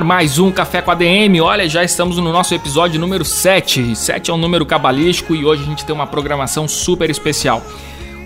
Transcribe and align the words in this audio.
Ar 0.00 0.04
mais 0.04 0.38
um 0.38 0.50
Café 0.50 0.80
com 0.80 0.90
a 0.90 0.94
DM. 0.94 1.40
Olha, 1.42 1.68
já 1.68 1.84
estamos 1.84 2.16
no 2.16 2.32
nosso 2.32 2.54
episódio 2.54 2.98
número 2.98 3.24
7. 3.24 3.94
7 3.94 4.30
é 4.30 4.34
um 4.34 4.38
número 4.38 4.64
cabalístico 4.64 5.34
e 5.34 5.44
hoje 5.44 5.62
a 5.62 5.66
gente 5.66 5.84
tem 5.84 5.94
uma 5.94 6.06
programação 6.06 6.66
super 6.66 7.10
especial. 7.10 7.62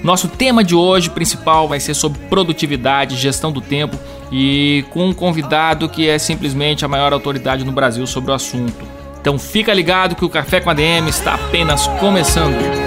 Nosso 0.03 0.29
tema 0.29 0.63
de 0.63 0.75
hoje 0.75 1.11
principal 1.11 1.67
vai 1.67 1.81
ser 1.81 1.95
sobre 1.95 2.21
produtividade, 2.29 3.17
gestão 3.17 3.51
do 3.51 3.61
tempo 3.61 3.99
e 4.31 4.85
com 4.91 5.07
um 5.07 5.13
convidado 5.13 5.89
que 5.89 6.09
é 6.09 6.19
simplesmente 6.19 6.85
a 6.85 6.89
maior 6.89 7.13
autoridade 7.13 7.65
no 7.65 7.73
Brasil 7.73 8.07
sobre 8.07 8.31
o 8.31 8.35
assunto. 8.35 8.85
Então 9.21 9.39
fica 9.39 9.75
ligado 9.75 10.15
que 10.15 10.25
o 10.25 10.31
Café 10.31 10.61
com 10.61 10.71
a 10.71 10.75
DM 10.75 11.09
está 11.09 11.35
apenas 11.35 11.89
começando. 11.99 12.84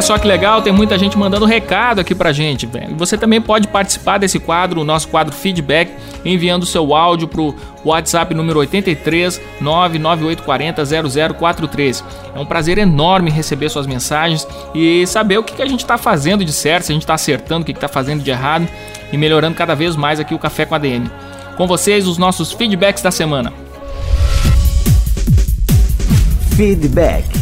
Olha 0.00 0.06
só 0.06 0.18
que 0.18 0.26
legal, 0.26 0.62
tem 0.62 0.72
muita 0.72 0.98
gente 0.98 1.18
mandando 1.18 1.44
recado 1.44 2.00
aqui 2.00 2.14
pra 2.14 2.32
gente. 2.32 2.66
Você 2.96 3.18
também 3.18 3.38
pode 3.38 3.68
participar 3.68 4.16
desse 4.16 4.38
quadro, 4.38 4.80
o 4.80 4.84
nosso 4.84 5.08
quadro 5.08 5.34
Feedback, 5.34 5.92
enviando 6.24 6.64
seu 6.64 6.94
áudio 6.94 7.28
pro 7.28 7.54
WhatsApp 7.84 8.34
número 8.34 8.60
83 8.60 9.38
99840 9.60 11.34
0043. 11.34 12.04
É 12.34 12.40
um 12.40 12.46
prazer 12.46 12.78
enorme 12.78 13.30
receber 13.30 13.68
suas 13.68 13.86
mensagens 13.86 14.48
e 14.74 15.06
saber 15.06 15.36
o 15.36 15.42
que 15.42 15.60
a 15.60 15.66
gente 15.66 15.80
está 15.80 15.98
fazendo 15.98 16.46
de 16.46 16.52
certo, 16.52 16.84
se 16.84 16.92
a 16.92 16.94
gente 16.94 17.02
está 17.02 17.14
acertando, 17.14 17.62
o 17.62 17.64
que 17.66 17.72
está 17.72 17.88
fazendo 17.88 18.22
de 18.22 18.30
errado 18.30 18.66
e 19.12 19.18
melhorando 19.18 19.54
cada 19.54 19.74
vez 19.74 19.96
mais 19.96 20.18
aqui 20.18 20.34
o 20.34 20.38
Café 20.38 20.64
com 20.64 20.74
a 20.74 20.78
DM. 20.78 21.10
Com 21.58 21.66
vocês, 21.66 22.06
os 22.06 22.16
nossos 22.16 22.52
feedbacks 22.52 23.02
da 23.02 23.10
semana. 23.10 23.52
Feedback. 26.56 27.39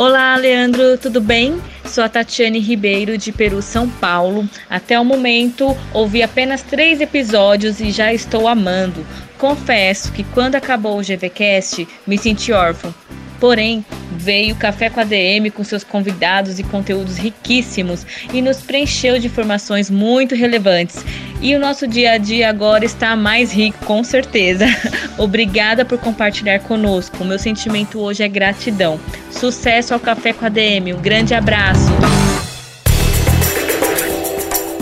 Olá, 0.00 0.34
Leandro, 0.34 0.96
tudo 0.96 1.20
bem? 1.20 1.60
Sou 1.84 2.02
a 2.02 2.08
Tatiane 2.08 2.58
Ribeiro, 2.58 3.18
de 3.18 3.30
Peru, 3.30 3.60
São 3.60 3.86
Paulo. 3.86 4.48
Até 4.70 4.98
o 4.98 5.04
momento, 5.04 5.76
ouvi 5.92 6.22
apenas 6.22 6.62
três 6.62 7.02
episódios 7.02 7.80
e 7.80 7.90
já 7.90 8.10
estou 8.10 8.48
amando. 8.48 9.04
Confesso 9.36 10.10
que 10.10 10.24
quando 10.24 10.54
acabou 10.54 10.98
o 10.98 11.02
GVCast, 11.02 11.86
me 12.06 12.16
senti 12.16 12.50
órfão. 12.50 12.94
Porém, 13.40 13.82
veio 14.12 14.54
Café 14.54 14.90
com 14.90 15.00
a 15.00 15.04
DM 15.04 15.50
com 15.50 15.64
seus 15.64 15.82
convidados 15.82 16.58
e 16.58 16.62
conteúdos 16.62 17.16
riquíssimos 17.16 18.06
e 18.32 18.42
nos 18.42 18.58
preencheu 18.58 19.18
de 19.18 19.28
informações 19.28 19.88
muito 19.90 20.34
relevantes. 20.34 21.02
E 21.40 21.56
o 21.56 21.58
nosso 21.58 21.86
dia 21.86 22.12
a 22.12 22.18
dia 22.18 22.50
agora 22.50 22.84
está 22.84 23.16
mais 23.16 23.50
rico, 23.50 23.82
com 23.86 24.04
certeza. 24.04 24.66
Obrigada 25.16 25.86
por 25.86 25.98
compartilhar 25.98 26.60
conosco. 26.60 27.22
O 27.22 27.24
meu 27.24 27.38
sentimento 27.38 27.98
hoje 27.98 28.22
é 28.22 28.28
gratidão. 28.28 29.00
Sucesso 29.30 29.94
ao 29.94 30.00
Café 30.00 30.34
com 30.34 30.44
a 30.44 30.50
DM. 30.50 30.92
Um 30.92 31.00
grande 31.00 31.34
abraço. 31.34 31.90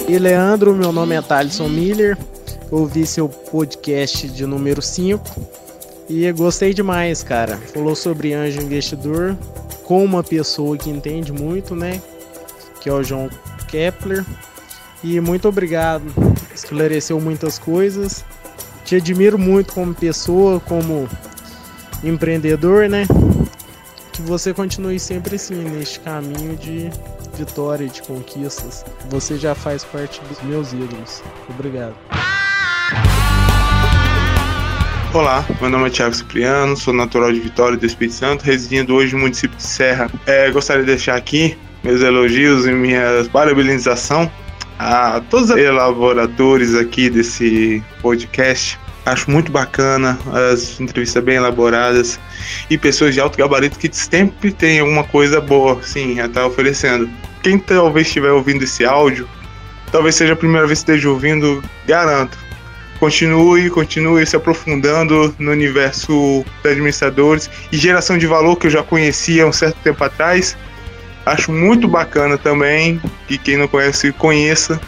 E 0.09 0.19
Leandro, 0.19 0.75
meu 0.75 0.91
nome 0.91 1.15
é 1.15 1.23
Thaleson 1.23 1.69
Miller. 1.69 2.19
Ouvi 2.73 3.07
seu 3.07 3.29
podcast 3.29 4.27
de 4.29 4.45
número 4.45 4.83
5 4.83 5.68
e 6.09 6.31
gostei 6.33 6.73
demais, 6.73 7.23
cara. 7.23 7.59
Falou 7.73 7.95
sobre 7.95 8.33
anjo 8.33 8.61
investidor 8.61 9.37
com 9.85 10.05
uma 10.05 10.23
pessoa 10.23 10.77
que 10.77 10.89
entende 10.89 11.33
muito, 11.33 11.75
né? 11.75 12.01
Que 12.81 12.89
é 12.89 12.93
o 12.93 13.03
João 13.03 13.29
Kepler. 13.69 14.25
E 15.03 15.21
muito 15.21 15.49
obrigado. 15.49 16.05
Esclareceu 16.55 17.21
muitas 17.21 17.59
coisas. 17.59 18.25
Te 18.85 18.97
admiro 18.97 19.39
muito 19.39 19.73
como 19.73 19.95
pessoa, 19.95 20.61
como 20.61 21.09
empreendedor, 22.03 22.89
né? 22.89 23.07
Que 24.13 24.23
você 24.23 24.55
continue 24.55 24.99
sempre 24.99 25.37
assim, 25.37 25.55
neste 25.55 26.01
caminho 26.01 26.57
de 26.57 26.91
vitória, 27.35 27.87
de 27.87 28.03
conquistas. 28.03 28.85
Você 29.11 29.39
já 29.39 29.55
faz 29.55 29.85
parte 29.85 30.21
dos 30.23 30.43
meus 30.43 30.73
ídolos. 30.73 31.23
Obrigado. 31.49 31.95
Olá, 35.15 35.43
meu 35.59 35.71
nome 35.71 35.87
é 35.87 35.91
Thiago 35.91 36.15
Cipriano, 36.15 36.77
sou 36.77 36.93
natural 36.93 37.33
de 37.33 37.41
Vitória 37.41 37.79
do 37.79 37.87
Espírito 37.87 38.15
Santo, 38.15 38.45
residindo 38.45 38.95
hoje 38.95 39.15
no 39.15 39.23
município 39.23 39.57
de 39.57 39.63
Serra. 39.63 40.11
É, 40.27 40.51
gostaria 40.51 40.83
de 40.83 40.89
deixar 40.91 41.17
aqui 41.17 41.57
meus 41.83 42.03
elogios 42.03 42.67
e 42.67 42.73
minha 42.73 43.27
parabenização 43.33 44.31
a 44.79 45.23
todos 45.31 45.49
os 45.49 45.57
elaboradores 45.57 46.75
aqui 46.75 47.09
desse 47.09 47.83
podcast. 48.03 48.79
Acho 49.07 49.31
muito 49.31 49.51
bacana, 49.51 50.19
as 50.53 50.79
entrevistas 50.79 51.25
bem 51.25 51.37
elaboradas 51.37 52.21
e 52.69 52.77
pessoas 52.77 53.15
de 53.15 53.21
alto 53.21 53.39
gabarito 53.39 53.79
que 53.79 53.89
sempre 53.91 54.53
tem 54.53 54.81
alguma 54.81 55.05
coisa 55.05 55.41
boa, 55.41 55.83
sim, 55.83 56.21
a 56.21 56.27
estar 56.27 56.43
tá 56.43 56.47
oferecendo. 56.47 57.09
Quem 57.43 57.59
talvez 57.59 58.09
estiver 58.09 58.31
ouvindo 58.31 58.63
esse 58.63 58.85
áudio, 58.85 59.27
talvez 59.91 60.17
seja 60.17 60.35
a 60.35 60.37
primeira 60.37 60.67
vez 60.67 60.81
que 60.81 60.91
esteja 60.91 61.09
ouvindo, 61.09 61.65
garanto 61.87 62.48
continue, 62.99 63.71
continue 63.71 64.27
se 64.27 64.37
aprofundando 64.37 65.35
no 65.39 65.51
universo 65.51 66.45
dos 66.63 66.73
administradores 66.73 67.51
e 67.73 67.77
geração 67.77 68.19
de 68.19 68.27
valor 68.27 68.57
que 68.57 68.67
eu 68.67 68.71
já 68.71 68.83
conhecia 68.83 69.47
um 69.47 69.53
certo 69.53 69.77
tempo 69.83 70.03
atrás. 70.05 70.57
Acho 71.25 71.53
muito 71.53 71.87
bacana 71.87 72.39
também 72.39 73.01
que 73.27 73.39
quem 73.39 73.57
não 73.57 73.69
conhece 73.69 74.13
conheça 74.13 74.81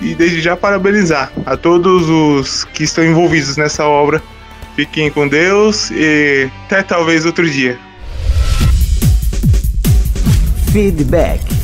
e 0.00 0.14
desde 0.14 0.40
já 0.40 0.56
parabenizar 0.56 1.32
a 1.44 1.56
todos 1.56 2.08
os 2.08 2.64
que 2.64 2.84
estão 2.84 3.04
envolvidos 3.04 3.56
nessa 3.56 3.84
obra. 3.84 4.22
Fiquem 4.76 5.10
com 5.10 5.28
Deus 5.28 5.90
e 5.90 6.48
até 6.66 6.82
talvez 6.82 7.26
outro 7.26 7.48
dia. 7.48 7.78
Feedback 10.72 11.59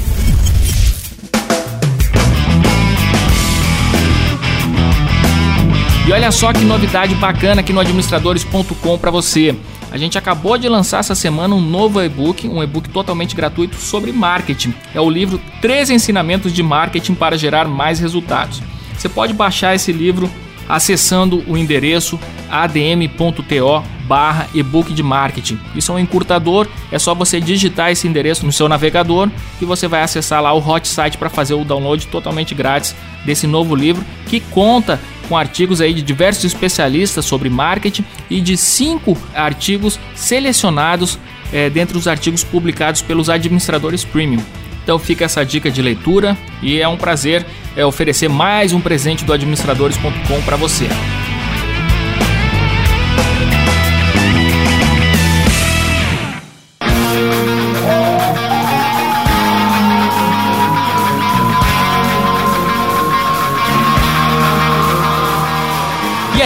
E 6.07 6.13
olha 6.13 6.31
só 6.31 6.53
que 6.53 6.65
novidade 6.65 7.17
bacana 7.17 7.63
aqui 7.63 7.73
no 7.73 7.81
administradores.com 7.81 8.97
para 8.97 9.11
você. 9.11 9.57
A 9.91 9.99
gente 9.99 10.17
acabou 10.17 10.57
de 10.57 10.69
lançar 10.69 11.01
essa 11.01 11.17
semana 11.17 11.53
um 11.53 11.61
novo 11.61 12.01
e-book, 12.01 12.47
um 12.47 12.63
e-book 12.63 12.89
totalmente 12.91 13.35
gratuito 13.35 13.75
sobre 13.75 14.13
marketing. 14.13 14.73
É 14.95 15.01
o 15.01 15.11
livro 15.11 15.41
13 15.61 15.95
ensinamentos 15.95 16.53
de 16.53 16.63
marketing 16.63 17.15
para 17.15 17.37
gerar 17.37 17.67
mais 17.67 17.99
resultados. 17.99 18.63
Você 18.97 19.09
pode 19.09 19.33
baixar 19.33 19.75
esse 19.75 19.91
livro 19.91 20.31
acessando 20.69 21.43
o 21.49 21.57
endereço 21.57 22.21
adm.to 22.49 23.83
barra 24.07 24.47
ebook 24.55 24.95
de 24.95 25.03
marketing. 25.03 25.59
Isso 25.75 25.91
é 25.91 25.95
um 25.97 25.99
encurtador, 25.99 26.69
é 26.93 26.99
só 26.99 27.15
você 27.15 27.41
digitar 27.41 27.91
esse 27.91 28.07
endereço 28.07 28.47
no 28.47 28.53
seu 28.53 28.69
navegador 28.69 29.29
e 29.61 29.65
você 29.65 29.89
vai 29.89 30.03
acessar 30.03 30.41
lá 30.41 30.53
o 30.53 30.65
hot 30.65 30.87
site 30.87 31.19
para 31.19 31.29
fazer 31.29 31.55
o 31.55 31.65
download 31.65 32.07
totalmente 32.07 32.55
grátis 32.55 32.95
desse 33.25 33.47
novo 33.49 33.75
livro 33.75 34.05
que 34.29 34.39
conta 34.39 35.01
com 35.29 35.37
artigos 35.37 35.81
aí 35.81 35.93
de 35.93 36.03
diversos 36.03 36.45
especialistas 36.45 37.25
sobre 37.25 37.49
marketing 37.49 38.05
e 38.31 38.41
de 38.41 38.57
cinco 38.57 39.17
artigos 39.35 39.99
selecionados 40.15 41.19
é, 41.53 41.71
dentre 41.71 41.97
os 41.97 42.09
artigos 42.09 42.43
publicados 42.43 43.03
pelos 43.03 43.29
administradores 43.29 44.05
premium. 44.05 44.43
Então 44.83 44.99
fica 44.99 45.25
essa 45.25 45.45
dica 45.45 45.71
de 45.71 45.83
leitura 45.83 46.37
e 46.63 46.81
é 46.81 46.87
um 46.87 46.97
prazer 46.97 47.45
é, 47.77 47.85
oferecer 47.85 48.29
mais 48.29 48.73
um 48.73 48.81
presente 48.81 49.25
do 49.25 49.33
administradores.com 49.33 50.43
para 50.43 50.57
você. 50.57 50.87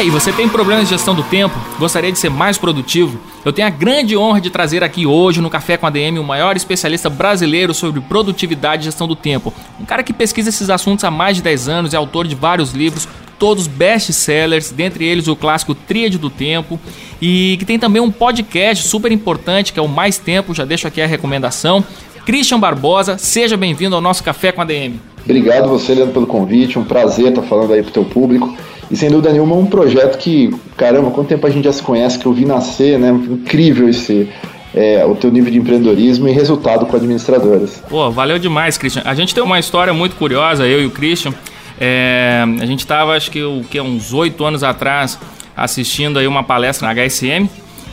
Aí, 0.00 0.08
você 0.08 0.32
tem 0.32 0.49
problemas 0.49 0.85
de 0.85 0.94
gestão 0.94 1.14
do 1.14 1.23
tempo? 1.23 1.55
Gostaria 1.79 2.11
de 2.11 2.19
ser 2.19 2.31
mais 2.31 2.56
produtivo? 2.56 3.20
Eu 3.44 3.52
tenho 3.52 3.69
a 3.69 3.70
grande 3.70 4.17
honra 4.17 4.41
de 4.41 4.49
trazer 4.49 4.82
aqui 4.82 5.05
hoje 5.05 5.43
no 5.43 5.50
Café 5.50 5.76
com 5.76 5.87
a 5.87 5.91
DM 5.91 6.19
o 6.19 6.25
maior 6.25 6.56
especialista 6.56 7.11
brasileiro 7.11 7.75
sobre 7.75 8.00
produtividade 8.00 8.82
e 8.82 8.85
gestão 8.87 9.06
do 9.06 9.14
tempo. 9.14 9.52
Um 9.79 9.85
cara 9.85 10.02
que 10.02 10.14
pesquisa 10.14 10.49
esses 10.49 10.70
assuntos 10.70 11.05
há 11.05 11.11
mais 11.11 11.37
de 11.37 11.43
10 11.43 11.69
anos, 11.69 11.94
é 11.94 11.99
autor 11.99 12.26
de 12.26 12.35
vários 12.35 12.73
livros, 12.73 13.06
todos 13.38 13.67
best-sellers, 13.67 14.70
dentre 14.70 15.05
eles 15.05 15.29
o 15.29 15.37
clássico 15.37 15.75
Tríade 15.75 16.17
do 16.17 16.31
Tempo, 16.31 16.81
e 17.20 17.56
que 17.58 17.67
tem 17.67 17.79
também 17.79 18.00
um 18.00 18.11
podcast 18.11 18.88
super 18.88 19.12
importante 19.12 19.70
que 19.70 19.79
é 19.79 19.82
o 19.82 19.88
Mais 19.88 20.17
Tempo, 20.17 20.55
já 20.55 20.64
deixo 20.64 20.88
aqui 20.88 21.02
a 21.02 21.06
recomendação. 21.06 21.85
Christian 22.25 22.58
Barbosa, 22.58 23.19
seja 23.19 23.55
bem-vindo 23.55 23.94
ao 23.94 24.00
nosso 24.00 24.25
Café 24.25 24.50
com 24.50 24.62
a 24.62 24.64
DM. 24.64 24.99
Obrigado 25.23 25.69
você, 25.69 25.94
Leandro, 25.94 26.14
pelo 26.14 26.26
convite, 26.26 26.79
um 26.79 26.85
prazer 26.85 27.29
estar 27.29 27.43
falando 27.43 27.75
aí 27.75 27.82
pro 27.82 27.93
teu 27.93 28.05
público. 28.06 28.56
E 28.90 28.96
sem 28.96 29.08
dúvida 29.08 29.32
nenhuma, 29.32 29.54
um 29.54 29.66
projeto 29.66 30.19
que, 30.19 30.52
caramba, 30.76 31.10
quanto 31.10 31.28
tempo 31.28 31.46
a 31.46 31.50
gente 31.50 31.64
já 31.64 31.72
se 31.72 31.82
conhece, 31.82 32.19
que 32.19 32.26
eu 32.26 32.32
vi 32.32 32.44
nascer, 32.44 32.98
né? 32.98 33.10
Incrível 33.10 33.88
esse. 33.88 34.28
É, 34.72 35.04
o 35.04 35.16
teu 35.16 35.32
nível 35.32 35.50
de 35.50 35.58
empreendedorismo 35.58 36.28
e 36.28 36.32
resultado 36.32 36.87
com 36.87 36.96
administradoras. 36.96 37.82
Pô, 37.88 38.08
valeu 38.10 38.38
demais, 38.38 38.78
Christian. 38.78 39.02
A 39.04 39.14
gente 39.14 39.34
tem 39.34 39.42
uma 39.42 39.58
história 39.58 39.92
muito 39.92 40.14
curiosa, 40.14 40.64
eu 40.64 40.81
e 40.81 40.87
o 40.87 40.90
Christian. 40.90 41.34
É, 41.81 42.44
a 42.60 42.66
gente 42.66 42.81
estava, 42.81 43.16
acho 43.16 43.32
que, 43.32 43.42
o, 43.42 43.64
que 43.69 43.81
uns 43.81 44.12
oito 44.12 44.44
anos 44.44 44.62
atrás, 44.62 45.19
assistindo 45.56 46.20
aí 46.20 46.26
uma 46.26 46.44
palestra 46.44 46.87
na 46.87 46.94
HSM 46.94 47.48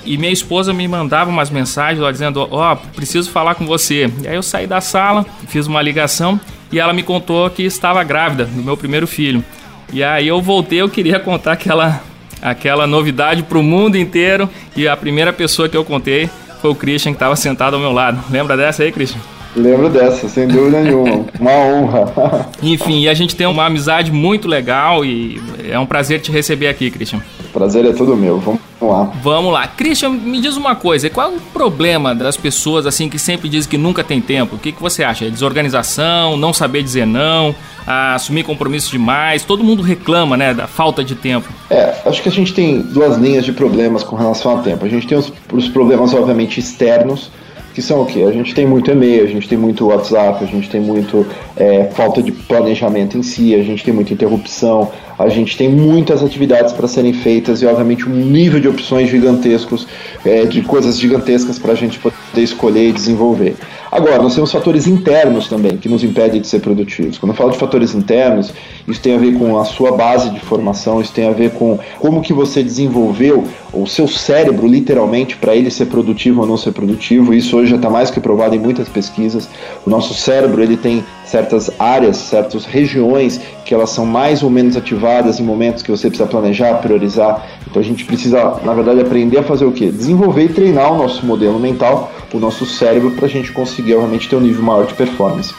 e 0.07 0.17
minha 0.17 0.31
esposa 0.31 0.73
me 0.73 0.87
mandava 0.87 1.29
umas 1.29 1.49
mensagens 1.49 1.99
lá 1.99 2.11
dizendo: 2.11 2.47
Ó, 2.49 2.73
oh, 2.73 2.75
preciso 2.95 3.29
falar 3.29 3.55
com 3.55 3.65
você. 3.65 4.09
E 4.23 4.27
aí 4.27 4.35
eu 4.35 4.43
saí 4.43 4.65
da 4.65 4.79
sala, 4.79 5.25
fiz 5.47 5.67
uma 5.67 5.81
ligação 5.81 6.39
e 6.71 6.79
ela 6.79 6.93
me 6.93 7.03
contou 7.03 7.49
que 7.49 7.63
estava 7.63 8.03
grávida 8.03 8.45
do 8.45 8.63
meu 8.63 8.77
primeiro 8.77 9.05
filho. 9.05 9.43
E 9.91 10.03
aí 10.03 10.27
eu 10.27 10.41
voltei, 10.41 10.81
eu 10.81 10.89
queria 10.89 11.19
contar 11.19 11.53
aquela, 11.53 12.01
aquela 12.41 12.85
novidade 12.85 13.43
para 13.43 13.57
o 13.57 13.63
mundo 13.63 13.97
inteiro. 13.97 14.49
E 14.75 14.87
a 14.87 14.97
primeira 14.97 15.31
pessoa 15.31 15.69
que 15.69 15.77
eu 15.77 15.85
contei 15.85 16.29
foi 16.61 16.71
o 16.71 16.75
Christian, 16.75 17.11
que 17.11 17.15
estava 17.15 17.35
sentado 17.35 17.75
ao 17.75 17.79
meu 17.79 17.91
lado. 17.91 18.19
Lembra 18.29 18.57
dessa 18.57 18.83
aí, 18.83 18.91
Christian? 18.91 19.19
Lembro 19.55 19.89
dessa, 19.89 20.27
sem 20.29 20.47
dúvida 20.47 20.81
nenhuma. 20.81 21.25
Uma 21.39 21.51
honra. 21.51 22.49
Enfim, 22.61 23.01
e 23.01 23.09
a 23.09 23.13
gente 23.13 23.35
tem 23.35 23.47
uma 23.47 23.65
amizade 23.65 24.11
muito 24.11 24.47
legal 24.47 25.03
e 25.03 25.41
é 25.67 25.79
um 25.79 25.85
prazer 25.85 26.19
te 26.21 26.31
receber 26.31 26.67
aqui, 26.67 26.91
Christian. 26.91 27.21
Prazer 27.53 27.85
é 27.85 27.93
todo 27.93 28.15
meu. 28.15 28.39
Vamos 28.39 28.61
lá. 28.81 29.11
Vamos 29.21 29.53
lá. 29.53 29.67
Christian, 29.67 30.09
me 30.09 30.39
diz 30.39 30.55
uma 30.55 30.75
coisa. 30.75 31.09
Qual 31.09 31.31
é 31.31 31.35
o 31.35 31.39
problema 31.53 32.13
das 32.13 32.37
pessoas 32.37 32.85
assim 32.85 33.09
que 33.09 33.17
sempre 33.17 33.49
dizem 33.49 33.69
que 33.69 33.77
nunca 33.77 34.03
tem 34.03 34.21
tempo? 34.21 34.55
O 34.55 34.59
que, 34.59 34.71
que 34.71 34.81
você 34.81 35.03
acha? 35.03 35.25
É 35.25 35.29
desorganização, 35.29 36.37
não 36.37 36.53
saber 36.53 36.83
dizer 36.83 37.05
não, 37.05 37.55
assumir 37.85 38.43
compromisso 38.43 38.91
demais? 38.91 39.43
Todo 39.43 39.63
mundo 39.63 39.81
reclama, 39.81 40.37
né, 40.37 40.53
da 40.53 40.67
falta 40.67 41.03
de 41.03 41.15
tempo. 41.15 41.47
É, 41.69 41.95
acho 42.05 42.21
que 42.21 42.29
a 42.29 42.31
gente 42.31 42.53
tem 42.53 42.81
duas 42.81 43.17
linhas 43.17 43.45
de 43.45 43.51
problemas 43.51 44.03
com 44.03 44.15
relação 44.15 44.51
ao 44.51 44.59
tempo. 44.59 44.85
A 44.85 44.89
gente 44.89 45.07
tem 45.07 45.17
os, 45.17 45.31
os 45.51 45.67
problemas, 45.69 46.13
obviamente, 46.13 46.59
externos, 46.59 47.31
que 47.77 47.81
são 47.83 48.01
o 48.01 48.07
quê? 48.07 48.23
A 48.23 48.31
gente 48.31 48.55
tem 48.55 48.65
muito 48.65 48.89
e-mail, 48.89 49.23
a 49.23 49.27
gente 49.27 49.47
tem 49.47 49.55
muito 49.55 49.85
WhatsApp, 49.85 50.43
a 50.43 50.47
gente 50.47 50.67
tem 50.67 50.81
muito 50.81 51.27
é, 51.55 51.83
falta 51.93 52.23
de 52.23 52.31
planejamento 52.31 53.15
em 53.19 53.21
si, 53.21 53.53
a 53.53 53.61
gente 53.61 53.83
tem 53.83 53.93
muita 53.93 54.11
interrupção, 54.13 54.91
a 55.17 55.29
gente 55.29 55.57
tem 55.57 55.67
muitas 55.67 56.23
atividades 56.23 56.73
para 56.73 56.87
serem 56.87 57.13
feitas 57.13 57.61
e, 57.61 57.65
obviamente, 57.65 58.07
um 58.07 58.13
nível 58.13 58.59
de 58.59 58.67
opções 58.67 59.09
gigantescos, 59.09 59.87
é, 60.23 60.45
de 60.45 60.61
coisas 60.61 60.99
gigantescas 60.99 61.57
para 61.57 61.71
a 61.71 61.75
gente 61.75 61.97
poder 61.97 62.15
escolher 62.35 62.89
e 62.89 62.91
desenvolver. 62.91 63.55
Agora, 63.91 64.21
nós 64.21 64.35
temos 64.35 64.51
fatores 64.51 64.85
internos 64.85 65.47
também 65.47 65.77
que 65.77 65.89
nos 65.89 66.03
impedem 66.03 66.41
de 66.41 66.47
ser 66.47 66.59
produtivos. 66.59 67.17
Quando 67.17 67.31
eu 67.31 67.35
falo 67.35 67.51
de 67.51 67.57
fatores 67.57 67.95
internos, 67.95 68.53
isso 68.87 69.01
tem 69.01 69.15
a 69.15 69.17
ver 69.17 69.37
com 69.39 69.57
a 69.57 69.65
sua 69.65 69.93
base 69.93 70.29
de 70.29 70.39
formação, 70.39 71.01
isso 71.01 71.13
tem 71.13 71.27
a 71.27 71.31
ver 71.31 71.51
com 71.51 71.79
como 71.99 72.21
que 72.21 72.33
você 72.33 72.61
desenvolveu 72.61 73.45
o 73.73 73.87
seu 73.87 74.07
cérebro, 74.07 74.67
literalmente, 74.67 75.37
para 75.37 75.55
ele 75.55 75.71
ser 75.71 75.85
produtivo 75.85 76.41
ou 76.41 76.47
não 76.47 76.57
ser 76.57 76.73
produtivo. 76.73 77.33
Isso 77.33 77.57
hoje 77.57 77.71
já 77.71 77.75
está 77.77 77.89
mais 77.89 78.11
que 78.11 78.19
provado 78.19 78.55
em 78.55 78.59
muitas 78.59 78.89
pesquisas. 78.89 79.47
O 79.85 79.89
nosso 79.89 80.13
cérebro 80.13 80.61
ele 80.61 80.77
tem 80.77 81.03
certas 81.25 81.71
áreas, 81.79 82.17
certas 82.17 82.65
regiões 82.65 83.39
que 83.65 83.73
elas 83.73 83.89
são 83.89 84.05
mais 84.05 84.43
ou 84.43 84.49
menos 84.49 84.77
ativadas 84.77 85.06
em 85.39 85.43
momentos 85.43 85.81
que 85.81 85.91
você 85.91 86.07
precisa 86.07 86.29
planejar, 86.29 86.75
priorizar. 86.75 87.45
Então 87.69 87.81
a 87.81 87.85
gente 87.85 88.05
precisa, 88.05 88.59
na 88.63 88.73
verdade, 88.73 89.01
aprender 89.01 89.39
a 89.39 89.43
fazer 89.43 89.65
o 89.65 89.71
quê? 89.71 89.91
Desenvolver 89.91 90.43
e 90.43 90.49
treinar 90.49 90.93
o 90.93 90.97
nosso 90.97 91.25
modelo 91.25 91.59
mental, 91.59 92.11
o 92.33 92.39
nosso 92.39 92.65
cérebro, 92.65 93.11
para 93.11 93.25
a 93.25 93.29
gente 93.29 93.51
conseguir 93.51 93.91
realmente 93.91 94.29
ter 94.29 94.35
um 94.35 94.41
nível 94.41 94.63
maior 94.63 94.85
de 94.85 94.93
performance. 94.93 95.53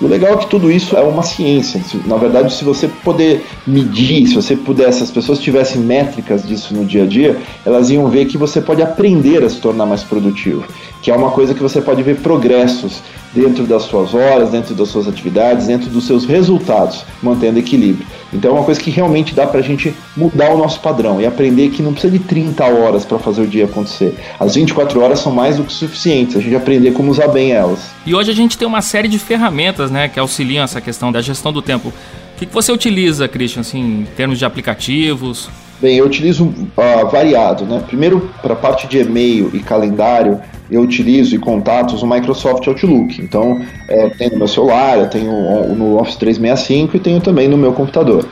O 0.00 0.06
legal 0.06 0.34
é 0.34 0.36
que 0.36 0.46
tudo 0.46 0.70
isso 0.70 0.96
é 0.96 1.02
uma 1.02 1.22
ciência. 1.22 1.80
Na 2.06 2.16
verdade, 2.16 2.52
se 2.52 2.64
você 2.64 2.88
poder 2.88 3.44
medir, 3.66 4.26
se 4.26 4.34
você 4.34 4.56
pudesse, 4.56 5.02
as 5.02 5.10
pessoas 5.10 5.38
tivessem 5.38 5.80
métricas 5.80 6.46
disso 6.46 6.74
no 6.74 6.84
dia 6.84 7.04
a 7.04 7.06
dia, 7.06 7.38
elas 7.64 7.90
iam 7.90 8.08
ver 8.08 8.26
que 8.26 8.36
você 8.36 8.60
pode 8.60 8.82
aprender 8.82 9.44
a 9.44 9.48
se 9.48 9.60
tornar 9.60 9.86
mais 9.86 10.02
produtivo, 10.02 10.64
que 11.00 11.10
é 11.10 11.14
uma 11.14 11.30
coisa 11.30 11.54
que 11.54 11.62
você 11.62 11.80
pode 11.80 12.02
ver 12.02 12.16
progressos 12.16 13.00
dentro 13.34 13.64
das 13.64 13.84
suas 13.84 14.14
horas, 14.14 14.50
dentro 14.50 14.74
das 14.74 14.88
suas 14.88 15.08
atividades, 15.08 15.66
dentro 15.66 15.88
dos 15.90 16.06
seus 16.06 16.24
resultados, 16.24 17.04
mantendo 17.22 17.58
equilíbrio. 17.58 18.06
Então 18.32 18.50
é 18.50 18.54
uma 18.54 18.64
coisa 18.64 18.80
que 18.80 18.90
realmente 18.90 19.34
dá 19.34 19.46
para 19.46 19.60
a 19.60 19.62
gente 19.62 19.94
mudar 20.16 20.50
o 20.50 20.58
nosso 20.58 20.80
padrão 20.80 21.20
e 21.20 21.26
aprender 21.26 21.70
que 21.70 21.82
não 21.82 21.92
precisa 21.92 22.12
de 22.12 22.18
30 22.18 22.64
horas 22.64 23.04
para 23.04 23.18
fazer 23.18 23.42
o 23.42 23.46
dia 23.46 23.64
acontecer. 23.64 24.14
As 24.38 24.54
24 24.54 25.00
horas 25.00 25.20
são 25.20 25.32
mais 25.32 25.56
do 25.56 25.64
que 25.64 25.72
suficientes, 25.72 26.36
a 26.36 26.40
gente 26.40 26.54
aprender 26.54 26.92
como 26.92 27.10
usar 27.10 27.28
bem 27.28 27.52
elas. 27.52 27.80
E 28.06 28.14
hoje 28.14 28.30
a 28.30 28.34
gente 28.34 28.56
tem 28.56 28.66
uma 28.66 28.82
série 28.82 29.08
de 29.08 29.18
ferramentas 29.18 29.90
né, 29.90 30.08
que 30.08 30.18
auxiliam 30.18 30.64
essa 30.64 30.80
questão 30.80 31.12
da 31.12 31.20
gestão 31.20 31.52
do 31.52 31.62
tempo. 31.62 31.88
O 31.88 32.38
que, 32.38 32.46
que 32.46 32.54
você 32.54 32.72
utiliza, 32.72 33.28
Christian, 33.28 33.60
assim, 33.60 33.80
em 33.80 34.04
termos 34.16 34.38
de 34.38 34.44
aplicativos? 34.44 35.48
Bem, 35.80 35.96
eu 35.96 36.06
utilizo 36.06 36.44
uh, 36.44 37.10
variado, 37.10 37.64
né? 37.64 37.82
Primeiro, 37.86 38.30
para 38.40 38.52
a 38.52 38.56
parte 38.56 38.86
de 38.86 38.98
e-mail 38.98 39.50
e 39.52 39.58
calendário, 39.58 40.40
eu 40.72 40.80
utilizo 40.80 41.34
e 41.36 41.38
contatos 41.38 42.02
o 42.02 42.06
Microsoft 42.06 42.66
Outlook. 42.66 43.20
Então, 43.20 43.60
é, 43.86 44.08
tenho 44.08 44.32
no 44.32 44.38
meu 44.38 44.48
celular, 44.48 44.98
eu 44.98 45.08
tenho 45.08 45.30
no 45.74 46.00
Office 46.00 46.16
365 46.16 46.96
e 46.96 47.00
tenho 47.00 47.20
também 47.20 47.46
no 47.46 47.58
meu 47.58 47.72
computador. 47.72 48.26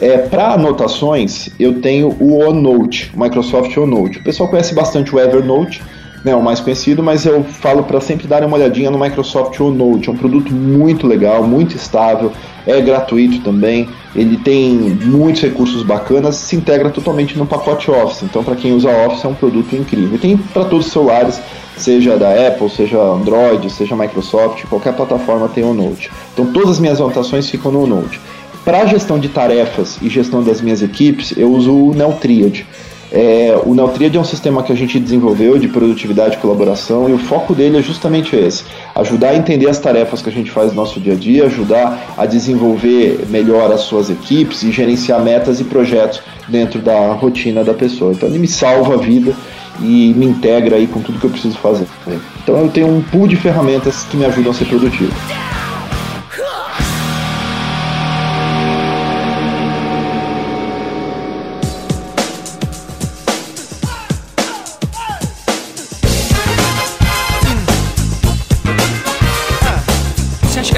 É, 0.00 0.18
Para 0.18 0.54
anotações, 0.54 1.48
eu 1.58 1.80
tenho 1.80 2.08
o 2.18 2.38
OneNote, 2.40 3.12
o 3.14 3.22
Microsoft 3.22 3.76
OneNote. 3.76 4.18
O 4.18 4.24
pessoal 4.24 4.48
conhece 4.48 4.74
bastante 4.74 5.14
o 5.14 5.20
Evernote, 5.20 5.80
né, 6.24 6.34
o 6.34 6.42
mais 6.42 6.58
conhecido, 6.58 7.02
mas 7.02 7.26
eu 7.26 7.44
falo 7.44 7.84
para 7.84 8.00
sempre 8.00 8.26
dar 8.26 8.42
uma 8.42 8.56
olhadinha 8.56 8.90
no 8.90 8.98
Microsoft 8.98 9.60
OneNote. 9.60 10.08
É 10.08 10.12
um 10.12 10.16
produto 10.16 10.52
muito 10.52 11.06
legal, 11.06 11.44
muito 11.44 11.76
estável, 11.76 12.32
é 12.66 12.80
gratuito 12.80 13.40
também, 13.42 13.88
ele 14.16 14.38
tem 14.38 14.72
muitos 15.04 15.42
recursos 15.42 15.82
bacanas, 15.82 16.36
se 16.36 16.56
integra 16.56 16.88
totalmente 16.88 17.36
no 17.36 17.44
pacote 17.44 17.90
Office. 17.90 18.22
Então, 18.22 18.42
para 18.42 18.56
quem 18.56 18.72
usa 18.72 18.88
Office, 19.06 19.24
é 19.24 19.28
um 19.28 19.34
produto 19.34 19.76
incrível. 19.76 20.14
E 20.14 20.18
tem 20.18 20.36
para 20.36 20.64
todos 20.64 20.86
os 20.86 20.92
celulares, 20.92 21.40
seja 21.76 22.16
da 22.16 22.30
Apple, 22.48 22.70
seja 22.70 22.98
Android, 22.98 23.68
seja 23.68 23.94
Microsoft, 23.94 24.64
qualquer 24.64 24.94
plataforma 24.94 25.48
tem 25.48 25.62
o 25.62 25.74
Note. 25.74 26.10
Então, 26.32 26.46
todas 26.46 26.70
as 26.70 26.80
minhas 26.80 27.00
anotações 27.00 27.50
ficam 27.50 27.70
no 27.70 27.86
Note. 27.86 28.18
Para 28.64 28.86
gestão 28.86 29.18
de 29.18 29.28
tarefas 29.28 29.98
e 30.00 30.08
gestão 30.08 30.42
das 30.42 30.62
minhas 30.62 30.80
equipes, 30.80 31.34
eu 31.36 31.52
uso 31.52 31.70
o 31.70 31.94
Neotriad. 31.94 32.66
É, 33.16 33.56
o 33.64 33.74
Neotriad 33.74 34.16
é 34.16 34.20
um 34.20 34.24
sistema 34.24 34.60
que 34.64 34.72
a 34.72 34.74
gente 34.74 34.98
desenvolveu 34.98 35.56
de 35.56 35.68
produtividade 35.68 36.34
e 36.34 36.38
colaboração 36.38 37.08
e 37.08 37.12
o 37.12 37.18
foco 37.18 37.54
dele 37.54 37.78
é 37.78 37.82
justamente 37.82 38.34
esse: 38.34 38.64
ajudar 38.92 39.28
a 39.28 39.36
entender 39.36 39.68
as 39.68 39.78
tarefas 39.78 40.20
que 40.20 40.28
a 40.28 40.32
gente 40.32 40.50
faz 40.50 40.70
no 40.70 40.74
nosso 40.74 40.98
dia 40.98 41.12
a 41.12 41.16
dia, 41.16 41.44
ajudar 41.44 42.12
a 42.18 42.26
desenvolver 42.26 43.24
melhor 43.28 43.70
as 43.70 43.82
suas 43.82 44.10
equipes 44.10 44.64
e 44.64 44.72
gerenciar 44.72 45.22
metas 45.22 45.60
e 45.60 45.64
projetos 45.64 46.22
dentro 46.48 46.80
da 46.80 47.12
rotina 47.12 47.62
da 47.62 47.72
pessoa. 47.72 48.10
Então 48.10 48.28
ele 48.28 48.40
me 48.40 48.48
salva 48.48 48.94
a 48.94 48.96
vida 48.96 49.32
e 49.80 50.12
me 50.16 50.26
integra 50.26 50.74
aí 50.74 50.88
com 50.88 51.00
tudo 51.00 51.20
que 51.20 51.26
eu 51.26 51.30
preciso 51.30 51.56
fazer. 51.58 51.86
Então 52.42 52.56
eu 52.56 52.68
tenho 52.68 52.88
um 52.88 53.00
pool 53.00 53.28
de 53.28 53.36
ferramentas 53.36 54.02
que 54.10 54.16
me 54.16 54.24
ajudam 54.24 54.50
a 54.50 54.54
ser 54.54 54.64
produtivo. 54.64 55.14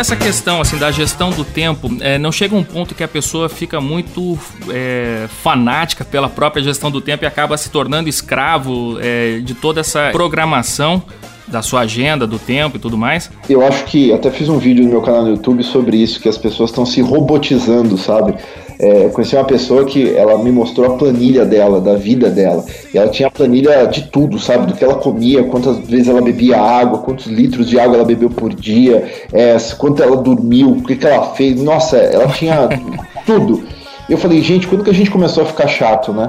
Essa 0.06 0.14
questão 0.14 0.60
assim 0.60 0.78
da 0.78 0.92
gestão 0.92 1.30
do 1.30 1.44
tempo 1.44 1.90
é, 1.98 2.16
não 2.16 2.30
chega 2.30 2.54
um 2.54 2.62
ponto 2.62 2.94
que 2.94 3.02
a 3.02 3.08
pessoa 3.08 3.48
fica 3.48 3.80
muito 3.80 4.38
é, 4.70 5.26
fanática 5.42 6.04
pela 6.04 6.28
própria 6.28 6.62
gestão 6.62 6.92
do 6.92 7.00
tempo 7.00 7.24
e 7.24 7.26
acaba 7.26 7.56
se 7.56 7.70
tornando 7.70 8.08
escravo 8.08 8.98
é, 9.00 9.40
de 9.40 9.52
toda 9.52 9.80
essa 9.80 10.10
programação 10.12 11.02
da 11.46 11.62
sua 11.62 11.80
agenda, 11.80 12.26
do 12.26 12.38
tempo 12.38 12.76
e 12.76 12.80
tudo 12.80 12.96
mais? 12.96 13.30
Eu 13.48 13.64
acho 13.66 13.84
que 13.84 14.12
até 14.12 14.30
fiz 14.30 14.48
um 14.48 14.58
vídeo 14.58 14.84
no 14.84 14.90
meu 14.90 15.02
canal 15.02 15.22
no 15.22 15.30
YouTube 15.30 15.62
sobre 15.62 15.96
isso, 15.96 16.20
que 16.20 16.28
as 16.28 16.38
pessoas 16.38 16.70
estão 16.70 16.84
se 16.84 17.00
robotizando, 17.00 17.96
sabe? 17.96 18.34
É, 18.78 19.08
conheci 19.08 19.34
uma 19.34 19.44
pessoa 19.44 19.84
que 19.84 20.14
ela 20.14 20.36
me 20.38 20.52
mostrou 20.52 20.94
a 20.94 20.98
planilha 20.98 21.44
dela, 21.44 21.80
da 21.80 21.94
vida 21.94 22.28
dela. 22.28 22.64
E 22.92 22.98
ela 22.98 23.08
tinha 23.08 23.28
a 23.28 23.30
planilha 23.30 23.86
de 23.86 24.02
tudo, 24.10 24.38
sabe? 24.38 24.66
Do 24.66 24.74
que 24.74 24.84
ela 24.84 24.96
comia, 24.96 25.44
quantas 25.44 25.78
vezes 25.78 26.08
ela 26.08 26.20
bebia 26.20 26.60
água, 26.60 26.98
quantos 26.98 27.26
litros 27.26 27.68
de 27.68 27.80
água 27.80 27.96
ela 27.96 28.04
bebeu 28.04 28.28
por 28.28 28.52
dia, 28.52 29.10
é, 29.32 29.56
quanto 29.78 30.02
ela 30.02 30.16
dormiu, 30.16 30.72
o 30.72 30.82
que, 30.82 30.96
que 30.96 31.06
ela 31.06 31.34
fez. 31.34 31.60
Nossa, 31.62 31.96
ela 31.96 32.28
tinha 32.28 32.68
tudo. 33.24 33.62
Eu 34.08 34.18
falei, 34.18 34.40
gente, 34.42 34.66
quando 34.66 34.84
que 34.84 34.90
a 34.90 34.94
gente 34.94 35.10
começou 35.10 35.42
a 35.42 35.46
ficar 35.46 35.66
chato, 35.66 36.12
né? 36.12 36.28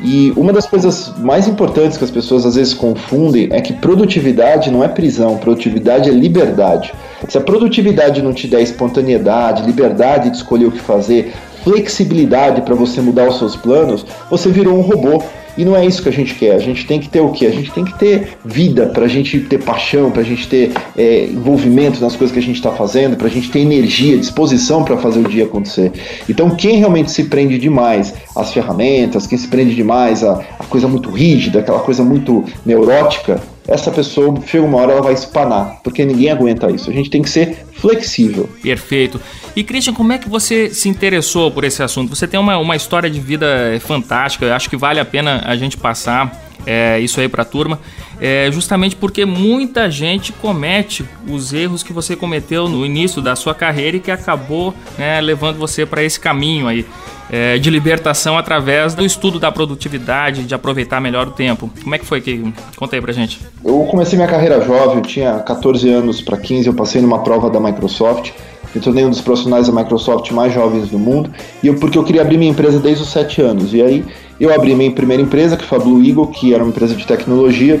E 0.00 0.32
uma 0.36 0.52
das 0.52 0.66
coisas 0.66 1.12
mais 1.18 1.48
importantes 1.48 1.96
que 1.96 2.04
as 2.04 2.10
pessoas 2.10 2.44
às 2.44 2.54
vezes 2.54 2.74
confundem 2.74 3.48
é 3.50 3.60
que 3.60 3.72
produtividade 3.72 4.70
não 4.70 4.84
é 4.84 4.88
prisão, 4.88 5.38
produtividade 5.38 6.10
é 6.10 6.12
liberdade. 6.12 6.92
Se 7.28 7.38
a 7.38 7.40
produtividade 7.40 8.20
não 8.20 8.32
te 8.32 8.46
der 8.46 8.60
espontaneidade, 8.60 9.64
liberdade 9.64 10.30
de 10.30 10.36
escolher 10.36 10.66
o 10.66 10.72
que 10.72 10.80
fazer, 10.80 11.32
flexibilidade 11.64 12.60
para 12.60 12.74
você 12.74 13.00
mudar 13.00 13.28
os 13.28 13.38
seus 13.38 13.56
planos, 13.56 14.04
você 14.30 14.50
virou 14.50 14.76
um 14.76 14.82
robô. 14.82 15.22
E 15.56 15.64
não 15.64 15.76
é 15.76 15.84
isso 15.84 16.02
que 16.02 16.08
a 16.08 16.12
gente 16.12 16.34
quer. 16.34 16.54
A 16.54 16.58
gente 16.58 16.86
tem 16.86 17.00
que 17.00 17.08
ter 17.08 17.20
o 17.20 17.30
quê? 17.30 17.46
A 17.46 17.50
gente 17.50 17.70
tem 17.70 17.84
que 17.84 17.98
ter 17.98 18.36
vida, 18.44 18.86
para 18.86 19.04
a 19.04 19.08
gente 19.08 19.40
ter 19.40 19.58
paixão, 19.58 20.10
para 20.10 20.22
a 20.22 20.24
gente 20.24 20.48
ter 20.48 20.72
é, 20.96 21.24
envolvimento 21.24 22.00
nas 22.00 22.14
coisas 22.14 22.32
que 22.32 22.38
a 22.38 22.42
gente 22.42 22.56
está 22.56 22.72
fazendo, 22.72 23.16
para 23.16 23.26
a 23.26 23.30
gente 23.30 23.50
ter 23.50 23.60
energia, 23.60 24.16
disposição 24.18 24.84
para 24.84 24.96
fazer 24.96 25.20
o 25.20 25.28
dia 25.28 25.44
acontecer. 25.44 25.92
Então, 26.28 26.50
quem 26.50 26.78
realmente 26.78 27.10
se 27.10 27.24
prende 27.24 27.58
demais 27.58 28.14
às 28.34 28.52
ferramentas, 28.52 29.26
quem 29.26 29.38
se 29.38 29.48
prende 29.48 29.74
demais 29.74 30.22
à 30.22 30.44
coisa 30.68 30.88
muito 30.88 31.10
rígida, 31.10 31.60
aquela 31.60 31.80
coisa 31.80 32.02
muito 32.02 32.44
neurótica, 32.64 33.40
essa 33.68 33.90
pessoa 33.90 34.34
chega 34.46 34.64
uma 34.64 34.78
hora 34.78 34.92
ela 34.92 35.02
vai 35.02 35.14
espanar, 35.14 35.80
porque 35.82 36.04
ninguém 36.04 36.30
aguenta 36.30 36.70
isso. 36.70 36.88
A 36.88 36.92
gente 36.92 37.10
tem 37.10 37.20
que 37.20 37.28
ser 37.28 37.66
flexível. 37.72 38.48
Perfeito. 38.62 39.20
E 39.56 39.64
Christian, 39.64 39.92
como 39.92 40.12
é 40.12 40.18
que 40.18 40.28
você 40.28 40.70
se 40.70 40.88
interessou 40.88 41.50
por 41.50 41.64
esse 41.64 41.82
assunto? 41.82 42.14
Você 42.14 42.28
tem 42.28 42.38
uma, 42.38 42.58
uma 42.58 42.76
história 42.76 43.10
de 43.10 43.18
vida 43.18 43.46
fantástica, 43.80 44.46
eu 44.46 44.54
acho 44.54 44.70
que 44.70 44.76
vale 44.76 45.00
a 45.00 45.04
pena 45.04 45.42
a 45.44 45.56
gente 45.56 45.76
passar 45.76 46.45
é, 46.66 46.98
isso 46.98 47.20
aí 47.20 47.28
para 47.28 47.42
a 47.42 47.44
turma, 47.46 47.78
é, 48.20 48.50
justamente 48.50 48.96
porque 48.96 49.24
muita 49.24 49.90
gente 49.90 50.32
comete 50.32 51.04
os 51.28 51.52
erros 51.52 51.82
que 51.82 51.92
você 51.92 52.16
cometeu 52.16 52.68
no 52.68 52.84
início 52.84 53.22
da 53.22 53.36
sua 53.36 53.54
carreira 53.54 53.96
e 53.96 54.00
que 54.00 54.10
acabou 54.10 54.74
né, 54.98 55.20
levando 55.20 55.56
você 55.58 55.86
para 55.86 56.02
esse 56.02 56.18
caminho 56.18 56.66
aí 56.66 56.84
é, 57.30 57.58
de 57.58 57.70
libertação 57.70 58.38
através 58.38 58.94
do 58.94 59.04
estudo 59.04 59.38
da 59.38 59.50
produtividade, 59.50 60.44
de 60.44 60.54
aproveitar 60.54 61.00
melhor 61.00 61.28
o 61.28 61.30
tempo. 61.30 61.70
Como 61.82 61.94
é 61.94 61.98
que 61.98 62.04
foi 62.04 62.20
que 62.20 62.52
conta 62.76 62.96
aí 62.96 63.02
pra 63.02 63.12
gente? 63.12 63.40
Eu 63.64 63.80
comecei 63.90 64.16
minha 64.16 64.28
carreira 64.28 64.60
jovem, 64.60 64.96
eu 64.96 65.02
tinha 65.02 65.38
14 65.40 65.88
anos 65.90 66.20
para 66.20 66.36
15, 66.36 66.68
eu 66.68 66.74
passei 66.74 67.00
numa 67.00 67.20
prova 67.20 67.50
da 67.50 67.60
Microsoft. 67.60 68.32
Me 68.74 68.80
tornei 68.80 69.06
um 69.06 69.10
dos 69.10 69.22
profissionais 69.22 69.68
da 69.68 69.72
Microsoft 69.72 70.30
mais 70.32 70.52
jovens 70.52 70.88
do 70.90 70.98
mundo, 70.98 71.30
e 71.62 71.66
eu, 71.66 71.76
porque 71.76 71.96
eu 71.96 72.04
queria 72.04 72.20
abrir 72.20 72.36
minha 72.36 72.50
empresa 72.50 72.78
desde 72.78 73.02
os 73.02 73.08
7 73.08 73.40
anos. 73.40 73.72
E 73.72 73.80
aí 73.80 74.04
eu 74.38 74.52
abri 74.52 74.74
minha 74.74 74.90
primeira 74.92 75.22
empresa, 75.22 75.56
que 75.56 75.64
foi 75.64 75.78
a 75.78 75.80
Blue 75.80 76.04
Eagle, 76.04 76.26
que 76.28 76.52
era 76.52 76.62
uma 76.62 76.70
empresa 76.70 76.94
de 76.94 77.06
tecnologia, 77.06 77.80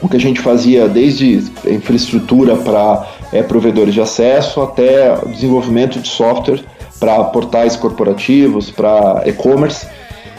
o 0.00 0.08
que 0.08 0.16
a 0.16 0.20
gente 0.20 0.40
fazia 0.40 0.88
desde 0.88 1.44
infraestrutura 1.66 2.56
para 2.56 3.06
é, 3.32 3.42
provedores 3.42 3.94
de 3.94 4.00
acesso 4.00 4.60
até 4.60 5.16
desenvolvimento 5.26 6.00
de 6.00 6.08
software 6.08 6.62
para 6.98 7.22
portais 7.24 7.76
corporativos, 7.76 8.70
para 8.70 9.22
e-commerce. 9.26 9.86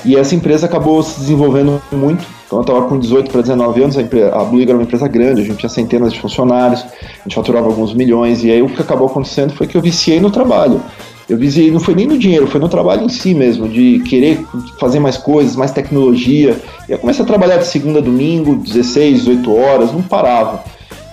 E 0.05 0.17
essa 0.17 0.35
empresa 0.35 0.65
acabou 0.65 1.01
se 1.01 1.19
desenvolvendo 1.19 1.81
muito. 1.91 2.25
Então 2.45 2.59
eu 2.59 2.61
estava 2.61 2.87
com 2.87 2.99
18 2.99 3.31
para 3.31 3.41
19 3.41 3.83
anos, 3.83 3.97
a, 3.97 4.01
empresa, 4.01 4.35
a 4.35 4.43
Blue 4.43 4.61
era 4.61 4.73
uma 4.73 4.83
empresa 4.83 5.07
grande, 5.07 5.41
a 5.41 5.45
gente 5.45 5.57
tinha 5.57 5.69
centenas 5.69 6.13
de 6.13 6.19
funcionários, 6.19 6.81
a 6.81 7.23
gente 7.23 7.35
faturava 7.35 7.67
alguns 7.67 7.93
milhões, 7.93 8.43
e 8.43 8.51
aí 8.51 8.61
o 8.61 8.69
que 8.69 8.81
acabou 8.81 9.07
acontecendo 9.07 9.53
foi 9.53 9.65
que 9.65 9.75
eu 9.75 9.81
viciei 9.81 10.19
no 10.19 10.29
trabalho. 10.29 10.81
Eu 11.29 11.37
viciei, 11.37 11.71
não 11.71 11.79
foi 11.79 11.95
nem 11.95 12.05
no 12.05 12.17
dinheiro, 12.17 12.47
foi 12.47 12.59
no 12.59 12.67
trabalho 12.67 13.05
em 13.05 13.09
si 13.09 13.33
mesmo, 13.33 13.67
de 13.67 13.99
querer 13.99 14.45
fazer 14.79 14.99
mais 14.99 15.17
coisas, 15.17 15.55
mais 15.55 15.71
tecnologia. 15.71 16.57
E 16.87 16.91
eu 16.91 16.99
comecei 16.99 17.23
a 17.23 17.27
trabalhar 17.27 17.57
de 17.57 17.67
segunda 17.67 17.99
a 17.99 18.01
domingo, 18.01 18.55
16, 18.55 19.19
18 19.19 19.55
horas, 19.55 19.93
não 19.93 20.01
parava. 20.01 20.63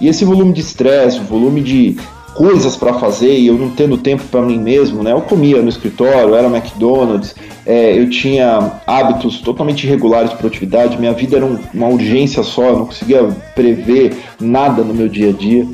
E 0.01 0.09
esse 0.09 0.25
volume 0.25 0.53
de 0.53 0.61
estresse, 0.61 1.21
o 1.21 1.25
volume 1.25 1.61
de 1.61 1.97
coisas 2.35 2.77
para 2.77 2.95
fazer 2.95 3.37
e 3.37 3.49
eu 3.49 3.55
não 3.55 3.71
tendo 3.71 3.99
tempo 3.99 4.23
para 4.31 4.41
mim 4.41 4.59
mesmo, 4.59 5.03
né? 5.03 5.13
Eu 5.13 5.21
comia 5.21 5.61
no 5.61 5.69
escritório, 5.69 6.35
era 6.35 6.49
McDonald's, 6.49 7.35
é, 7.67 7.99
eu 7.99 8.09
tinha 8.09 8.81
hábitos 8.87 9.41
totalmente 9.41 9.87
irregulares 9.87 10.31
de 10.31 10.37
produtividade, 10.37 10.99
minha 10.99 11.13
vida 11.13 11.37
era 11.37 11.47
um, 11.47 11.59
uma 11.75 11.89
urgência 11.89 12.43
só, 12.43 12.65
eu 12.69 12.79
não 12.79 12.87
conseguia 12.87 13.29
prever 13.55 14.17
nada 14.41 14.83
no 14.83 14.95
meu 14.95 15.09
dia 15.09 15.31
a 15.31 15.33
dia. 15.33 15.67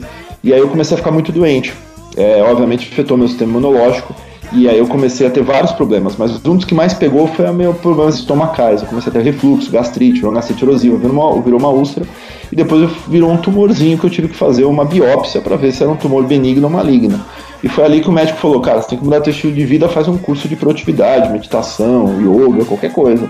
E 0.43 0.53
aí 0.53 0.59
eu 0.59 0.69
comecei 0.69 0.95
a 0.95 0.99
ficar 0.99 1.11
muito 1.11 1.31
doente. 1.31 1.73
É, 2.17 2.43
obviamente 2.43 2.89
afetou 2.91 3.17
meu 3.17 3.29
sistema 3.29 3.51
imunológico 3.51 4.15
e 4.53 4.69
aí 4.69 4.79
eu 4.79 4.87
comecei 4.87 5.27
a 5.27 5.31
ter 5.31 5.43
vários 5.43 5.73
problemas, 5.73 6.17
mas 6.17 6.33
um 6.45 6.57
dos 6.57 6.65
que 6.65 6.75
mais 6.75 6.95
pegou 6.95 7.27
foi 7.27 7.49
o 7.49 7.53
meu 7.53 7.75
problemas 7.75 8.15
estomacais. 8.17 8.81
Eu 8.81 8.89
comecei 8.89 9.11
a 9.11 9.13
ter 9.13 9.23
refluxo, 9.23 9.71
gastrite, 9.71 10.21
gastrite 10.21 10.65
erosiva, 10.65 10.97
virou 10.97 11.13
uma, 11.13 11.43
virou 11.43 11.59
uma 11.59 11.69
úlcera 11.69 12.07
e 12.51 12.57
depois 12.57 12.91
virou 13.09 13.31
um 13.31 13.37
tumorzinho 13.37 13.99
que 13.99 14.05
eu 14.05 14.11
tive 14.11 14.29
que 14.29 14.37
fazer 14.37 14.65
uma 14.65 14.85
biópsia 14.85 15.41
para 15.41 15.57
ver 15.57 15.73
se 15.73 15.83
era 15.83 15.91
um 15.91 15.97
tumor 15.97 16.25
benigno 16.25 16.65
ou 16.65 16.73
maligno. 16.73 17.21
E 17.63 17.69
foi 17.69 17.85
ali 17.85 18.01
que 18.01 18.09
o 18.09 18.13
médico 18.13 18.39
falou, 18.39 18.61
cara, 18.61 18.81
você 18.81 18.91
tem 18.91 18.99
que 18.99 19.05
mudar 19.05 19.21
teu 19.21 19.33
estilo 19.33 19.53
de 19.53 19.65
vida, 19.65 19.89
faz 19.89 20.07
um 20.07 20.17
curso 20.17 20.47
de 20.47 20.55
produtividade, 20.55 21.33
meditação, 21.33 22.15
yoga, 22.21 22.65
qualquer 22.65 22.93
coisa. 22.93 23.29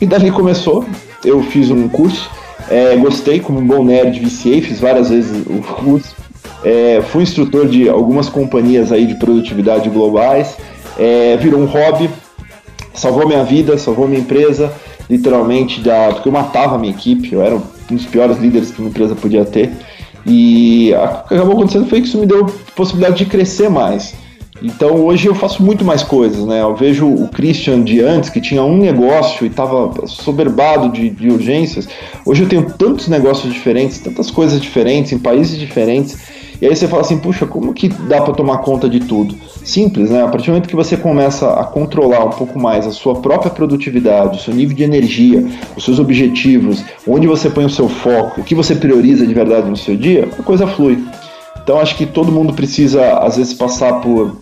E 0.00 0.06
dali 0.06 0.30
começou, 0.30 0.84
eu 1.24 1.42
fiz 1.42 1.70
um 1.70 1.88
curso, 1.88 2.30
é, 2.68 2.96
gostei, 2.96 3.40
como 3.40 3.60
um 3.60 3.66
bom 3.66 3.84
nerd, 3.84 4.18
viciei, 4.18 4.60
fiz 4.60 4.80
várias 4.80 5.10
vezes 5.10 5.46
o 5.46 5.60
curso, 5.74 6.16
é, 6.64 7.02
fui 7.02 7.22
instrutor 7.22 7.66
de 7.66 7.88
algumas 7.88 8.28
companhias 8.28 8.90
aí 8.90 9.06
de 9.06 9.14
produtividade 9.14 9.88
globais, 9.88 10.56
é, 10.98 11.36
virou 11.36 11.60
um 11.60 11.66
hobby, 11.66 12.10
salvou 12.94 13.26
minha 13.26 13.44
vida, 13.44 13.78
salvou 13.78 14.08
minha 14.08 14.20
empresa, 14.20 14.72
literalmente, 15.08 15.80
da, 15.80 16.08
porque 16.12 16.28
eu 16.28 16.32
matava 16.32 16.74
a 16.74 16.78
minha 16.78 16.92
equipe, 16.92 17.32
eu 17.32 17.42
era 17.42 17.56
um 17.56 17.62
dos 17.90 18.06
piores 18.06 18.38
líderes 18.38 18.70
que 18.70 18.80
uma 18.80 18.90
empresa 18.90 19.14
podia 19.14 19.44
ter. 19.44 19.72
E 20.26 20.92
o 20.92 21.28
que 21.28 21.34
acabou 21.34 21.54
acontecendo 21.54 21.88
foi 21.88 22.00
que 22.00 22.08
isso 22.08 22.18
me 22.18 22.26
deu 22.26 22.46
possibilidade 22.74 23.18
de 23.18 23.26
crescer 23.26 23.70
mais. 23.70 24.14
Então 24.60 25.06
hoje 25.06 25.28
eu 25.28 25.34
faço 25.36 25.62
muito 25.62 25.84
mais 25.84 26.02
coisas, 26.02 26.44
né? 26.44 26.60
Eu 26.60 26.74
vejo 26.74 27.06
o 27.06 27.28
Christian 27.28 27.82
de 27.82 28.00
antes, 28.00 28.28
que 28.28 28.40
tinha 28.40 28.62
um 28.62 28.76
negócio 28.76 29.46
e 29.46 29.48
estava 29.48 30.06
soberbado 30.06 30.90
de, 30.90 31.08
de 31.10 31.30
urgências. 31.30 31.88
Hoje 32.26 32.42
eu 32.42 32.48
tenho 32.48 32.68
tantos 32.72 33.06
negócios 33.06 33.52
diferentes, 33.52 34.00
tantas 34.00 34.30
coisas 34.32 34.60
diferentes, 34.60 35.12
em 35.12 35.18
países 35.18 35.56
diferentes 35.56 36.18
e 36.60 36.66
aí 36.66 36.74
você 36.74 36.88
fala 36.88 37.02
assim, 37.02 37.18
puxa, 37.18 37.46
como 37.46 37.72
que 37.72 37.88
dá 37.88 38.20
para 38.20 38.34
tomar 38.34 38.58
conta 38.58 38.88
de 38.88 39.00
tudo? 39.00 39.34
Simples, 39.64 40.10
né? 40.10 40.22
A 40.24 40.28
partir 40.28 40.46
do 40.46 40.52
momento 40.52 40.68
que 40.68 40.74
você 40.74 40.96
começa 40.96 41.52
a 41.52 41.64
controlar 41.64 42.24
um 42.24 42.30
pouco 42.30 42.58
mais 42.58 42.86
a 42.86 42.90
sua 42.90 43.16
própria 43.16 43.50
produtividade, 43.50 44.38
o 44.38 44.40
seu 44.40 44.52
nível 44.52 44.76
de 44.76 44.82
energia, 44.82 45.46
os 45.76 45.84
seus 45.84 45.98
objetivos, 45.98 46.84
onde 47.06 47.26
você 47.26 47.48
põe 47.48 47.64
o 47.64 47.70
seu 47.70 47.88
foco, 47.88 48.40
o 48.40 48.44
que 48.44 48.54
você 48.54 48.74
prioriza 48.74 49.26
de 49.26 49.32
verdade 49.32 49.70
no 49.70 49.76
seu 49.76 49.96
dia, 49.96 50.28
a 50.38 50.42
coisa 50.42 50.66
flui. 50.66 50.98
Então 51.62 51.78
acho 51.78 51.96
que 51.96 52.06
todo 52.06 52.32
mundo 52.32 52.52
precisa 52.52 53.18
às 53.18 53.36
vezes 53.36 53.54
passar 53.54 54.00
por 54.00 54.38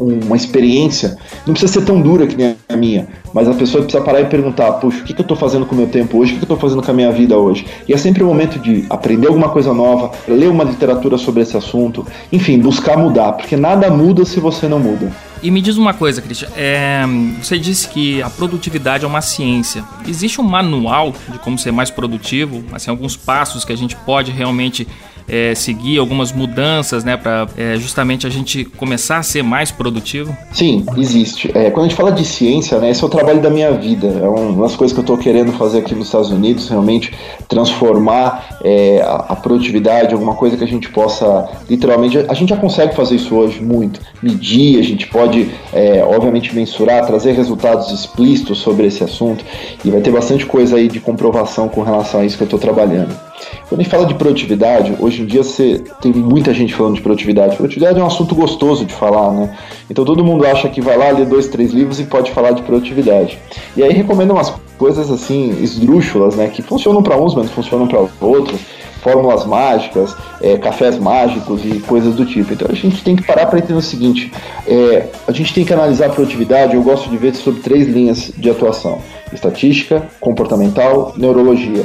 uma 0.00 0.36
experiência, 0.36 1.16
não 1.46 1.54
precisa 1.54 1.72
ser 1.80 1.84
tão 1.84 2.00
dura 2.00 2.26
que 2.26 2.36
nem 2.36 2.56
a 2.68 2.76
minha, 2.76 3.08
mas 3.32 3.48
a 3.48 3.54
pessoa 3.54 3.82
precisa 3.82 4.02
parar 4.02 4.20
e 4.20 4.26
perguntar, 4.26 4.72
puxa, 4.72 5.00
o 5.00 5.04
que, 5.04 5.12
eu 5.12 5.22
estou 5.22 5.36
fazendo 5.36 5.66
com 5.66 5.74
o 5.74 5.78
meu 5.78 5.88
tempo 5.88 6.18
hoje, 6.18 6.32
o 6.32 6.36
que, 6.36 6.42
eu 6.42 6.44
estou 6.44 6.58
fazendo 6.58 6.82
com 6.82 6.90
a 6.90 6.94
minha 6.94 7.12
vida 7.12 7.36
hoje? 7.36 7.66
E 7.88 7.92
é 7.92 7.96
sempre 7.96 8.22
o 8.22 8.26
momento 8.26 8.58
de 8.58 8.84
aprender 8.90 9.28
alguma 9.28 9.48
coisa 9.48 9.72
nova, 9.72 10.12
ler 10.28 10.48
uma 10.48 10.64
literatura 10.64 11.18
sobre 11.18 11.42
esse 11.42 11.56
assunto, 11.56 12.06
enfim, 12.32 12.58
buscar 12.58 12.96
mudar, 12.96 13.32
porque 13.32 13.56
nada 13.56 13.90
muda 13.90 14.24
se 14.24 14.40
você 14.40 14.68
não 14.68 14.78
muda. 14.78 15.10
E 15.42 15.50
me 15.50 15.60
diz 15.60 15.76
uma 15.76 15.92
coisa, 15.92 16.22
Christian, 16.22 16.48
é, 16.56 17.04
você 17.40 17.58
disse 17.58 17.88
que 17.88 18.22
a 18.22 18.30
produtividade 18.30 19.04
é 19.04 19.06
uma 19.06 19.20
ciência. 19.20 19.84
Existe 20.08 20.40
um 20.40 20.44
manual 20.44 21.12
de 21.28 21.38
como 21.38 21.58
ser 21.58 21.72
mais 21.72 21.90
produtivo? 21.90 22.64
Assim, 22.72 22.90
alguns 22.90 23.16
passos 23.16 23.64
que 23.64 23.72
a 23.72 23.76
gente 23.76 23.94
pode 23.96 24.32
realmente 24.32 24.88
é, 25.28 25.54
seguir 25.54 25.98
algumas 25.98 26.32
mudanças, 26.32 27.04
né, 27.04 27.16
para 27.16 27.46
é, 27.56 27.76
justamente 27.76 28.26
a 28.26 28.30
gente 28.30 28.64
começar 28.64 29.18
a 29.18 29.22
ser 29.22 29.42
mais 29.42 29.70
produtivo? 29.70 30.36
Sim, 30.52 30.84
existe. 30.96 31.50
É, 31.54 31.70
quando 31.70 31.86
a 31.86 31.88
gente 31.88 31.96
fala 31.96 32.12
de 32.12 32.24
ciência, 32.24 32.78
né, 32.78 32.90
esse 32.90 33.02
é 33.02 33.06
o 33.06 33.10
trabalho 33.10 33.40
da 33.40 33.50
minha 33.50 33.72
vida. 33.72 34.06
É 34.06 34.28
uma 34.28 34.62
das 34.62 34.76
coisas 34.76 34.92
que 34.92 35.00
eu 35.00 35.02
estou 35.02 35.18
querendo 35.18 35.52
fazer 35.52 35.78
aqui 35.78 35.94
nos 35.94 36.06
Estados 36.06 36.30
Unidos, 36.30 36.68
realmente 36.68 37.12
transformar 37.48 38.58
é, 38.62 39.00
a, 39.02 39.26
a, 39.28 39.36
produtividade, 39.36 40.14
alguma 40.14 40.34
coisa 40.34 40.56
que 40.56 40.64
a 40.64 40.68
gente 40.68 40.88
possa, 40.90 41.48
literalmente, 41.68 42.18
a 42.28 42.34
gente 42.34 42.50
já 42.50 42.56
consegue 42.56 42.94
fazer 42.94 43.16
isso 43.16 43.34
hoje 43.34 43.62
muito, 43.62 44.00
medir, 44.22 44.78
a 44.78 44.82
gente 44.82 45.06
pode, 45.06 45.50
é, 45.72 46.02
obviamente, 46.04 46.54
mensurar, 46.54 47.06
trazer 47.06 47.32
resultados 47.32 47.90
explícitos 47.90 48.58
sobre 48.58 48.86
esse 48.86 49.02
assunto 49.02 49.44
e 49.84 49.90
vai 49.90 50.00
ter 50.00 50.10
bastante 50.10 50.46
coisa 50.46 50.76
aí 50.76 50.88
de 50.88 51.00
comprovação 51.00 51.68
com 51.68 51.82
relação 51.82 52.20
a 52.20 52.24
isso 52.24 52.36
que 52.36 52.42
eu 52.42 52.46
estou 52.46 52.58
trabalhando. 52.58 53.25
Quando 53.68 53.80
a 53.80 53.82
gente 53.82 53.90
fala 53.90 54.06
de 54.06 54.14
produtividade, 54.14 54.94
hoje 55.00 55.22
em 55.22 55.26
dia 55.26 55.42
você 55.42 55.82
tem 56.00 56.12
muita 56.12 56.54
gente 56.54 56.72
falando 56.72 56.94
de 56.94 57.00
produtividade. 57.00 57.56
Produtividade 57.56 57.98
é 57.98 58.02
um 58.02 58.06
assunto 58.06 58.32
gostoso 58.32 58.84
de 58.84 58.94
falar, 58.94 59.32
né? 59.32 59.56
Então 59.90 60.04
todo 60.04 60.24
mundo 60.24 60.46
acha 60.46 60.68
que 60.68 60.80
vai 60.80 60.96
lá 60.96 61.10
ler 61.10 61.26
dois, 61.26 61.48
três 61.48 61.72
livros 61.72 61.98
e 61.98 62.04
pode 62.04 62.30
falar 62.30 62.52
de 62.52 62.62
produtividade. 62.62 63.38
E 63.76 63.82
aí 63.82 63.92
recomendo 63.92 64.30
umas 64.30 64.54
coisas 64.78 65.10
assim 65.10 65.50
esdrúxulas, 65.60 66.36
né? 66.36 66.48
Que 66.48 66.62
funcionam 66.62 67.02
para 67.02 67.16
uns, 67.16 67.34
mas 67.34 67.46
não 67.46 67.52
funcionam 67.52 67.88
para 67.88 67.98
outros. 68.20 68.60
Fórmulas 69.02 69.44
mágicas, 69.46 70.16
é, 70.40 70.58
cafés 70.58 70.98
mágicos 70.98 71.64
e 71.64 71.80
coisas 71.80 72.14
do 72.14 72.24
tipo. 72.24 72.52
Então 72.52 72.68
a 72.70 72.74
gente 72.74 73.02
tem 73.04 73.14
que 73.14 73.22
parar 73.24 73.46
para 73.46 73.58
entender 73.58 73.78
o 73.78 73.82
seguinte: 73.82 74.32
é, 74.66 75.08
a 75.26 75.32
gente 75.32 75.52
tem 75.52 75.64
que 75.64 75.72
analisar 75.72 76.06
a 76.06 76.10
produtividade. 76.10 76.74
Eu 76.74 76.82
gosto 76.82 77.10
de 77.10 77.16
ver 77.16 77.34
sobre 77.34 77.60
três 77.60 77.88
linhas 77.88 78.32
de 78.36 78.48
atuação. 78.48 79.00
estatística, 79.32 80.06
comportamental, 80.20 81.14
neurologia. 81.16 81.84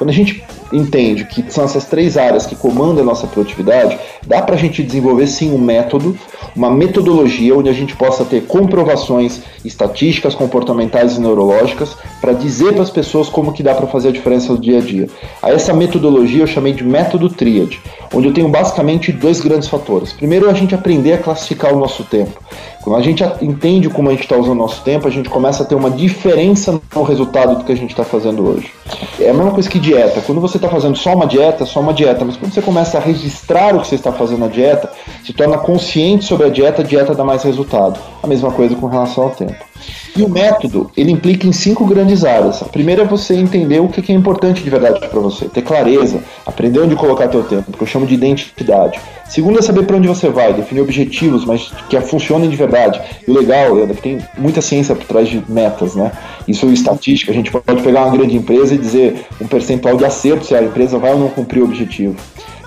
Quando 0.00 0.08
a 0.08 0.14
gente 0.14 0.42
entende 0.72 1.26
que 1.26 1.44
são 1.52 1.62
essas 1.62 1.84
três 1.84 2.16
áreas 2.16 2.46
que 2.46 2.56
comandam 2.56 3.02
a 3.02 3.04
nossa 3.06 3.26
produtividade, 3.26 3.98
dá 4.26 4.40
para 4.40 4.54
a 4.54 4.58
gente 4.58 4.82
desenvolver 4.82 5.26
sim 5.26 5.52
um 5.52 5.58
método, 5.58 6.16
uma 6.56 6.70
metodologia 6.70 7.54
onde 7.54 7.68
a 7.68 7.72
gente 7.74 7.94
possa 7.94 8.24
ter 8.24 8.46
comprovações 8.46 9.42
estatísticas, 9.62 10.34
comportamentais 10.34 11.16
e 11.16 11.20
neurológicas 11.20 11.98
para 12.18 12.32
dizer 12.32 12.72
para 12.72 12.82
as 12.82 12.88
pessoas 12.88 13.28
como 13.28 13.52
que 13.52 13.62
dá 13.62 13.74
para 13.74 13.86
fazer 13.88 14.08
a 14.08 14.12
diferença 14.12 14.54
no 14.54 14.58
dia 14.58 14.78
a 14.78 14.80
dia. 14.80 15.06
A 15.42 15.50
essa 15.50 15.74
metodologia 15.74 16.44
eu 16.44 16.46
chamei 16.46 16.72
de 16.72 16.82
método 16.82 17.28
Triad, 17.28 17.78
onde 18.14 18.26
eu 18.26 18.32
tenho 18.32 18.48
basicamente 18.48 19.12
dois 19.12 19.40
grandes 19.40 19.68
fatores. 19.68 20.14
Primeiro, 20.14 20.48
a 20.48 20.54
gente 20.54 20.74
aprender 20.74 21.12
a 21.12 21.18
classificar 21.18 21.74
o 21.74 21.78
nosso 21.78 22.04
tempo. 22.04 22.40
Quando 22.82 22.96
a 22.96 23.02
gente 23.02 23.22
entende 23.42 23.90
como 23.90 24.08
a 24.08 24.12
gente 24.12 24.22
está 24.22 24.36
usando 24.36 24.52
o 24.52 24.54
nosso 24.54 24.82
tempo, 24.82 25.06
a 25.06 25.10
gente 25.10 25.28
começa 25.28 25.62
a 25.62 25.66
ter 25.66 25.74
uma 25.74 25.90
diferença 25.90 26.80
no 26.94 27.02
resultado 27.02 27.58
do 27.58 27.64
que 27.64 27.72
a 27.72 27.76
gente 27.76 27.90
está 27.90 28.04
fazendo 28.04 28.46
hoje. 28.46 28.72
É 29.18 29.28
a 29.28 29.34
mesma 29.34 29.50
coisa 29.50 29.68
que 29.68 29.78
dieta. 29.90 30.20
Quando 30.20 30.40
você 30.40 30.56
está 30.56 30.68
fazendo 30.68 30.96
só 30.96 31.14
uma 31.14 31.26
dieta, 31.26 31.66
só 31.66 31.80
uma 31.80 31.92
dieta. 31.92 32.24
Mas 32.24 32.36
quando 32.36 32.52
você 32.52 32.62
começa 32.62 32.98
a 32.98 33.00
registrar 33.00 33.74
o 33.74 33.80
que 33.80 33.88
você 33.88 33.96
está 33.96 34.12
fazendo 34.12 34.40
na 34.40 34.48
dieta, 34.48 34.90
se 35.24 35.32
torna 35.32 35.58
consciente 35.58 36.24
sobre 36.24 36.46
a 36.46 36.50
dieta, 36.50 36.82
a 36.82 36.84
dieta 36.84 37.14
dá 37.14 37.24
mais 37.24 37.42
resultado. 37.42 37.98
A 38.22 38.26
mesma 38.26 38.52
coisa 38.52 38.76
com 38.76 38.86
relação 38.86 39.24
ao 39.24 39.30
tempo. 39.30 39.69
E 40.16 40.22
o 40.22 40.28
método, 40.28 40.90
ele 40.96 41.10
implica 41.10 41.46
em 41.46 41.52
cinco 41.52 41.84
grandes 41.86 42.24
áreas. 42.24 42.62
A 42.62 42.66
primeira 42.66 43.02
é 43.02 43.04
você 43.06 43.34
entender 43.34 43.80
o 43.80 43.88
que 43.88 44.10
é 44.10 44.14
importante 44.14 44.62
de 44.62 44.70
verdade 44.70 45.00
para 45.00 45.20
você, 45.20 45.46
ter 45.46 45.62
clareza, 45.62 46.22
aprender 46.44 46.80
onde 46.80 46.96
colocar 46.96 47.28
teu 47.28 47.42
tempo, 47.44 47.72
que 47.72 47.82
eu 47.82 47.86
chamo 47.86 48.06
de 48.06 48.14
identidade. 48.14 49.00
Segundo 49.28 49.60
é 49.60 49.62
saber 49.62 49.84
para 49.86 49.96
onde 49.96 50.08
você 50.08 50.28
vai, 50.28 50.52
definir 50.52 50.80
objetivos, 50.80 51.44
mas 51.44 51.70
que 51.88 52.00
funcionem 52.00 52.50
de 52.50 52.56
verdade. 52.56 53.00
E 53.26 53.30
o 53.30 53.34
legal, 53.34 53.78
é 53.78 53.86
que 53.86 54.02
tem 54.02 54.18
muita 54.36 54.60
ciência 54.60 54.94
por 54.94 55.04
trás 55.04 55.28
de 55.28 55.42
metas, 55.48 55.94
né? 55.94 56.10
Isso 56.48 56.66
é 56.66 56.70
estatística. 56.70 57.30
A 57.30 57.34
gente 57.34 57.50
pode 57.50 57.82
pegar 57.82 58.06
uma 58.06 58.16
grande 58.16 58.36
empresa 58.36 58.74
e 58.74 58.78
dizer 58.78 59.26
um 59.40 59.46
percentual 59.46 59.96
de 59.96 60.04
acerto 60.04 60.44
se 60.44 60.54
a 60.54 60.62
empresa 60.62 60.98
vai 60.98 61.12
ou 61.12 61.18
não 61.20 61.28
cumprir 61.28 61.60
o 61.60 61.64
objetivo. 61.64 62.16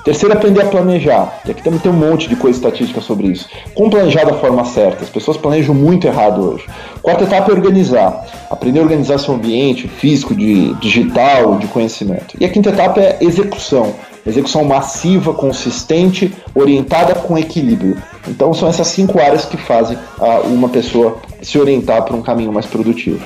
Terceiro, 0.03 0.35
aprender 0.35 0.61
a 0.61 0.65
planejar. 0.65 1.41
E 1.45 1.51
aqui 1.51 1.63
também 1.63 1.79
tem 1.79 1.91
um 1.91 1.95
monte 1.95 2.27
de 2.27 2.35
coisa 2.35 2.57
estatística 2.57 2.99
sobre 2.99 3.27
isso. 3.27 3.47
Como 3.73 3.89
planejar 3.89 4.25
da 4.25 4.33
forma 4.33 4.65
certa? 4.65 5.03
As 5.03 5.09
pessoas 5.09 5.37
planejam 5.37 5.73
muito 5.73 6.05
errado 6.05 6.41
hoje. 6.41 6.65
Quarta 7.01 7.23
etapa 7.23 7.51
é 7.51 7.55
organizar. 7.55 8.25
Aprender 8.49 8.79
a 8.79 8.83
organizar 8.83 9.17
seu 9.17 9.33
ambiente 9.33 9.87
físico, 9.87 10.35
de 10.35 10.73
digital, 10.75 11.57
de 11.57 11.67
conhecimento. 11.67 12.35
E 12.39 12.45
a 12.45 12.49
quinta 12.49 12.69
etapa 12.69 12.99
é 12.99 13.17
execução. 13.21 13.95
Execução 14.25 14.63
massiva, 14.63 15.33
consistente, 15.33 16.33
orientada 16.53 17.15
com 17.15 17.37
equilíbrio. 17.37 17.97
Então 18.27 18.53
são 18.53 18.67
essas 18.67 18.87
cinco 18.87 19.19
áreas 19.19 19.45
que 19.45 19.57
fazem 19.57 19.97
uma 20.45 20.69
pessoa 20.69 21.17
se 21.41 21.57
orientar 21.57 22.03
para 22.03 22.15
um 22.15 22.21
caminho 22.21 22.51
mais 22.51 22.65
produtivo. 22.65 23.23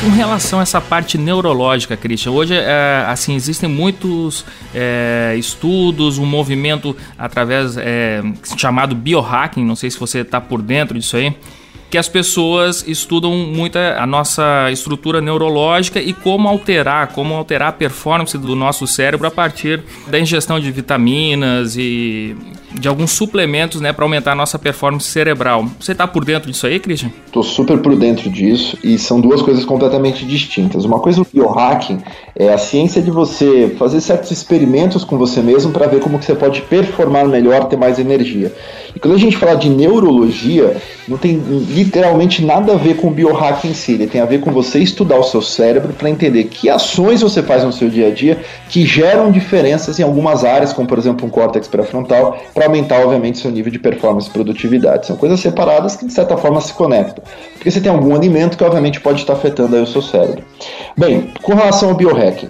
Com 0.00 0.08
relação 0.08 0.60
a 0.60 0.62
essa 0.62 0.80
parte 0.80 1.18
neurológica, 1.18 1.94
Christian, 1.96 2.32
hoje 2.32 2.54
é, 2.54 3.04
assim 3.06 3.34
existem 3.34 3.68
muitos 3.68 4.46
é, 4.74 5.34
estudos, 5.38 6.16
um 6.16 6.24
movimento 6.24 6.96
através 7.18 7.76
é, 7.76 8.22
chamado 8.56 8.94
biohacking, 8.94 9.64
não 9.64 9.76
sei 9.76 9.90
se 9.90 10.00
você 10.00 10.20
está 10.20 10.40
por 10.40 10.62
dentro 10.62 10.98
disso 10.98 11.16
aí, 11.16 11.36
que 11.90 11.98
as 11.98 12.08
pessoas 12.08 12.82
estudam 12.88 13.32
muito 13.32 13.76
a 13.76 14.06
nossa 14.06 14.70
estrutura 14.70 15.20
neurológica 15.20 16.00
e 16.00 16.14
como 16.14 16.48
alterar, 16.48 17.08
como 17.08 17.34
alterar 17.34 17.68
a 17.68 17.72
performance 17.72 18.38
do 18.38 18.56
nosso 18.56 18.86
cérebro 18.86 19.26
a 19.26 19.30
partir 19.30 19.82
da 20.06 20.18
ingestão 20.18 20.58
de 20.58 20.70
vitaminas 20.72 21.76
e 21.76 22.34
de 22.72 22.88
alguns 22.88 23.12
suplementos, 23.12 23.80
né, 23.80 23.92
para 23.92 24.04
aumentar 24.04 24.32
a 24.32 24.34
nossa 24.34 24.58
performance 24.58 25.06
cerebral. 25.06 25.66
Você 25.78 25.92
está 25.92 26.06
por 26.06 26.24
dentro 26.24 26.50
disso 26.50 26.66
aí, 26.66 26.78
Christian? 26.78 27.10
Estou 27.26 27.42
super 27.42 27.78
por 27.78 27.96
dentro 27.96 28.30
disso 28.30 28.78
e 28.82 28.98
são 28.98 29.20
duas 29.20 29.42
coisas 29.42 29.64
completamente 29.64 30.24
distintas. 30.24 30.84
Uma 30.84 31.00
coisa, 31.00 31.22
o 31.22 31.26
biohacking 31.32 31.98
é 32.36 32.52
a 32.52 32.58
ciência 32.58 33.02
de 33.02 33.10
você 33.10 33.74
fazer 33.78 34.00
certos 34.00 34.30
experimentos 34.30 35.04
com 35.04 35.18
você 35.18 35.40
mesmo 35.40 35.72
para 35.72 35.86
ver 35.86 36.00
como 36.00 36.18
que 36.18 36.24
você 36.24 36.34
pode 36.34 36.62
performar 36.62 37.26
melhor, 37.26 37.66
ter 37.66 37.76
mais 37.76 37.98
energia. 37.98 38.52
E 38.94 38.98
quando 38.98 39.14
a 39.14 39.18
gente 39.18 39.36
fala 39.36 39.54
de 39.54 39.68
neurologia, 39.68 40.76
não 41.06 41.16
tem 41.16 41.36
literalmente 41.36 42.44
nada 42.44 42.72
a 42.72 42.76
ver 42.76 42.96
com 42.96 43.08
o 43.08 43.10
biohacking 43.10 43.68
em 43.68 43.74
si. 43.74 43.92
Ele 43.92 44.06
tem 44.06 44.20
a 44.20 44.24
ver 44.24 44.40
com 44.40 44.50
você 44.50 44.78
estudar 44.78 45.18
o 45.18 45.22
seu 45.22 45.42
cérebro 45.42 45.92
para 45.92 46.10
entender 46.10 46.44
que 46.44 46.68
ações 46.68 47.20
você 47.20 47.42
faz 47.42 47.64
no 47.64 47.72
seu 47.72 47.88
dia 47.88 48.08
a 48.08 48.10
dia 48.10 48.38
que 48.68 48.84
geram 48.84 49.30
diferenças 49.30 49.98
em 49.98 50.02
algumas 50.02 50.44
áreas, 50.44 50.72
como 50.72 50.88
por 50.88 50.98
exemplo 50.98 51.26
um 51.26 51.30
córtex 51.30 51.68
pré-frontal, 51.68 52.38
para 52.54 52.66
aumentar, 52.66 53.00
obviamente, 53.00 53.38
seu 53.38 53.50
nível 53.50 53.70
de 53.70 53.78
performance 53.78 54.28
e 54.28 54.32
produtividade. 54.32 55.06
São 55.06 55.16
coisas 55.16 55.40
separadas 55.40 55.96
que 55.96 56.06
de 56.06 56.12
certa 56.12 56.36
forma 56.36 56.60
se 56.60 56.72
conectam. 56.72 57.22
Porque 57.54 57.70
você 57.70 57.80
tem 57.80 57.92
algum 57.92 58.14
alimento 58.14 58.56
que 58.56 58.64
obviamente 58.64 59.00
pode 59.00 59.20
estar 59.20 59.34
afetando 59.34 59.76
aí 59.76 59.82
o 59.82 59.86
seu 59.86 60.02
cérebro. 60.02 60.42
Bem, 60.96 61.30
com 61.42 61.54
relação 61.54 61.90
ao 61.90 61.94
biohacking, 61.94 62.48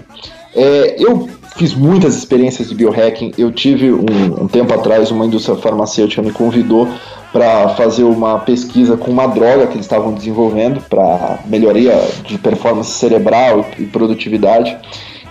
é, 0.54 0.96
eu 0.98 1.28
fiz 1.56 1.74
muitas 1.74 2.16
experiências 2.16 2.68
de 2.68 2.74
biohacking. 2.74 3.32
Eu 3.36 3.50
tive 3.52 3.92
um, 3.92 4.42
um 4.42 4.48
tempo 4.48 4.72
atrás 4.72 5.10
uma 5.10 5.26
indústria 5.26 5.56
farmacêutica 5.56 6.22
me 6.22 6.32
convidou 6.32 6.88
para 7.32 7.70
fazer 7.70 8.04
uma 8.04 8.38
pesquisa 8.40 8.96
com 8.96 9.10
uma 9.10 9.26
droga 9.26 9.66
que 9.66 9.74
eles 9.74 9.86
estavam 9.86 10.12
desenvolvendo 10.12 10.80
para 10.88 11.38
melhoria 11.46 11.94
de 12.26 12.38
performance 12.38 12.90
cerebral 12.90 13.66
e, 13.78 13.84
produtividade. 13.84 14.76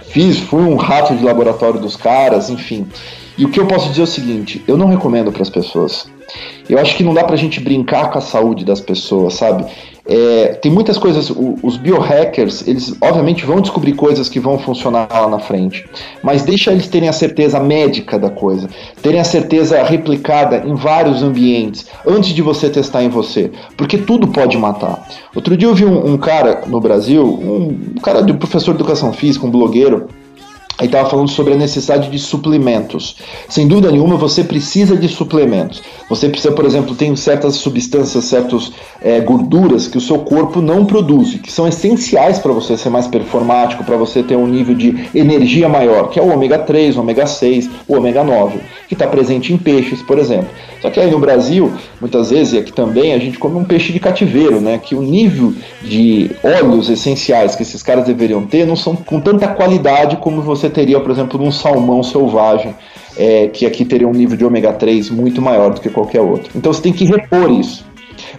Fiz, 0.08 0.40
fui 0.40 0.64
um 0.64 0.76
rato 0.76 1.16
de 1.16 1.24
laboratório 1.24 1.80
dos 1.80 1.96
caras, 1.96 2.50
enfim. 2.50 2.88
E 3.38 3.46
o 3.46 3.50
que 3.50 3.60
eu 3.60 3.68
posso 3.68 3.90
dizer 3.90 4.02
é 4.02 4.04
o 4.04 4.08
seguinte: 4.08 4.64
eu 4.68 4.78
não 4.78 4.88
recomendo 4.88 5.32
para 5.32 5.42
as 5.42 5.50
pessoas. 5.50 6.08
Eu 6.70 6.78
acho 6.80 6.96
que 6.96 7.04
não 7.04 7.14
dá 7.14 7.24
pra 7.24 7.36
gente 7.36 7.60
brincar 7.60 8.12
com 8.12 8.20
a 8.20 8.22
saúde 8.22 8.64
das 8.64 8.80
pessoas, 8.80 9.34
sabe? 9.34 9.66
É, 10.12 10.56
tem 10.56 10.72
muitas 10.72 10.98
coisas, 10.98 11.32
os 11.62 11.78
biohackers, 11.78 12.68
eles 12.68 12.96
obviamente 13.00 13.46
vão 13.46 13.62
descobrir 13.62 13.94
coisas 13.94 14.28
que 14.28 14.40
vão 14.40 14.58
funcionar 14.58 15.08
lá 15.12 15.30
na 15.30 15.38
frente, 15.38 15.88
mas 16.24 16.42
deixa 16.42 16.72
eles 16.72 16.88
terem 16.88 17.08
a 17.08 17.14
certeza 17.14 17.60
médica 17.60 18.18
da 18.18 18.32
coisa, 18.32 18.68
terem 19.04 19.20
a 19.20 19.24
certeza 19.24 19.84
replicada 19.84 20.64
em 20.66 20.74
vários 20.74 21.22
ambientes, 21.22 21.86
antes 22.08 22.32
de 22.32 22.42
você 22.42 22.72
testar 22.72 23.04
em 23.04 23.10
você, 23.10 23.52
porque 23.78 24.00
tudo 24.00 24.28
pode 24.30 24.58
matar. 24.58 25.08
Outro 25.36 25.56
dia 25.56 25.68
eu 25.68 25.76
vi 25.76 25.86
um, 25.86 26.14
um 26.14 26.18
cara 26.18 26.64
no 26.66 26.82
Brasil, 26.82 27.24
um, 27.24 27.92
um 27.96 28.02
cara 28.02 28.24
de 28.24 28.34
professor 28.34 28.72
de 28.72 28.78
educação 28.78 29.14
física, 29.14 29.46
um 29.46 29.52
blogueiro, 29.52 30.08
Aí 30.80 30.86
estava 30.86 31.10
falando 31.10 31.30
sobre 31.30 31.54
a 31.54 31.58
necessidade 31.58 32.10
de 32.10 32.18
suplementos. 32.18 33.18
Sem 33.50 33.68
dúvida 33.68 33.92
nenhuma, 33.92 34.16
você 34.16 34.46
precisa 34.46 34.96
de 34.96 35.10
suplementos. 35.10 35.84
Você 36.10 36.30
precisa, 36.30 36.54
por 36.54 36.64
exemplo, 36.64 36.96
tem 36.96 37.14
certas 37.18 37.56
substâncias, 37.56 38.24
certas 38.24 38.72
é, 39.02 39.20
gorduras 39.20 39.90
que 39.90 39.98
o 39.98 40.02
seu 40.02 40.20
corpo 40.20 40.62
não 40.62 40.86
produz, 40.86 41.34
que 41.34 41.52
são 41.52 41.68
essenciais 41.68 42.40
para 42.40 42.54
você 42.54 42.78
ser 42.78 42.90
mais 42.90 43.08
performático, 43.08 43.84
para 43.84 43.98
você 43.98 44.24
ter 44.24 44.38
um 44.38 44.48
nível 44.48 44.74
de 44.74 45.10
energia 45.14 45.68
maior, 45.68 46.10
que 46.10 46.18
é 46.18 46.24
o 46.24 46.34
ômega 46.34 46.58
3, 46.58 46.96
o 46.96 47.02
ômega 47.02 47.28
6, 47.28 47.70
o 47.86 47.96
ômega 47.96 48.24
9, 48.24 48.60
que 48.88 48.94
está 48.94 49.06
presente 49.06 49.52
em 49.52 49.58
peixes, 49.58 50.02
por 50.02 50.18
exemplo. 50.18 50.48
Só 50.82 50.90
que 50.90 51.00
aí 51.00 51.12
no 51.12 51.20
Brasil, 51.20 51.74
muitas 52.00 52.30
vezes, 52.30 52.54
e 52.54 52.58
aqui 52.58 52.72
também, 52.72 53.14
a 53.14 53.20
gente 53.20 53.38
come 53.38 53.58
um 53.58 53.66
peixe 53.66 53.92
de 53.92 54.00
cativeiro, 54.00 54.62
né? 54.62 54.78
Que 54.78 54.96
o 54.96 55.02
nível 55.02 55.54
de 55.82 56.32
óleos 56.42 56.90
essenciais 56.90 57.54
que 57.54 57.64
esses 57.64 57.84
caras 57.84 58.06
deveriam 58.06 58.46
ter 58.46 58.66
não 58.66 58.78
são 58.78 58.96
com 58.96 59.20
tanta 59.20 59.48
qualidade 59.48 60.18
como 60.18 60.42
você 60.42 60.69
teria, 60.70 61.00
por 61.00 61.12
exemplo, 61.12 61.40
num 61.40 61.52
salmão 61.52 62.04
selvagem, 62.04 62.76
é, 63.18 63.48
que 63.48 63.66
aqui 63.66 63.84
teria 63.84 64.08
um 64.08 64.14
nível 64.14 64.38
de 64.38 64.46
ômega 64.46 64.72
3 64.72 65.10
muito 65.10 65.42
maior 65.42 65.74
do 65.74 65.82
que 65.82 65.90
qualquer 65.90 66.22
outro. 66.22 66.52
Então 66.56 66.72
você 66.72 66.82
tem 66.82 66.94
que 66.94 67.06
repor 67.06 67.52
isso. 67.52 67.89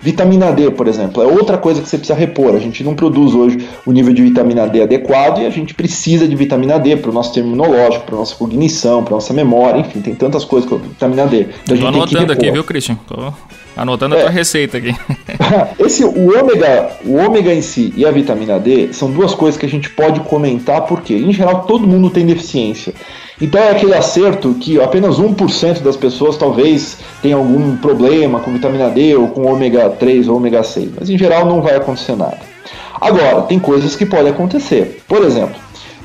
Vitamina 0.01 0.53
D, 0.53 0.71
por 0.71 0.89
exemplo, 0.89 1.23
é 1.23 1.27
outra 1.27 1.59
coisa 1.59 1.81
que 1.81 1.89
você 1.89 1.99
precisa 1.99 2.19
repor. 2.19 2.55
A 2.55 2.59
gente 2.59 2.83
não 2.83 2.95
produz 2.95 3.35
hoje 3.35 3.69
o 3.85 3.93
nível 3.93 4.13
de 4.13 4.23
vitamina 4.23 4.67
D 4.67 4.83
adequado 4.83 5.41
e 5.41 5.47
a 5.47 5.51
gente 5.51 5.75
precisa 5.75 6.27
de 6.27 6.35
vitamina 6.37 6.79
D 6.79 6.97
para 6.97 7.11
o 7.11 7.15
nosso 7.15 7.33
terminológico, 7.33 8.05
para 8.05 8.17
nossa 8.17 8.35
cognição, 8.35 9.03
para 9.03 9.15
nossa 9.15 9.33
memória, 9.33 9.81
enfim, 9.81 10.01
tem 10.01 10.15
tantas 10.15 10.45
coisas 10.45 10.69
com 10.69 10.77
a 10.77 10.79
vitamina 10.79 11.27
D. 11.27 11.47
Então, 11.65 11.77
Tô 11.77 11.87
anotando 11.87 12.33
aqui, 12.33 12.51
viu, 12.51 12.65
Christian? 12.65 12.97
Tô 13.07 13.33
anotando 13.77 14.15
é. 14.15 14.19
a 14.19 14.23
tua 14.23 14.31
receita 14.31 14.79
aqui. 14.79 14.95
Esse, 15.79 16.05
o 16.05 16.39
ômega, 16.39 16.91
o 17.05 17.17
ômega 17.17 17.55
em 17.55 17.63
si 17.63 17.93
e 17.97 18.05
a 18.05 18.11
vitamina 18.11 18.59
D 18.59 18.93
são 18.93 19.11
duas 19.11 19.35
coisas 19.35 19.59
que 19.59 19.67
a 19.67 19.69
gente 19.69 19.91
pode 19.91 20.21
comentar 20.21 20.83
porque, 20.83 21.15
em 21.15 21.33
geral, 21.33 21.65
todo 21.65 21.87
mundo 21.87 22.11
tem 22.11 22.27
deficiência. 22.27 22.93
Então 23.41 23.61
é 23.61 23.71
aquele 23.71 23.95
acerto 23.95 24.55
que 24.61 24.81
apenas 24.81 25.19
1% 25.19 25.81
das 25.81 25.97
pessoas 25.97 26.37
talvez 26.37 26.99
tenha 27.23 27.37
algum 27.37 27.77
problema 27.77 28.41
com 28.41 28.53
vitamina 28.53 28.91
D 28.91 29.17
ou 29.17 29.29
com 29.29 29.51
ômega 29.51 29.89
3 29.91 30.29
ou 30.29 30.37
ômega 30.37 30.63
6, 30.63 30.91
mas 30.99 31.11
em 31.11 31.17
geral 31.17 31.47
não 31.47 31.63
vai 31.63 31.77
acontecer 31.77 32.17
nada. 32.17 32.39
Agora, 33.01 33.43
tem 33.43 33.59
coisas 33.59 33.97
que 33.97 34.05
podem 34.05 34.31
acontecer. 34.31 35.03
Por 35.09 35.25
exemplo, 35.25 35.57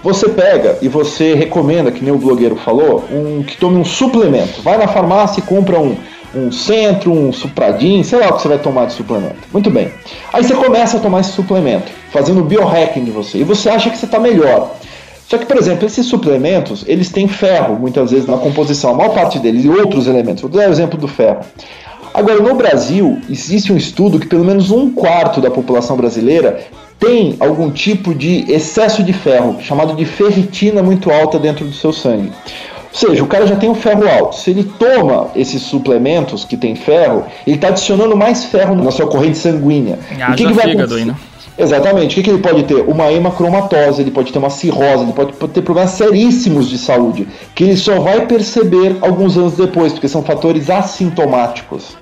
você 0.02 0.30
pega 0.30 0.78
e 0.82 0.88
você 0.88 1.34
recomenda, 1.34 1.92
que 1.92 2.04
nem 2.04 2.14
o 2.14 2.18
blogueiro 2.18 2.56
falou, 2.56 3.04
um, 3.12 3.44
que 3.44 3.58
tome 3.58 3.78
um 3.78 3.84
suplemento. 3.84 4.62
Vai 4.62 4.78
na 4.78 4.88
farmácia 4.88 5.42
e 5.42 5.44
compra 5.44 5.78
um, 5.80 5.98
um 6.34 6.52
centro, 6.52 7.12
um 7.12 7.34
supradin, 7.34 8.04
sei 8.04 8.20
lá 8.20 8.30
o 8.30 8.34
que 8.34 8.42
você 8.44 8.48
vai 8.48 8.60
tomar 8.60 8.86
de 8.86 8.94
suplemento. 8.94 9.36
Muito 9.52 9.70
bem. 9.70 9.90
Aí 10.32 10.44
você 10.44 10.54
começa 10.54 10.98
a 10.98 11.00
tomar 11.00 11.22
esse 11.22 11.32
suplemento, 11.32 11.92
fazendo 12.12 12.44
biohacking 12.44 13.04
de 13.04 13.12
você, 13.12 13.40
e 13.40 13.44
você 13.44 13.68
acha 13.68 13.90
que 13.90 13.98
você 13.98 14.06
está 14.06 14.20
melhor. 14.20 14.76
Só 15.28 15.38
que, 15.38 15.46
por 15.46 15.58
exemplo, 15.58 15.86
esses 15.86 16.06
suplementos, 16.06 16.84
eles 16.88 17.10
têm 17.10 17.28
ferro, 17.28 17.80
muitas 17.80 18.12
vezes, 18.12 18.28
na 18.28 18.38
composição, 18.38 18.92
a 18.92 18.94
maior 18.94 19.14
parte 19.14 19.40
deles, 19.40 19.66
e 19.66 19.70
outros 19.70 20.08
elementos. 20.08 20.42
Vou 20.42 20.52
dar 20.52 20.70
o 20.70 20.72
exemplo 20.72 21.00
do 21.00 21.08
ferro. 21.08 21.40
Agora, 22.14 22.40
no 22.40 22.56
Brasil, 22.56 23.20
existe 23.30 23.74
um 23.74 23.78
estudo 23.78 24.20
que 24.20 24.28
pelo 24.28 24.46
menos 24.46 24.72
um 24.72 24.92
quarto 24.92 25.42
da 25.42 25.52
população 25.52 25.98
brasileira 25.98 26.66
tem 26.98 27.36
algum 27.40 27.70
tipo 27.70 28.14
de 28.14 28.50
excesso 28.50 29.04
de 29.04 29.12
ferro, 29.12 29.58
chamado 29.62 29.96
de 29.96 30.06
ferritina 30.06 30.82
muito 30.82 31.12
alta 31.12 31.38
dentro 31.38 31.66
do 31.66 31.74
seu 31.74 31.92
sangue. 31.92 32.32
Ou 32.94 32.98
seja, 32.98 33.22
o 33.22 33.28
cara 33.28 33.46
já 33.46 33.58
tem 33.58 33.70
um 33.70 33.76
ferro 33.76 34.08
alto. 34.08 34.38
Se 34.38 34.52
ele 34.52 34.64
toma 34.64 35.30
esses 35.36 35.62
suplementos 35.62 36.46
que 36.46 36.56
tem 36.56 36.76
ferro, 36.76 37.26
ele 37.46 37.58
está 37.58 37.68
adicionando 37.68 38.16
mais 38.16 38.46
ferro 38.46 38.76
na 38.76 38.92
sua 38.92 39.08
corrente 39.08 39.38
sanguínea. 39.38 40.00
Ah, 40.22 40.32
o 40.32 40.36
que, 40.36 40.46
que 40.46 40.54
vai 40.54 40.70
fígado, 40.70 40.98
né? 41.06 41.16
Exatamente. 41.58 42.12
O 42.12 42.16
que, 42.16 42.24
que 42.24 42.30
ele 42.30 42.42
pode 42.42 42.64
ter? 42.64 42.82
Uma 42.82 43.12
hemacromatose, 43.12 44.02
ele 44.02 44.12
pode 44.12 44.32
ter 44.32 44.40
uma 44.40 44.50
cirrose, 44.50 45.04
ele 45.04 45.14
pode 45.14 45.34
ter 45.34 45.62
problemas 45.62 45.92
seríssimos 45.92 46.70
de 46.70 46.78
saúde, 46.78 47.28
que 47.54 47.64
ele 47.64 47.78
só 47.78 48.00
vai 48.00 48.26
perceber 48.26 48.98
alguns 49.02 49.38
anos 49.38 49.54
depois, 49.54 49.94
porque 49.94 50.08
são 50.08 50.22
fatores 50.22 50.70
assintomáticos. 50.70 51.98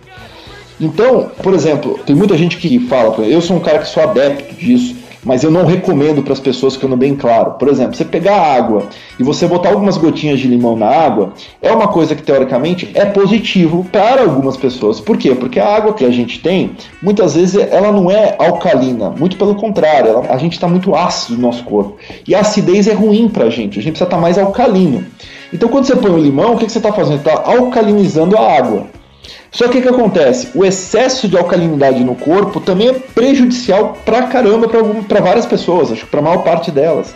Então, 0.82 1.32
por 1.42 1.54
exemplo, 1.54 2.00
tem 2.06 2.16
muita 2.16 2.36
gente 2.36 2.58
que 2.58 2.80
fala, 2.80 3.16
eu 3.26 3.42
sou 3.42 3.58
um 3.58 3.60
cara 3.60 3.80
que 3.80 3.88
sou 3.88 4.02
adepto 4.02 4.56
disso, 4.56 4.96
mas 5.24 5.44
eu 5.44 5.52
não 5.52 5.66
recomendo 5.66 6.22
para 6.22 6.34
as 6.34 6.40
pessoas 6.40 6.78
não 6.84 6.98
bem 6.98 7.16
claro. 7.16 7.52
Por 7.52 7.68
exemplo, 7.68 7.96
você 7.96 8.06
pegar 8.06 8.36
água 8.36 8.88
e 9.20 9.24
você 9.24 9.48
botar 9.48 9.70
algumas 9.70 9.98
gotinhas 9.98 10.40
de 10.40 10.48
limão 10.48 10.76
na 10.76 10.88
água, 10.88 11.34
é 11.62 11.72
uma 11.72 11.88
coisa 11.88 12.16
que 12.16 12.22
teoricamente 12.22 12.92
é 12.94 13.06
positivo 13.06 13.86
para 13.92 14.22
algumas 14.22 14.58
pessoas. 14.58 15.00
Por 15.00 15.18
quê? 15.18 15.34
Porque 15.34 15.60
a 15.60 15.76
água 15.76 15.94
que 15.94 16.06
a 16.06 16.12
gente 16.12 16.40
tem, 16.40 16.76
muitas 17.02 17.36
vezes 17.36 17.56
ela 17.56 17.92
não 17.92 18.12
é 18.12 18.36
alcalina, 18.38 19.10
muito 19.10 19.38
pelo 19.38 19.56
contrário, 19.56 20.10
ela, 20.10 20.26
a 20.30 20.38
gente 20.38 20.54
está 20.54 20.68
muito 20.68 20.96
ácido 20.96 21.36
no 21.36 21.48
nosso 21.48 21.64
corpo. 21.64 21.96
E 22.28 22.36
a 22.36 22.42
acidez 22.42 22.88
é 22.88 22.94
ruim 22.94 23.28
para 23.30 23.46
a 23.46 23.50
gente, 23.50 23.80
a 23.80 23.82
gente 23.82 23.94
precisa 23.94 24.06
estar 24.06 24.18
tá 24.18 24.22
mais 24.22 24.38
alcalino. 24.38 25.06
Então, 25.54 25.70
quando 25.70 25.86
você 25.86 25.96
põe 25.96 26.12
o 26.12 26.18
limão, 26.18 26.54
o 26.54 26.58
que, 26.58 26.66
que 26.66 26.72
você 26.72 26.80
está 26.80 26.92
fazendo? 26.92 27.18
Está 27.18 27.44
alcalinizando 27.46 28.36
a 28.38 28.58
água. 28.58 28.88
Só 29.52 29.68
que 29.68 29.78
o 29.78 29.82
que 29.82 29.88
acontece? 29.88 30.50
O 30.56 30.66
excesso 30.66 31.28
de 31.28 31.38
alcalinidade 31.38 32.04
no 32.04 32.16
corpo 32.16 32.60
também 32.60 32.90
é 32.90 32.94
prejudicial 32.94 33.98
pra 34.04 34.24
caramba 34.24 34.68
para 34.68 35.22
várias 35.22 35.46
pessoas, 35.46 35.92
acho 35.92 36.06
que 36.06 36.12
para 36.12 36.20
a 36.20 36.24
maior 36.24 36.44
parte 36.44 36.72
delas. 36.72 37.16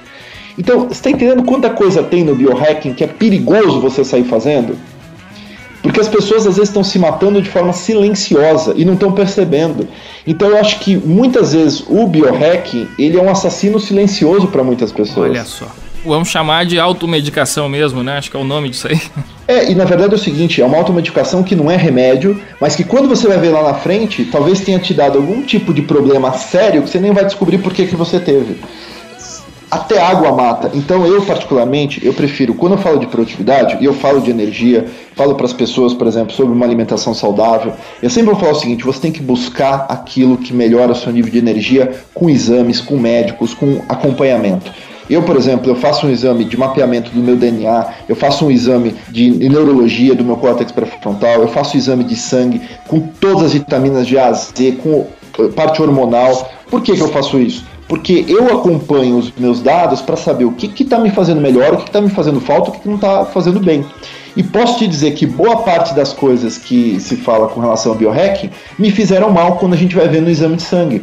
Então, 0.58 0.82
você 0.82 0.94
está 0.94 1.10
entendendo 1.10 1.44
quanta 1.44 1.70
coisa 1.70 2.02
tem 2.04 2.24
no 2.24 2.36
biohacking 2.36 2.94
que 2.94 3.04
é 3.04 3.08
perigoso 3.08 3.80
você 3.80 4.04
sair 4.04 4.24
fazendo? 4.24 4.78
Porque 5.82 6.00
as 6.00 6.08
pessoas 6.08 6.48
às 6.48 6.56
vezes 6.56 6.70
estão 6.70 6.84
se 6.84 6.98
matando 7.00 7.42
de 7.42 7.50
forma 7.50 7.72
silenciosa 7.72 8.74
e 8.76 8.84
não 8.84 8.94
estão 8.94 9.12
percebendo. 9.12 9.88
Então 10.26 10.50
eu 10.50 10.58
acho 10.58 10.80
que 10.80 10.98
muitas 10.98 11.54
vezes 11.54 11.84
o 11.88 12.06
biohacking 12.08 12.88
ele 12.98 13.18
é 13.18 13.22
um 13.22 13.30
assassino 13.30 13.80
silencioso 13.80 14.48
para 14.48 14.64
muitas 14.64 14.92
pessoas. 14.92 15.30
Olha 15.30 15.46
só 15.46 15.68
vamos 16.08 16.30
chamar 16.30 16.66
de 16.66 16.80
automedicação 16.80 17.68
mesmo, 17.68 18.04
né? 18.04 18.18
Acho 18.18 18.32
que 18.32 18.38
é 18.38 18.40
o 18.40 18.44
nome 18.44 18.70
disso 18.70 18.88
aí. 18.88 19.00
É, 19.48 19.72
e 19.72 19.76
na 19.76 19.86
verdade 19.86 20.14
é 20.14 20.16
o 20.18 20.20
seguinte, 20.20 20.62
é 20.62 20.66
uma 20.66 20.78
automedicação 20.78 21.42
que 21.42 21.56
não 21.56 21.72
é 21.72 21.78
remédio, 21.78 22.42
mas 22.60 22.76
que 22.76 22.84
quando 22.84 23.08
você 23.08 23.28
vai 23.28 23.38
ver 23.38 23.52
lá 23.52 23.64
na 23.64 23.74
frente, 23.76 24.26
talvez 24.26 24.60
tenha 24.60 24.78
te 24.78 24.94
dado 24.94 25.18
algum 25.18 25.42
tipo 25.42 25.74
de 25.74 25.82
problema 25.82 26.34
sério 26.34 26.82
que 26.82 26.90
você 26.90 27.00
nem 27.00 27.14
vai 27.14 27.24
descobrir 27.24 27.60
por 27.60 27.74
que, 27.74 27.86
que 27.86 27.96
você 27.96 28.20
teve. 28.20 28.58
Até 29.72 30.02
água 30.02 30.34
mata. 30.34 30.72
Então 30.74 31.06
eu 31.06 31.22
particularmente, 31.22 32.06
eu 32.06 32.14
prefiro, 32.14 32.54
quando 32.54 32.74
eu 32.74 32.78
falo 32.78 33.00
de 33.00 33.08
produtividade, 33.08 33.78
e 33.82 33.86
eu 33.86 33.94
falo 33.94 34.22
de 34.22 34.30
energia, 34.30 34.86
falo 35.16 35.36
para 35.36 35.46
as 35.46 35.54
pessoas, 35.54 35.94
por 35.94 36.08
exemplo, 36.08 36.34
sobre 36.34 36.54
uma 36.54 36.66
alimentação 36.66 37.14
saudável, 37.14 37.74
eu 38.02 38.10
sempre 38.10 38.32
vou 38.32 38.40
falar 38.40 38.54
o 38.54 38.60
seguinte, 38.60 38.84
você 38.84 39.00
tem 39.00 39.12
que 39.12 39.22
buscar 39.22 39.86
aquilo 39.90 40.38
que 40.38 40.54
melhora 40.54 40.92
o 40.92 40.96
seu 40.96 41.12
nível 41.12 41.32
de 41.32 41.38
energia 41.38 42.02
com 42.14 42.30
exames, 42.30 42.80
com 42.80 42.98
médicos, 42.98 43.54
com 43.54 43.82
acompanhamento. 43.88 44.72
Eu, 45.10 45.24
por 45.24 45.36
exemplo, 45.36 45.72
eu 45.72 45.76
faço 45.76 46.06
um 46.06 46.10
exame 46.10 46.44
de 46.44 46.58
mapeamento 46.58 47.12
do 47.12 47.20
meu 47.20 47.36
DNA, 47.36 47.86
eu 48.10 48.16
faço 48.16 48.46
um 48.46 48.52
exame 48.52 48.96
de 49.10 49.32
neurologia 49.32 50.14
do 50.14 50.24
meu 50.24 50.36
córtex 50.36 50.72
pré-frontal, 50.72 51.42
eu 51.42 51.48
faço 51.48 51.76
um 51.76 51.80
exame 51.80 52.04
de 52.04 52.16
sangue 52.16 52.62
com 52.88 53.00
todas 53.00 53.46
as 53.46 53.54
vitaminas 53.54 54.06
de 54.06 54.18
A 54.18 54.28
a 54.28 54.34
Z, 54.34 54.80
com 54.84 55.08
eh, 55.40 55.48
parte 55.56 55.82
hormonal. 55.82 56.50
Por 56.70 56.82
que, 56.82 56.94
que 56.94 57.02
eu 57.02 57.08
faço 57.08 57.40
isso? 57.40 57.66
Porque 57.88 58.26
eu 58.28 58.54
acompanho 58.54 59.18
os 59.18 59.32
meus 59.38 59.62
dados 59.62 60.02
para 60.02 60.18
saber 60.18 60.44
o 60.44 60.52
que 60.52 60.84
está 60.84 61.00
me 61.00 61.10
fazendo 61.10 61.40
melhor, 61.40 61.74
o 61.74 61.78
que 61.78 61.88
está 61.88 62.02
me 62.02 62.10
fazendo 62.10 62.42
falta, 62.42 62.70
o 62.70 62.74
que, 62.74 62.80
que 62.82 62.88
não 62.90 62.96
está 62.96 63.26
fazendo 63.26 63.62
bem. 63.62 63.86
E 64.36 64.44
posso 64.44 64.78
te 64.78 64.88
dizer 64.88 65.16
que 65.16 65.26
boa 65.26 65.64
parte 65.64 65.96
das 65.96 66.14
coisas 66.14 66.60
que 66.60 67.00
se 67.00 67.16
fala 67.16 67.48
com 67.48 67.60
relação 67.60 67.94
ao 67.94 67.98
biohacking 67.98 68.52
me 68.78 68.92
fizeram 68.92 69.32
mal 69.32 69.56
quando 69.56 69.74
a 69.74 69.78
gente 69.78 69.96
vai 69.96 70.08
ver 70.08 70.22
no 70.22 70.30
exame 70.30 70.58
de 70.58 70.62
sangue. 70.62 71.02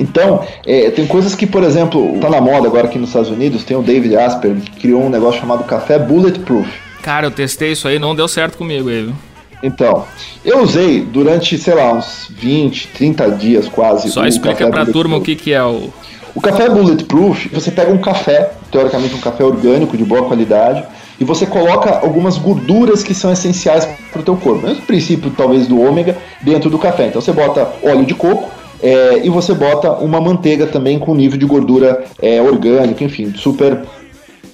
Então, 0.00 0.42
é, 0.66 0.90
tem 0.90 1.06
coisas 1.06 1.34
que, 1.34 1.46
por 1.46 1.62
exemplo, 1.62 2.18
tá 2.20 2.30
na 2.30 2.40
moda 2.40 2.66
agora 2.66 2.86
aqui 2.86 2.98
nos 2.98 3.10
Estados 3.10 3.28
Unidos, 3.28 3.62
tem 3.64 3.76
o 3.76 3.82
David 3.82 4.16
Asper 4.16 4.56
que 4.56 4.80
criou 4.80 5.02
um 5.02 5.10
negócio 5.10 5.38
chamado 5.38 5.62
café 5.64 5.98
bulletproof. 5.98 6.66
Cara, 7.02 7.26
eu 7.26 7.30
testei 7.30 7.72
isso 7.72 7.86
aí, 7.86 7.98
não 7.98 8.14
deu 8.14 8.26
certo 8.26 8.56
comigo 8.56 8.88
aí, 8.88 9.02
viu? 9.04 9.14
Então, 9.62 10.06
eu 10.42 10.62
usei 10.62 11.02
durante, 11.02 11.58
sei 11.58 11.74
lá, 11.74 11.92
uns 11.92 12.28
20, 12.30 12.88
30 12.88 13.30
dias 13.32 13.68
quase. 13.68 14.10
Só 14.10 14.26
explica 14.26 14.70
pra 14.70 14.86
turma 14.86 15.18
o 15.18 15.20
que, 15.20 15.36
que 15.36 15.52
é 15.52 15.62
o. 15.62 15.90
O 16.34 16.40
café 16.40 16.68
bulletproof, 16.68 17.48
você 17.52 17.70
pega 17.70 17.92
um 17.92 17.98
café, 17.98 18.52
teoricamente 18.70 19.14
um 19.14 19.20
café 19.20 19.44
orgânico 19.44 19.96
de 19.96 20.04
boa 20.04 20.22
qualidade, 20.22 20.82
e 21.18 21.24
você 21.24 21.44
coloca 21.44 21.98
algumas 21.98 22.38
gorduras 22.38 23.02
que 23.02 23.12
são 23.12 23.30
essenciais 23.32 23.86
para 24.10 24.20
o 24.20 24.24
teu 24.24 24.36
corpo. 24.36 24.66
Mesmo 24.66 24.82
princípio, 24.82 25.30
talvez, 25.36 25.66
do 25.66 25.78
ômega 25.78 26.16
dentro 26.40 26.70
do 26.70 26.78
café. 26.78 27.08
Então 27.08 27.20
você 27.20 27.32
bota 27.32 27.70
óleo 27.82 28.06
de 28.06 28.14
coco, 28.14 28.48
é, 28.82 29.20
e 29.24 29.28
você 29.28 29.52
bota 29.54 29.92
uma 29.92 30.20
manteiga 30.20 30.66
também 30.66 30.98
com 30.98 31.14
nível 31.14 31.38
de 31.38 31.46
gordura 31.46 32.04
é, 32.20 32.40
orgânico, 32.40 33.04
enfim, 33.04 33.32
super 33.36 33.82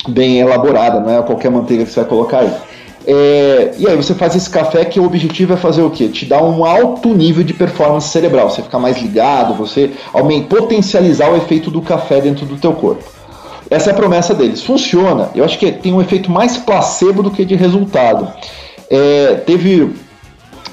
bem 0.09 0.41
elaborada, 0.41 1.01
não 1.01 1.19
é 1.19 1.23
qualquer 1.23 1.51
manteiga 1.51 1.85
que 1.85 1.91
você 1.91 2.01
vai 2.01 2.09
colocar 2.09 2.39
aí. 2.41 2.53
É, 3.09 3.75
e 3.79 3.87
aí 3.87 3.97
você 3.97 4.15
faz 4.15 4.35
esse 4.35 4.51
café 4.51 4.85
que 4.85 4.99
o 4.99 5.05
objetivo 5.05 5.53
é 5.53 5.57
fazer 5.57 5.83
o 5.83 5.91
quê? 5.91 6.09
Te 6.09 6.27
dar 6.27 6.43
um 6.43 6.65
alto 6.65 7.15
nível 7.15 7.45
de 7.45 7.55
performance 7.55 8.09
cerebral, 8.09 8.51
você 8.51 8.63
ficar 8.63 8.81
mais 8.81 9.01
ligado, 9.01 9.55
você 9.55 9.93
aumenta, 10.13 10.57
potencializar 10.57 11.31
o 11.31 11.37
efeito 11.37 11.71
do 11.71 11.81
café 11.81 12.21
dentro 12.21 12.45
do 12.45 12.57
teu 12.57 12.73
corpo. 12.73 13.05
Essa 13.71 13.91
é 13.91 13.93
a 13.93 13.97
promessa 13.97 14.35
deles. 14.35 14.63
Funciona. 14.63 15.31
Eu 15.35 15.45
acho 15.45 15.59
que 15.59 15.71
tem 15.71 15.93
um 15.93 16.01
efeito 16.01 16.31
mais 16.31 16.57
placebo 16.57 17.23
do 17.23 17.31
que 17.31 17.45
de 17.45 17.55
resultado. 17.55 18.29
É, 18.91 19.35
teve 19.47 19.93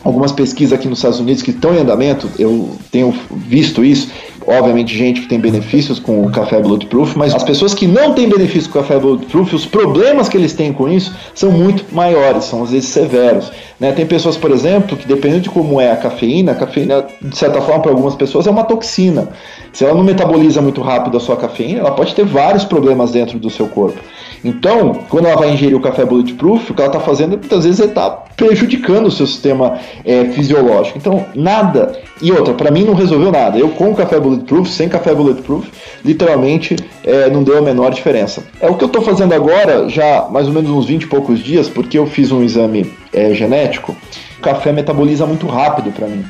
algumas 0.03 0.31
pesquisas 0.31 0.73
aqui 0.73 0.87
nos 0.87 0.99
Estados 0.99 1.19
Unidos 1.19 1.43
que 1.43 1.51
estão 1.51 1.73
em 1.75 1.79
andamento, 1.79 2.29
eu 2.39 2.75
tenho 2.91 3.13
visto 3.31 3.83
isso, 3.83 4.09
obviamente 4.47 4.95
gente 4.95 5.21
que 5.21 5.27
tem 5.27 5.39
benefícios 5.39 5.99
com 5.99 6.25
o 6.25 6.31
café 6.31 6.61
Bulletproof, 6.61 7.17
mas 7.17 7.33
as 7.33 7.43
pessoas 7.43 7.73
que 7.73 7.87
não 7.87 8.13
têm 8.13 8.29
benefício 8.29 8.69
com 8.69 8.79
o 8.79 8.81
café 8.81 8.99
Bulletproof, 8.99 9.53
os 9.53 9.65
problemas 9.65 10.29
que 10.29 10.37
eles 10.37 10.53
têm 10.53 10.73
com 10.73 10.89
isso 10.89 11.13
são 11.33 11.51
muito 11.51 11.85
maiores, 11.93 12.45
são 12.45 12.63
às 12.63 12.71
vezes 12.71 12.89
severos. 12.89 13.51
Né? 13.79 13.91
Tem 13.91 14.05
pessoas, 14.05 14.37
por 14.37 14.51
exemplo, 14.51 14.95
que 14.95 15.07
dependendo 15.07 15.41
de 15.41 15.49
como 15.49 15.79
é 15.79 15.91
a 15.91 15.97
cafeína, 15.97 16.53
a 16.53 16.55
cafeína, 16.55 17.05
de 17.21 17.37
certa 17.37 17.61
forma, 17.61 17.81
para 17.81 17.91
algumas 17.91 18.15
pessoas 18.15 18.47
é 18.47 18.51
uma 18.51 18.63
toxina. 18.63 19.29
Se 19.71 19.83
ela 19.83 19.93
não 19.93 20.03
metaboliza 20.03 20.61
muito 20.61 20.81
rápido 20.81 21.17
a 21.17 21.19
sua 21.19 21.35
cafeína, 21.35 21.79
ela 21.79 21.91
pode 21.91 22.13
ter 22.13 22.25
vários 22.25 22.63
problemas 22.63 23.11
dentro 23.11 23.39
do 23.39 23.49
seu 23.49 23.67
corpo. 23.67 23.99
Então, 24.43 24.99
quando 25.09 25.27
ela 25.27 25.39
vai 25.39 25.51
ingerir 25.51 25.75
o 25.75 25.81
café 25.81 26.05
bulletproof, 26.05 26.69
o 26.69 26.73
que 26.73 26.81
ela 26.81 26.91
está 26.91 26.99
fazendo 26.99 27.31
muitas 27.31 27.63
vezes 27.63 27.79
é 27.79 27.85
estar 27.85 28.09
tá 28.09 28.23
prejudicando 28.35 29.07
o 29.07 29.11
seu 29.11 29.25
sistema 29.25 29.79
é, 30.03 30.25
fisiológico. 30.25 30.97
Então, 30.97 31.25
nada. 31.33 31.97
E 32.21 32.31
outra, 32.31 32.53
para 32.53 32.69
mim 32.69 32.83
não 32.83 32.93
resolveu 32.93 33.31
nada. 33.31 33.57
Eu 33.57 33.69
com 33.69 33.93
café 33.95 34.19
bulletproof, 34.19 34.32
sem 34.65 34.89
café 34.89 35.13
bulletproof, 35.13 35.67
literalmente 36.03 36.75
é, 37.03 37.29
não 37.29 37.43
deu 37.43 37.57
a 37.57 37.61
menor 37.61 37.91
diferença. 37.91 38.43
É 38.59 38.69
o 38.69 38.75
que 38.75 38.83
eu 38.83 38.87
estou 38.87 39.01
fazendo 39.01 39.33
agora, 39.33 39.89
já 39.89 40.27
mais 40.29 40.47
ou 40.47 40.53
menos 40.53 40.69
uns 40.69 40.85
20 40.85 41.03
e 41.03 41.07
poucos 41.07 41.39
dias, 41.39 41.69
porque 41.69 41.97
eu 41.97 42.05
fiz 42.05 42.31
um 42.31 42.43
exame 42.43 42.91
é, 43.11 43.33
genético. 43.33 43.95
O 44.37 44.41
café 44.41 44.71
metaboliza 44.71 45.25
muito 45.25 45.47
rápido 45.47 45.91
para 45.91 46.07
mim. 46.07 46.25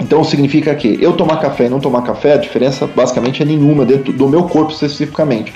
Então 0.00 0.24
significa 0.24 0.74
que 0.74 0.98
eu 1.00 1.12
tomar 1.12 1.36
café 1.36 1.66
e 1.66 1.68
não 1.68 1.78
tomar 1.78 2.02
café, 2.02 2.34
a 2.34 2.36
diferença 2.36 2.86
basicamente 2.86 3.42
é 3.42 3.44
nenhuma 3.44 3.84
dentro 3.84 4.12
do 4.12 4.28
meu 4.28 4.44
corpo 4.44 4.72
especificamente. 4.72 5.52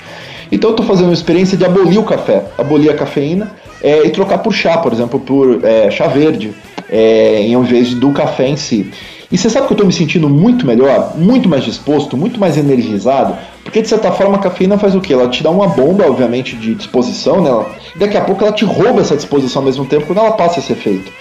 Então 0.51 0.69
eu 0.69 0.73
estou 0.73 0.85
fazendo 0.85 1.07
uma 1.07 1.13
experiência 1.13 1.57
de 1.57 1.65
abolir 1.65 1.99
o 1.99 2.03
café, 2.03 2.45
abolir 2.57 2.89
a 2.89 2.93
cafeína 2.93 3.51
é, 3.81 4.05
e 4.05 4.09
trocar 4.09 4.37
por 4.39 4.53
chá, 4.53 4.77
por 4.77 4.93
exemplo, 4.93 5.19
por 5.19 5.63
é, 5.63 5.91
chá 5.91 6.07
verde, 6.07 6.53
é, 6.89 7.41
em 7.41 7.61
vez 7.63 7.93
do 7.93 8.11
café 8.11 8.47
em 8.47 8.55
si. 8.55 8.89
E 9.31 9.37
você 9.37 9.49
sabe 9.49 9.67
que 9.67 9.73
eu 9.73 9.75
estou 9.75 9.87
me 9.87 9.93
sentindo 9.93 10.29
muito 10.29 10.65
melhor, 10.65 11.13
muito 11.17 11.49
mais 11.49 11.63
disposto, 11.63 12.15
muito 12.15 12.39
mais 12.39 12.57
energizado, 12.57 13.35
porque 13.63 13.81
de 13.81 13.89
certa 13.89 14.11
forma 14.11 14.35
a 14.35 14.39
cafeína 14.39 14.77
faz 14.77 14.95
o 14.95 15.01
quê? 15.01 15.13
Ela 15.13 15.27
te 15.27 15.43
dá 15.43 15.49
uma 15.49 15.67
bomba, 15.67 16.05
obviamente, 16.07 16.55
de 16.55 16.73
disposição, 16.73 17.41
né? 17.41 17.65
daqui 17.97 18.15
a 18.15 18.21
pouco 18.21 18.43
ela 18.43 18.53
te 18.53 18.63
rouba 18.63 19.01
essa 19.01 19.15
disposição 19.15 19.61
ao 19.61 19.65
mesmo 19.65 19.85
tempo 19.85 20.05
quando 20.05 20.19
ela 20.19 20.31
passa 20.31 20.59
esse 20.59 20.71
efeito. 20.71 21.11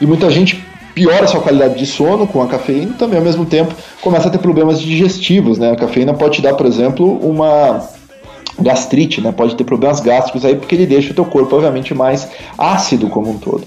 E 0.00 0.06
muita 0.06 0.30
gente 0.30 0.64
piora 0.94 1.24
a 1.24 1.28
sua 1.28 1.40
qualidade 1.40 1.78
de 1.78 1.86
sono 1.86 2.26
com 2.26 2.42
a 2.42 2.46
cafeína 2.46 2.92
e 2.92 2.98
também 2.98 3.18
ao 3.18 3.24
mesmo 3.24 3.44
tempo 3.44 3.74
começa 4.00 4.28
a 4.28 4.30
ter 4.30 4.38
problemas 4.38 4.80
digestivos, 4.80 5.58
né? 5.58 5.72
A 5.72 5.76
cafeína 5.76 6.14
pode 6.14 6.36
te 6.36 6.42
dar, 6.42 6.54
por 6.54 6.66
exemplo, 6.66 7.18
uma 7.22 7.86
gastrite, 8.58 9.20
né? 9.20 9.32
Pode 9.32 9.54
ter 9.54 9.64
problemas 9.64 10.00
gástricos 10.00 10.44
aí 10.44 10.56
porque 10.56 10.74
ele 10.74 10.86
deixa 10.86 11.12
o 11.12 11.14
teu 11.14 11.24
corpo 11.24 11.54
obviamente 11.56 11.94
mais 11.94 12.28
ácido 12.56 13.08
como 13.08 13.30
um 13.30 13.38
todo. 13.38 13.64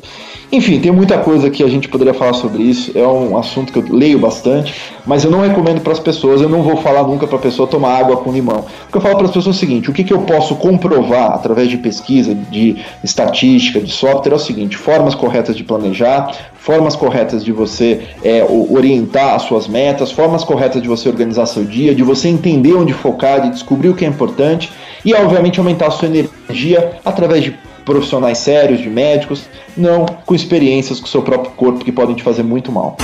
Enfim, 0.54 0.80
tem 0.80 0.92
muita 0.92 1.18
coisa 1.18 1.50
que 1.50 1.64
a 1.64 1.68
gente 1.68 1.90
poderia 1.90 2.14
falar 2.14 2.34
sobre 2.34 2.62
isso. 2.62 2.96
É 2.96 3.08
um 3.08 3.36
assunto 3.36 3.74
que 3.74 3.80
eu 3.80 3.86
leio 3.90 4.20
bastante, 4.20 4.72
mas 5.04 5.24
eu 5.24 5.32
não 5.32 5.42
recomendo 5.42 5.82
para 5.82 5.94
as 5.94 6.00
pessoas. 6.00 6.42
Eu 6.42 6.48
não 6.48 6.62
vou 6.62 6.78
falar 6.78 7.02
nunca 7.02 7.26
para 7.26 7.38
a 7.38 7.42
pessoa 7.42 7.68
tomar 7.68 7.98
água 7.98 8.18
com 8.18 8.32
limão. 8.32 8.64
O 8.88 8.92
que 8.92 8.96
eu 8.96 9.02
falo 9.02 9.16
para 9.16 9.26
as 9.26 9.32
pessoas 9.32 9.48
é 9.48 9.50
o 9.50 9.60
seguinte: 9.60 9.90
o 9.90 9.94
que, 9.94 10.04
que 10.04 10.14
eu 10.14 10.20
posso 10.20 10.56
comprovar 10.58 11.32
através 11.32 11.70
de 11.70 11.78
pesquisa, 11.78 12.36
de 12.36 12.78
estatística, 13.04 13.80
de 13.80 13.92
software 13.92 14.34
é 14.34 14.36
o 14.36 14.40
seguinte: 14.40 14.78
formas 14.78 15.16
corretas 15.16 15.58
de 15.58 15.64
planejar, 15.64 16.32
formas 16.54 16.96
corretas 16.96 17.44
de 17.44 17.52
você 17.52 18.02
é, 18.24 18.46
orientar 18.70 19.34
as 19.34 19.42
suas 19.42 19.68
metas, 19.68 20.12
formas 20.12 20.44
corretas 20.44 20.84
de 20.84 20.88
você 20.88 21.10
organizar 21.10 21.48
seu 21.48 21.64
dia, 21.66 21.96
de 21.96 22.04
você 22.04 22.28
entender 22.28 22.76
onde 22.76 22.94
focar, 22.94 23.42
de 23.42 23.50
descobrir 23.50 23.90
o 23.90 23.96
que 23.96 24.06
é 24.06 24.08
importante 24.08 24.72
e, 25.04 25.16
obviamente, 25.16 25.58
aumentar 25.60 25.88
a 25.88 25.92
sua 25.92 26.08
energia 26.08 26.92
através 27.04 27.44
de 27.44 27.73
profissionais 27.86 28.38
sérios, 28.38 28.82
de 28.82 28.90
médicos, 28.90 29.46
não 29.76 30.06
com 30.06 30.34
experiências 30.34 31.00
com 31.00 31.06
o 31.06 31.10
seu 31.10 31.22
próprio 31.22 31.52
corpo 31.54 31.84
que 31.84 31.92
podem 31.92 32.16
te 32.16 32.24
fazer 32.24 32.44
muito 32.44 32.72
mal. 32.72 32.98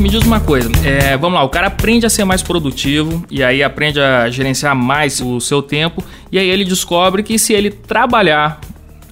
Me 0.00 0.08
diz 0.08 0.22
uma 0.22 0.40
coisa. 0.40 0.70
É, 0.82 1.14
vamos 1.18 1.38
lá, 1.38 1.44
o 1.44 1.50
cara 1.50 1.66
aprende 1.66 2.06
a 2.06 2.08
ser 2.08 2.24
mais 2.24 2.42
produtivo 2.42 3.22
e 3.30 3.44
aí 3.44 3.62
aprende 3.62 4.00
a 4.00 4.30
gerenciar 4.30 4.74
mais 4.74 5.20
o 5.20 5.38
seu 5.40 5.60
tempo. 5.60 6.02
E 6.32 6.38
aí 6.38 6.48
ele 6.48 6.64
descobre 6.64 7.22
que 7.22 7.38
se 7.38 7.52
ele 7.52 7.70
trabalhar 7.70 8.58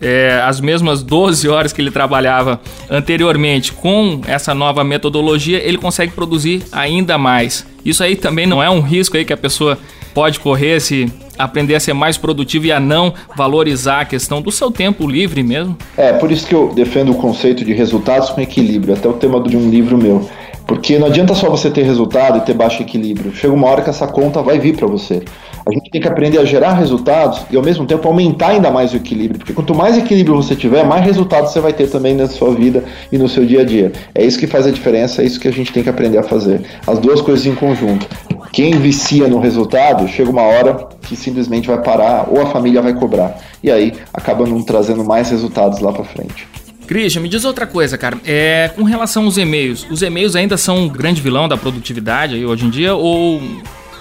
é, 0.01 0.41
as 0.45 0.61
mesmas 0.61 1.03
12 1.03 1.49
horas 1.49 1.73
que 1.73 1.81
ele 1.81 1.91
trabalhava 1.91 2.61
anteriormente 2.91 3.73
com 3.73 4.21
essa 4.27 4.55
nova 4.55 4.85
metodologia, 4.85 5.59
ele 5.59 5.79
consegue 5.79 6.13
produzir 6.13 6.63
ainda 6.73 7.19
mais. 7.19 7.67
Isso 7.85 8.03
aí 8.03 8.17
também 8.17 8.47
não 8.47 8.63
é 8.63 8.69
um 8.71 8.81
risco 8.81 9.17
aí 9.17 9.25
que 9.25 9.33
a 9.33 9.37
pessoa 9.37 9.79
pode 10.15 10.41
correr 10.41 10.81
se 10.81 11.13
aprender 11.39 11.77
a 11.77 11.81
ser 11.81 11.93
mais 11.93 12.17
produtivo 12.17 12.67
e 12.67 12.73
a 12.73 12.81
não 12.81 13.15
valorizar 13.37 14.01
a 14.01 14.05
questão 14.05 14.43
do 14.43 14.51
seu 14.51 14.71
tempo 14.71 15.07
livre 15.07 15.43
mesmo? 15.43 15.77
É, 15.97 16.13
por 16.13 16.33
isso 16.33 16.47
que 16.47 16.55
eu 16.55 16.73
defendo 16.75 17.13
o 17.13 17.15
conceito 17.15 17.65
de 17.65 17.73
resultados 17.73 18.29
com 18.31 18.41
equilíbrio, 18.41 18.95
até 18.95 19.09
o 19.09 19.13
tema 19.13 19.41
de 19.41 19.57
um 19.57 19.71
livro 19.71 19.97
meu. 19.97 20.29
Porque 20.67 20.99
não 20.99 21.07
adianta 21.07 21.35
só 21.35 21.49
você 21.49 21.71
ter 21.71 21.83
resultado 21.83 22.39
e 22.39 22.41
ter 22.43 22.53
baixo 22.53 22.83
equilíbrio. 22.83 23.33
Chega 23.35 23.55
uma 23.55 23.69
hora 23.69 23.81
que 23.81 23.89
essa 23.89 24.07
conta 24.07 24.43
vai 24.43 24.59
vir 24.59 24.77
para 24.77 24.87
você. 24.87 25.23
A 25.69 25.71
gente 25.71 25.91
tem 25.91 26.01
que 26.01 26.09
aprender 26.09 26.39
a 26.39 26.47
gerar 26.47 26.73
resultados 26.73 27.43
e 27.51 27.57
ao 27.57 27.63
mesmo 27.63 27.85
tempo 27.85 28.09
aumentar 28.09 28.49
ainda 28.49 28.71
mais 28.71 28.95
o 28.95 28.97
equilíbrio, 28.97 29.39
porque 29.39 29.53
quanto 29.53 29.75
mais 29.75 29.99
equilíbrio 29.99 30.35
você 30.35 30.57
tiver, 30.57 30.83
mais 30.83 31.05
resultados 31.05 31.53
você 31.53 31.61
vai 31.61 31.75
ter 31.75 31.91
também 31.91 32.15
na 32.15 32.27
sua 32.27 32.55
vida 32.55 32.83
e 33.13 33.19
no 33.19 33.29
seu 33.29 33.45
dia 33.45 33.61
a 33.61 33.65
dia. 33.65 33.93
É 34.15 34.25
isso 34.25 34.39
que 34.39 34.47
faz 34.47 34.67
a 34.67 34.71
diferença, 34.71 35.21
é 35.21 35.27
isso 35.27 35.39
que 35.39 35.47
a 35.47 35.53
gente 35.53 35.71
tem 35.71 35.83
que 35.83 35.91
aprender 35.91 36.17
a 36.17 36.23
fazer. 36.23 36.63
As 36.87 36.99
duas 36.99 37.21
coisas 37.21 37.45
em 37.45 37.55
conjunto. 37.55 38.09
Quem 38.51 38.79
vicia 38.79 39.29
no 39.29 39.39
resultado, 39.41 40.09
chega 40.09 40.31
uma 40.31 40.41
hora 40.41 40.89
que 41.03 41.15
simplesmente 41.15 41.69
vai 41.69 41.83
parar 41.83 42.29
ou 42.31 42.41
a 42.41 42.47
família 42.47 42.81
vai 42.81 42.95
cobrar. 42.95 43.39
E 43.63 43.71
aí 43.71 43.93
acaba 44.15 44.47
não 44.47 44.63
trazendo 44.63 45.05
mais 45.05 45.29
resultados 45.29 45.81
lá 45.81 45.93
para 45.93 46.05
frente. 46.05 46.49
Christian, 46.87 47.21
me 47.21 47.29
diz 47.29 47.45
outra 47.45 47.67
coisa, 47.67 47.99
cara. 47.99 48.17
É, 48.25 48.71
com 48.75 48.85
relação 48.85 49.25
aos 49.25 49.37
e-mails, 49.37 49.87
os 49.91 50.01
e-mails 50.01 50.35
ainda 50.35 50.57
são 50.57 50.79
um 50.79 50.89
grande 50.89 51.21
vilão 51.21 51.47
da 51.47 51.59
produtividade 51.59 52.37
aí 52.37 52.47
hoje 52.47 52.65
em 52.65 52.71
dia 52.71 52.95
ou 52.95 53.43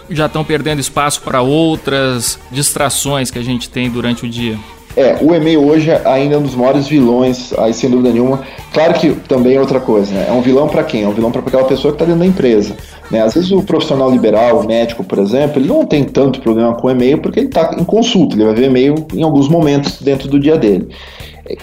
já 0.09 0.25
estão 0.27 0.43
perdendo 0.43 0.79
espaço 0.79 1.21
para 1.21 1.41
outras 1.41 2.39
distrações 2.51 3.31
que 3.31 3.39
a 3.39 3.43
gente 3.43 3.69
tem 3.69 3.89
durante 3.89 4.25
o 4.25 4.29
dia? 4.29 4.57
É, 4.97 5.15
o 5.21 5.31
e-mail 5.35 5.63
hoje 5.63 5.91
ainda 6.05 6.33
é 6.33 6.37
um 6.39 6.41
dos 6.41 6.55
maiores 6.55 6.87
vilões, 6.87 7.53
aí 7.59 7.71
sem 7.71 7.87
dúvida 7.87 8.11
nenhuma. 8.11 8.41
Claro 8.73 8.95
que 8.95 9.11
também 9.27 9.55
é 9.55 9.59
outra 9.59 9.79
coisa, 9.79 10.11
né? 10.11 10.25
É 10.27 10.31
um 10.31 10.41
vilão 10.41 10.67
para 10.67 10.83
quem? 10.83 11.03
É 11.03 11.07
um 11.07 11.11
vilão 11.11 11.31
para 11.31 11.39
aquela 11.39 11.65
pessoa 11.65 11.91
que 11.91 11.95
está 11.97 12.05
dentro 12.05 12.21
da 12.21 12.25
empresa. 12.25 12.75
Né? 13.11 13.21
Às 13.21 13.35
vezes 13.35 13.51
o 13.51 13.61
profissional 13.61 14.09
liberal, 14.09 14.59
o 14.59 14.65
médico, 14.65 15.03
por 15.03 15.19
exemplo, 15.19 15.61
ele 15.61 15.67
não 15.67 15.85
tem 15.85 16.03
tanto 16.03 16.41
problema 16.41 16.73
com 16.73 16.89
e-mail 16.89 17.19
porque 17.19 17.41
ele 17.41 17.47
está 17.47 17.75
em 17.77 17.83
consulta, 17.83 18.35
ele 18.35 18.45
vai 18.45 18.55
ver 18.55 18.65
e-mail 18.65 18.95
em 19.13 19.21
alguns 19.21 19.47
momentos 19.47 20.01
dentro 20.01 20.27
do 20.27 20.39
dia 20.39 20.57
dele. 20.57 20.87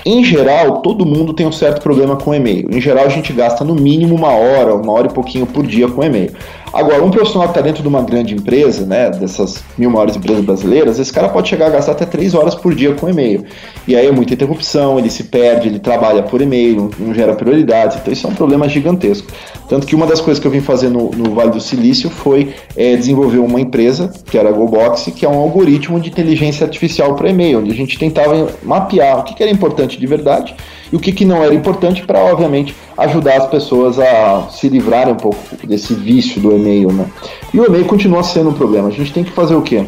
Em 0.07 0.24
geral, 0.24 0.80
todo 0.80 1.04
mundo 1.04 1.35
tem 1.35 1.44
um 1.44 1.52
certo 1.52 1.83
problema 1.83 2.16
com 2.16 2.33
e-mail. 2.33 2.68
Em 2.70 2.80
geral, 2.80 3.04
a 3.04 3.09
gente 3.09 3.33
gasta 3.33 3.64
no 3.64 3.74
mínimo 3.74 4.14
uma 4.14 4.30
hora, 4.30 4.76
uma 4.76 4.92
hora 4.92 5.09
e 5.09 5.12
pouquinho 5.12 5.44
por 5.44 5.66
dia 5.66 5.88
com 5.88 6.02
e-mail. 6.04 6.30
Agora, 6.74 7.04
um 7.04 7.10
profissional 7.10 7.46
que 7.46 7.52
está 7.52 7.60
dentro 7.60 7.82
de 7.82 7.88
uma 7.88 8.02
grande 8.02 8.34
empresa, 8.34 8.84
né, 8.84 9.08
dessas 9.08 9.62
mil 9.78 9.88
maiores 9.88 10.16
empresas 10.16 10.44
brasileiras, 10.44 10.98
esse 10.98 11.12
cara 11.12 11.28
pode 11.28 11.48
chegar 11.48 11.66
a 11.66 11.70
gastar 11.70 11.92
até 11.92 12.04
três 12.04 12.34
horas 12.34 12.56
por 12.56 12.74
dia 12.74 12.92
com 12.94 13.08
e-mail. 13.08 13.44
E 13.87 13.94
aí 13.94 14.08
é 14.08 14.10
muita 14.10 14.34
interrupção, 14.34 14.98
ele 14.98 15.08
se 15.08 15.22
perde, 15.22 15.68
ele 15.68 15.78
trabalha 15.78 16.24
por 16.24 16.42
e-mail, 16.42 16.90
não, 16.98 17.14
gera 17.14 17.32
prioridades. 17.32 17.96
Então, 17.96 18.12
isso 18.12 18.26
é 18.26 18.30
um 18.30 18.34
problema 18.34 18.68
gigantesco. 18.68 19.28
Tanto 19.68 19.87
que 19.87 19.94
uma 19.94 20.04
das 20.04 20.20
coisas 20.20 20.40
que 20.40 20.48
eu 20.48 20.50
vim 20.50 20.60
fazer 20.60 20.88
no, 20.88 21.10
no 21.10 21.32
Vale 21.32 21.52
do 21.52 21.60
Silício 21.60 22.10
foi 22.10 22.52
é, 22.76 22.96
desenvolver 22.96 23.38
uma 23.38 23.60
empresa, 23.60 24.12
que 24.28 24.37
era 24.37 24.48
a 24.48 24.52
GoBox, 24.52 25.12
que 25.14 25.24
é 25.24 25.28
um 25.28 25.38
algoritmo 25.38 26.00
de 26.00 26.10
inteligência 26.10 26.64
artificial 26.64 27.14
para 27.14 27.30
e-mail, 27.30 27.60
onde 27.60 27.70
a 27.70 27.74
gente 27.74 27.96
tentava 27.96 28.48
mapear 28.64 29.20
o 29.20 29.22
que, 29.22 29.34
que 29.34 29.42
era 29.44 29.52
importante 29.52 29.96
de 29.96 30.06
verdade 30.08 30.56
e 30.92 30.96
o 30.96 31.00
que, 31.00 31.12
que 31.12 31.24
não 31.24 31.42
era 31.42 31.52
importante 31.52 32.04
para, 32.04 32.20
obviamente, 32.20 32.74
ajudar 32.96 33.38
as 33.38 33.46
pessoas 33.48 33.98
a 33.98 34.48
se 34.50 34.68
livrarem 34.68 35.12
um 35.12 35.16
pouco 35.16 35.38
desse 35.66 35.92
vício 35.92 36.40
do 36.40 36.52
e-mail, 36.52 36.63
né? 36.92 37.07
E 37.53 37.61
o 37.61 37.66
e-mail 37.66 37.85
continua 37.85 38.22
sendo 38.22 38.50
um 38.50 38.55
problema. 38.55 38.88
A 38.88 38.90
gente 38.90 39.12
tem 39.12 39.24
que 39.24 39.31
fazer 39.31 39.55
o 39.55 39.62
quê? 39.62 39.85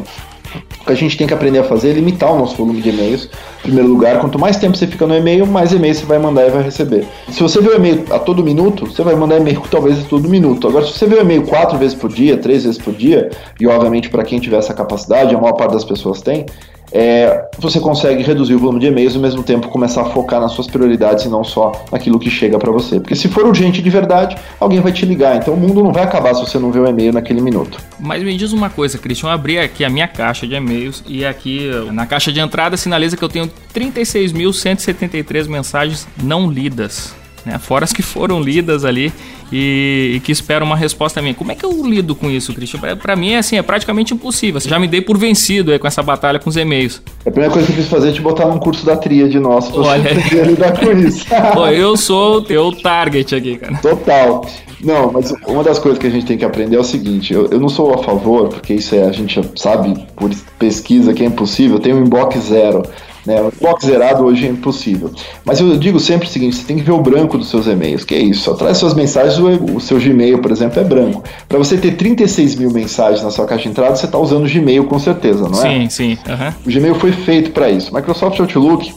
O 0.81 0.85
que 0.85 0.91
a 0.91 0.95
gente 0.95 1.17
tem 1.17 1.27
que 1.27 1.33
aprender 1.33 1.59
a 1.59 1.63
fazer 1.63 1.89
é 1.89 1.93
limitar 1.93 2.31
o 2.31 2.37
nosso 2.37 2.55
volume 2.55 2.81
de 2.81 2.89
e-mails. 2.89 3.29
Primeiro 3.67 3.89
lugar, 3.89 4.21
quanto 4.21 4.39
mais 4.39 4.55
tempo 4.55 4.77
você 4.77 4.87
fica 4.87 5.05
no 5.05 5.13
e-mail, 5.13 5.45
mais 5.45 5.73
e-mail 5.73 5.93
você 5.93 6.05
vai 6.05 6.17
mandar 6.17 6.47
e 6.47 6.49
vai 6.49 6.63
receber. 6.63 7.05
Se 7.29 7.43
você 7.43 7.59
vê 7.59 7.67
o 7.67 7.75
e-mail 7.75 8.05
a 8.11 8.17
todo 8.17 8.41
minuto, 8.41 8.85
você 8.85 9.03
vai 9.03 9.13
mandar 9.13 9.41
e-mail 9.41 9.61
talvez 9.69 9.99
a 9.99 10.07
todo 10.07 10.29
minuto. 10.29 10.69
Agora, 10.69 10.85
se 10.85 10.93
você 10.93 11.05
vê 11.05 11.15
o 11.15 11.21
e-mail 11.21 11.43
quatro 11.43 11.77
vezes 11.77 11.93
por 11.93 12.09
dia, 12.09 12.37
três 12.37 12.63
vezes 12.63 12.79
por 12.79 12.93
dia, 12.93 13.29
e 13.59 13.67
obviamente 13.67 14.09
para 14.09 14.23
quem 14.23 14.39
tiver 14.39 14.55
essa 14.55 14.73
capacidade, 14.73 15.35
a 15.35 15.37
maior 15.37 15.51
parte 15.51 15.73
das 15.73 15.83
pessoas 15.83 16.21
tem, 16.21 16.45
é, 16.91 17.49
você 17.59 17.79
consegue 17.79 18.23
reduzir 18.23 18.55
o 18.55 18.59
volume 18.59 18.79
de 18.79 18.87
e-mails 18.87 19.13
e 19.13 19.17
ao 19.17 19.21
mesmo 19.21 19.43
tempo 19.43 19.67
começar 19.67 20.03
a 20.03 20.05
focar 20.05 20.39
nas 20.39 20.53
suas 20.53 20.67
prioridades 20.67 21.25
e 21.25 21.29
não 21.29 21.43
só 21.43 21.85
naquilo 21.91 22.17
que 22.19 22.29
chega 22.29 22.57
para 22.57 22.71
você. 22.71 22.99
Porque 22.99 23.15
se 23.15 23.27
for 23.27 23.45
urgente 23.45 23.81
de 23.81 23.89
verdade, 23.89 24.37
alguém 24.59 24.79
vai 24.79 24.91
te 24.91 25.05
ligar. 25.05 25.35
Então 25.35 25.53
o 25.53 25.57
mundo 25.57 25.83
não 25.83 25.91
vai 25.91 26.03
acabar 26.03 26.33
se 26.33 26.41
você 26.41 26.57
não 26.57 26.71
ver 26.71 26.79
o 26.79 26.87
e-mail 26.87 27.11
naquele 27.11 27.41
minuto. 27.41 27.77
Mas 27.99 28.23
me 28.23 28.35
diz 28.37 28.53
uma 28.53 28.69
coisa, 28.69 28.97
Christian, 28.97 29.27
eu 29.29 29.33
abri 29.33 29.59
aqui 29.59 29.83
a 29.83 29.89
minha 29.89 30.07
caixa 30.07 30.47
de 30.47 30.55
e-mails 30.55 31.03
e 31.05 31.25
aqui 31.25 31.69
na 31.91 32.05
caixa 32.05 32.31
de 32.31 32.39
entrada 32.39 32.77
sinaliza 32.77 33.17
que 33.17 33.23
eu 33.23 33.29
tenho 33.29 33.51
36.173 33.73 35.47
mensagens 35.47 36.07
não 36.21 36.49
lidas 36.49 37.15
né? 37.47 37.57
Fora 37.57 37.85
as 37.85 37.93
que 37.93 38.01
foram 38.01 38.41
lidas 38.41 38.83
ali 38.83 39.11
e, 39.51 40.11
e, 40.15 40.19
que 40.19 40.31
esperam 40.33 40.65
uma 40.65 40.75
resposta 40.75 41.21
minha. 41.21 41.33
Como 41.33 41.49
é 41.51 41.55
que 41.55 41.65
eu 41.65 41.71
lido 41.87 42.13
com 42.13 42.29
isso, 42.29 42.53
Christian? 42.53 42.81
Para 42.97 43.15
mim, 43.15 43.31
é 43.31 43.37
assim, 43.37 43.57
é 43.57 43.61
praticamente 43.61 44.13
impossível. 44.13 44.59
Já 44.59 44.77
me 44.77 44.87
dei 44.87 44.99
por 44.99 45.17
vencido 45.17 45.71
aí 45.71 45.79
com 45.79 45.87
essa 45.87 46.03
batalha 46.03 46.37
com 46.37 46.49
os 46.49 46.57
e-mails. 46.57 47.01
A 47.25 47.31
primeira 47.31 47.51
coisa 47.51 47.65
que 47.65 47.71
eu 47.71 47.77
quis 47.77 47.87
fazer 47.87 48.09
é 48.09 48.11
te 48.11 48.21
botar 48.21 48.47
num 48.47 48.59
curso 48.59 48.85
da 48.85 48.97
tria 48.97 49.29
de 49.29 49.39
nós 49.39 49.69
pra 49.69 49.81
Olha... 49.81 50.13
você 50.13 50.43
lidar 50.43 50.77
com 50.77 50.91
isso. 50.99 51.25
Pô, 51.53 51.67
eu 51.67 51.95
sou 51.95 52.39
o 52.39 52.41
teu 52.41 52.71
target 52.73 53.33
aqui, 53.33 53.57
cara. 53.57 53.77
Total. 53.77 54.45
Não, 54.83 55.11
mas 55.11 55.33
uma 55.47 55.63
das 55.63 55.79
coisas 55.79 55.97
que 55.97 56.05
a 56.05 56.09
gente 56.09 56.25
tem 56.25 56.37
que 56.37 56.45
aprender 56.45 56.75
é 56.75 56.79
o 56.79 56.83
seguinte: 56.83 57.33
eu, 57.33 57.47
eu 57.49 57.59
não 57.59 57.69
sou 57.69 57.93
a 57.93 58.03
favor, 58.03 58.49
porque 58.49 58.73
isso 58.73 58.93
é, 58.93 59.03
a 59.03 59.11
gente 59.11 59.41
sabe 59.55 60.05
por 60.15 60.29
pesquisa 60.59 61.13
que 61.13 61.23
é 61.23 61.25
impossível, 61.25 61.79
tem 61.79 61.93
um 61.93 62.03
inbox 62.03 62.37
zero. 62.37 62.83
Né? 63.27 63.35
O 63.41 63.85
zerado 63.85 64.23
hoje 64.23 64.45
é 64.45 64.49
impossível. 64.49 65.11
Mas 65.43 65.59
eu 65.59 65.77
digo 65.77 65.99
sempre 65.99 66.29
o 66.29 66.31
seguinte: 66.31 66.55
você 66.55 66.63
tem 66.63 66.77
que 66.77 66.83
ver 66.83 66.93
o 66.93 67.01
branco 67.01 67.37
dos 67.37 67.49
seus 67.49 67.67
e-mails, 67.67 68.05
que 68.05 68.15
é 68.15 68.19
isso. 68.19 68.49
Atrás 68.49 68.77
suas 68.77 68.93
mensagens, 68.93 69.37
o, 69.37 69.81
seu 69.81 69.99
Gmail, 69.99 70.39
por 70.39 70.49
exemplo, 70.49 70.79
é 70.79 70.83
branco. 70.85 71.21
Para 71.49 71.57
você 71.57 71.77
ter 71.77 71.97
36 71.97 72.55
mil 72.55 72.71
mensagens 72.71 73.21
na 73.21 73.29
sua 73.29 73.45
caixa 73.45 73.63
de 73.63 73.69
entrada, 73.69 73.97
você 73.97 74.05
está 74.05 74.17
usando 74.17 74.45
o 74.45 74.49
Gmail 74.49 74.85
com 74.85 74.97
certeza, 74.97 75.49
não 75.49 75.59
é? 75.61 75.69
Sim, 75.69 75.89
sim. 75.89 76.17
Uhum. 76.25 76.53
O 76.65 76.71
Gmail 76.71 76.95
foi 76.95 77.11
feito 77.11 77.51
para 77.51 77.69
isso. 77.69 77.93
Microsoft 77.93 78.39
Outlook, 78.39 78.93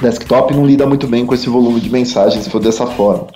desktop, 0.00 0.54
não 0.54 0.64
lida 0.64 0.86
muito 0.86 1.08
bem 1.08 1.26
com 1.26 1.34
esse 1.34 1.48
volume 1.48 1.80
de 1.80 1.90
mensagens 1.90 2.44
se 2.44 2.50
for 2.50 2.60
dessa 2.60 2.86
forma. 2.86 3.26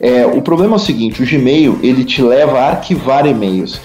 É, 0.00 0.26
o 0.26 0.42
problema 0.42 0.74
é 0.74 0.76
o 0.76 0.80
seguinte: 0.80 1.22
o 1.22 1.26
Gmail 1.26 1.78
ele 1.84 2.04
te 2.04 2.20
leva 2.20 2.58
a 2.58 2.70
arquivar 2.70 3.24
e-mails. 3.26 3.80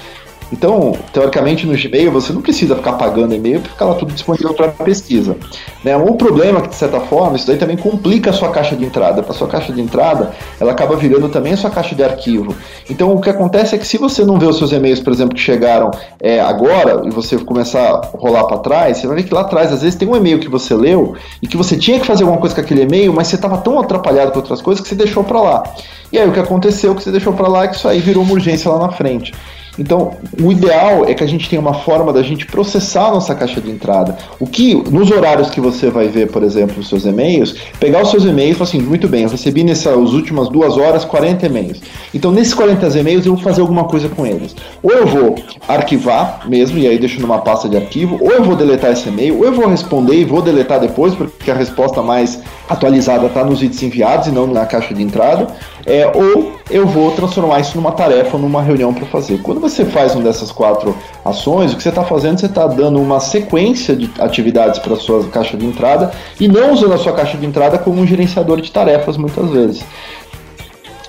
Então, 0.52 0.94
teoricamente, 1.14 1.66
no 1.66 1.74
Gmail 1.74 2.12
você 2.12 2.34
não 2.34 2.42
precisa 2.42 2.76
ficar 2.76 2.94
pagando 2.94 3.34
e-mail 3.34 3.62
para 3.62 3.72
ficar 3.72 3.86
lá 3.86 3.96
tudo 3.96 4.14
disponível 4.14 4.54
para 4.54 4.70
pesquisa. 4.70 5.38
Né? 5.84 5.96
O 5.96 6.16
problema 6.16 6.60
é 6.60 6.62
que, 6.64 6.70
de 6.70 6.76
certa 6.76 7.00
forma, 7.00 7.38
isso 7.38 7.48
daí 7.48 7.58
também 7.58 7.78
complica 7.78 8.30
a 8.30 8.34
sua 8.34 8.50
caixa 8.50 8.76
de 8.76 8.84
entrada. 8.84 9.24
Para 9.24 9.34
sua 9.34 9.48
caixa 9.48 9.72
de 9.72 9.82
entrada, 9.82 10.32
ela 10.60 10.72
acaba 10.72 10.96
virando 10.96 11.30
também 11.30 11.54
a 11.54 11.58
sua 11.58 11.70
caixa 11.70 11.96
de 11.96 12.04
arquivo. 12.04 12.56
Então, 12.90 13.14
o 13.14 13.22
que 13.22 13.30
acontece 13.30 13.76
é 13.76 13.78
que 13.78 13.88
se 13.88 13.98
você 13.98 14.26
não 14.26 14.38
vê 14.38 14.46
os 14.46 14.58
seus 14.58 14.72
e-mails, 14.72 15.00
por 15.00 15.14
exemplo, 15.14 15.36
que 15.36 15.42
chegaram 15.42 15.90
é, 16.20 16.40
agora, 16.42 17.02
e 17.06 17.10
você 17.10 17.38
começar 17.38 17.80
a 17.80 18.18
rolar 18.18 18.44
para 18.46 18.58
trás, 18.58 18.98
você 18.98 19.08
vai 19.08 19.18
ver 19.18 19.24
que 19.24 19.34
lá 19.34 19.42
atrás, 19.42 19.72
às 19.72 19.82
vezes, 19.82 19.98
tem 19.98 20.08
um 20.08 20.16
e-mail 20.16 20.40
que 20.40 20.50
você 20.50 20.74
leu 20.74 21.16
e 21.42 21.48
que 21.48 21.56
você 21.56 21.78
tinha 21.78 22.00
que 22.00 22.06
fazer 22.06 22.24
alguma 22.24 22.40
coisa 22.40 22.54
com 22.54 22.62
aquele 22.62 22.82
e-mail, 22.82 23.14
mas 23.14 23.28
você 23.28 23.36
estava 23.36 23.58
tão 23.58 23.80
atrapalhado 23.80 24.32
com 24.32 24.40
outras 24.40 24.62
coisas 24.62 24.84
que 24.84 24.90
você 24.90 24.96
deixou 24.96 25.24
para 25.24 25.40
lá. 25.42 25.64
E 26.12 26.20
aí, 26.20 26.28
o 26.28 26.34
que 26.34 26.40
aconteceu 26.40 26.94
que 26.94 27.04
você 27.04 27.12
deixou 27.12 27.32
para 27.32 27.48
lá 27.48 27.64
é 27.64 27.68
que 27.70 27.76
isso 27.76 27.88
aí 27.88 28.00
virou 28.00 28.24
uma 28.24 28.34
urgência 28.34 28.70
lá 28.70 28.80
na 28.80 28.92
frente. 28.92 29.34
Então, 29.82 30.12
o 30.39 30.52
ideal 30.52 31.06
é 31.06 31.15
que 31.15 31.24
a 31.24 31.28
gente 31.28 31.50
tenha 31.50 31.60
uma 31.60 31.74
forma 31.74 32.13
da 32.13 32.22
gente 32.22 32.46
processar 32.46 33.08
a 33.08 33.12
nossa 33.13 33.34
caixa 33.34 33.60
de 33.60 33.72
entrada. 33.72 34.15
O 34.39 34.46
que, 34.46 34.76
nos 34.91 35.10
horários 35.10 35.50
que 35.50 35.60
você 35.60 35.89
vai 35.89 36.08
ver, 36.08 36.30
por 36.30 36.44
exemplo, 36.44 36.80
os 36.80 36.88
seus 36.88 37.04
e-mails, 37.04 37.56
pegar 37.80 38.04
os 38.04 38.12
seus 38.12 38.24
e-mails 38.24 38.52
e 38.52 38.60
falar 38.60 38.70
assim, 38.70 38.80
muito 38.80 39.08
bem, 39.08 39.24
eu 39.24 39.30
recebi 39.30 39.63
nessas 39.63 40.13
últimas 40.13 40.50
duas 40.50 40.78
horas 40.78 41.04
40 41.04 41.48
e-mails. 41.48 41.82
Então, 42.13 42.32
nesses 42.32 42.54
40 42.54 43.00
e-mails, 43.00 43.26
eu 43.26 43.34
vou 43.34 43.44
fazer 43.44 43.62
alguma 43.62 43.86
coisa 43.86 44.08
com 44.08 44.24
eles. 44.24 44.56
Ou 44.84 44.91
eu 44.91 45.08
vou 45.08 45.36
arquivar 45.67 46.48
mesmo, 46.48 46.78
e 46.78 46.88
aí 46.88 47.00
deixo 47.00 47.20
numa 47.20 47.39
pasta 47.39 47.67
de 47.67 47.76
arquivo, 47.76 48.20
ou 48.22 48.30
eu 48.30 48.44
vou 48.44 48.56
deletar 48.56 48.91
esse 48.91 49.10
e-mail, 49.10 49.39
ou 49.39 49.46
eu 49.46 49.52
vou 49.52 49.67
responder 49.67 50.13
e 50.13 50.24
vou 50.24 50.44
deletar 50.44 50.80
depois, 50.80 51.15
porque 51.15 51.50
a 51.50 51.56
resposta 51.56 52.04
mais 52.04 52.39
atualizada 52.70 53.26
está 53.26 53.44
nos 53.44 53.63
itens 53.63 53.82
enviados 53.82 54.28
e 54.28 54.32
não 54.32 54.46
na 54.46 54.67
caixa 54.67 54.94
de 54.94 55.02
entrada, 55.02 55.48
é, 55.86 56.12
ou 56.13 56.54
eu 56.70 56.86
vou 56.86 57.12
transformar 57.12 57.60
isso 57.60 57.76
numa 57.76 57.91
tarefa, 57.91 58.38
numa 58.38 58.62
reunião 58.62 58.94
para 58.94 59.06
fazer. 59.06 59.41
Quando 59.41 59.60
você 59.60 59.86
faz 59.86 60.15
uma 60.15 60.24
dessas 60.24 60.52
quatro 60.52 60.96
ações, 61.24 61.74
o 61.74 61.78
que 61.78 61.84
você 61.84 61.89
está 61.89 62.04
fazendo, 62.04 62.39
você 62.39 62.46
está 62.46 62.67
dando 62.67 63.02
uma 63.02 63.20
sequência 63.20 63.96
de 63.96 64.10
atividades 64.20 64.80
para 64.80 64.96
sua 64.96 65.24
caixa 65.28 65.58
de 65.58 65.65
entrada 65.65 66.12
e 66.39 66.48
não 66.48 66.74
usando 66.74 66.94
a 66.94 66.98
sua 66.98 67.13
caixa 67.13 67.38
de 67.38 67.46
entrada 67.46 67.78
como 67.78 68.02
um 68.02 68.08
gerenciador 68.08 68.62
de 68.62 68.72
tarefas 68.72 69.17
muitas 69.17 69.50
vezes. 69.50 69.84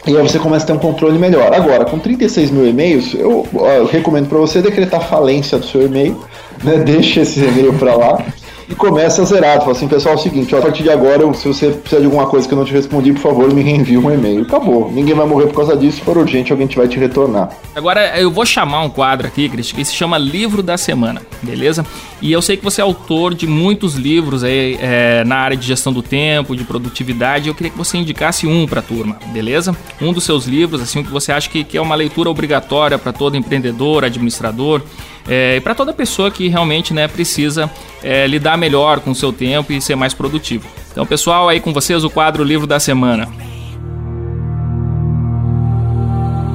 E 0.04 0.16
aí 0.16 0.22
você 0.22 0.38
começa 0.38 0.64
a 0.64 0.66
ter 0.66 0.72
um 0.72 0.78
controle 0.78 1.16
melhor. 1.16 1.54
Agora, 1.54 1.84
com 1.84 1.96
36 1.96 2.50
mil 2.50 2.66
e-mails, 2.66 3.14
eu, 3.14 3.46
eu 3.52 3.86
recomendo 3.86 4.28
para 4.28 4.38
você 4.38 4.60
decretar 4.60 5.08
falência 5.08 5.58
do 5.58 5.66
seu 5.66 5.86
e-mail, 5.86 6.18
né? 6.64 6.78
deixa 6.84 7.20
esse 7.20 7.38
e-mail 7.38 7.72
para 7.74 7.94
lá 7.94 8.24
e 8.72 8.74
começa 8.74 9.22
zerado. 9.24 9.60
Fala 9.60 9.72
assim, 9.72 9.86
pessoal, 9.86 10.14
é 10.14 10.18
o 10.18 10.20
seguinte, 10.20 10.54
ó, 10.54 10.58
a 10.58 10.62
partir 10.62 10.82
de 10.82 10.90
agora, 10.90 11.32
se 11.34 11.46
você 11.46 11.70
precisar 11.70 12.00
de 12.00 12.06
alguma 12.06 12.26
coisa 12.26 12.48
que 12.48 12.54
eu 12.54 12.58
não 12.58 12.64
te 12.64 12.72
respondi, 12.72 13.12
por 13.12 13.20
favor, 13.20 13.52
me 13.52 13.62
reenvie 13.62 13.98
um 13.98 14.10
e-mail. 14.10 14.42
Acabou. 14.42 14.90
Ninguém 14.90 15.14
vai 15.14 15.26
morrer 15.26 15.46
por 15.48 15.56
causa 15.56 15.76
disso. 15.76 15.98
Se 15.98 16.02
for 16.02 16.16
urgente, 16.16 16.50
alguém 16.50 16.66
te 16.66 16.76
vai 16.76 16.88
te 16.88 16.98
retornar. 16.98 17.50
Agora, 17.76 18.18
eu 18.18 18.30
vou 18.30 18.46
chamar 18.46 18.80
um 18.82 18.88
quadro 18.88 19.26
aqui, 19.26 19.48
Cris, 19.48 19.70
que 19.70 19.84
se 19.84 19.94
chama 19.94 20.16
Livro 20.16 20.62
da 20.62 20.78
Semana, 20.78 21.20
beleza? 21.42 21.84
E 22.22 22.32
eu 22.32 22.40
sei 22.40 22.56
que 22.56 22.64
você 22.64 22.80
é 22.80 22.84
autor 22.84 23.34
de 23.34 23.46
muitos 23.46 23.94
livros 23.94 24.42
aí 24.42 24.78
é, 24.80 25.22
na 25.24 25.36
área 25.36 25.56
de 25.56 25.66
gestão 25.66 25.92
do 25.92 26.02
tempo, 26.02 26.56
de 26.56 26.64
produtividade. 26.64 27.48
Eu 27.48 27.54
queria 27.54 27.70
que 27.70 27.78
você 27.78 27.98
indicasse 27.98 28.46
um 28.46 28.66
para 28.66 28.80
a 28.80 28.82
turma, 28.82 29.18
beleza? 29.32 29.76
Um 30.00 30.12
dos 30.12 30.24
seus 30.24 30.46
livros, 30.46 30.80
assim, 30.80 31.02
que 31.02 31.10
você 31.10 31.30
acha 31.30 31.50
que, 31.50 31.62
que 31.62 31.76
é 31.76 31.80
uma 31.80 31.94
leitura 31.94 32.30
obrigatória 32.30 32.96
para 32.96 33.12
todo 33.12 33.36
empreendedor, 33.36 34.04
administrador 34.04 34.80
é, 35.28 35.56
e 35.56 35.60
para 35.60 35.74
toda 35.74 35.92
pessoa 35.92 36.30
que 36.30 36.48
realmente 36.48 36.92
né, 36.92 37.06
precisa 37.06 37.70
é, 38.02 38.26
lidar 38.26 38.56
melhor 38.58 39.00
com 39.00 39.10
o 39.10 39.14
seu 39.14 39.32
tempo 39.32 39.72
e 39.72 39.80
ser 39.80 39.96
mais 39.96 40.14
produtivo. 40.14 40.66
Então, 40.90 41.06
pessoal, 41.06 41.48
aí 41.48 41.60
com 41.60 41.72
vocês 41.72 42.04
o 42.04 42.10
quadro 42.10 42.44
Livro 42.44 42.66
da 42.66 42.80
Semana. 42.80 43.28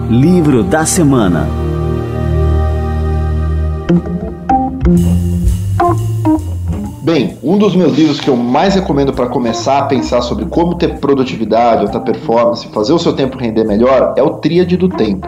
Livro 0.09 0.63
da 0.63 0.85
Semana. 0.85 1.47
Bem, 7.07 7.37
um 7.41 7.57
dos 7.57 7.73
meus 7.73 7.95
livros 7.95 8.19
que 8.19 8.29
eu 8.29 8.35
mais 8.35 8.75
recomendo 8.75 9.13
para 9.13 9.27
começar 9.27 9.77
a 9.77 9.83
pensar 9.83 10.21
sobre 10.21 10.43
como 10.43 10.75
ter 10.75 10.99
produtividade, 10.99 11.83
alta 11.83 12.01
performance, 12.01 12.67
fazer 12.67 12.91
o 12.91 12.99
seu 12.99 13.13
tempo 13.13 13.37
render 13.37 13.63
melhor 13.63 14.13
é 14.17 14.21
o 14.21 14.31
Tríade 14.31 14.75
do 14.75 14.89
Tempo. 14.89 15.25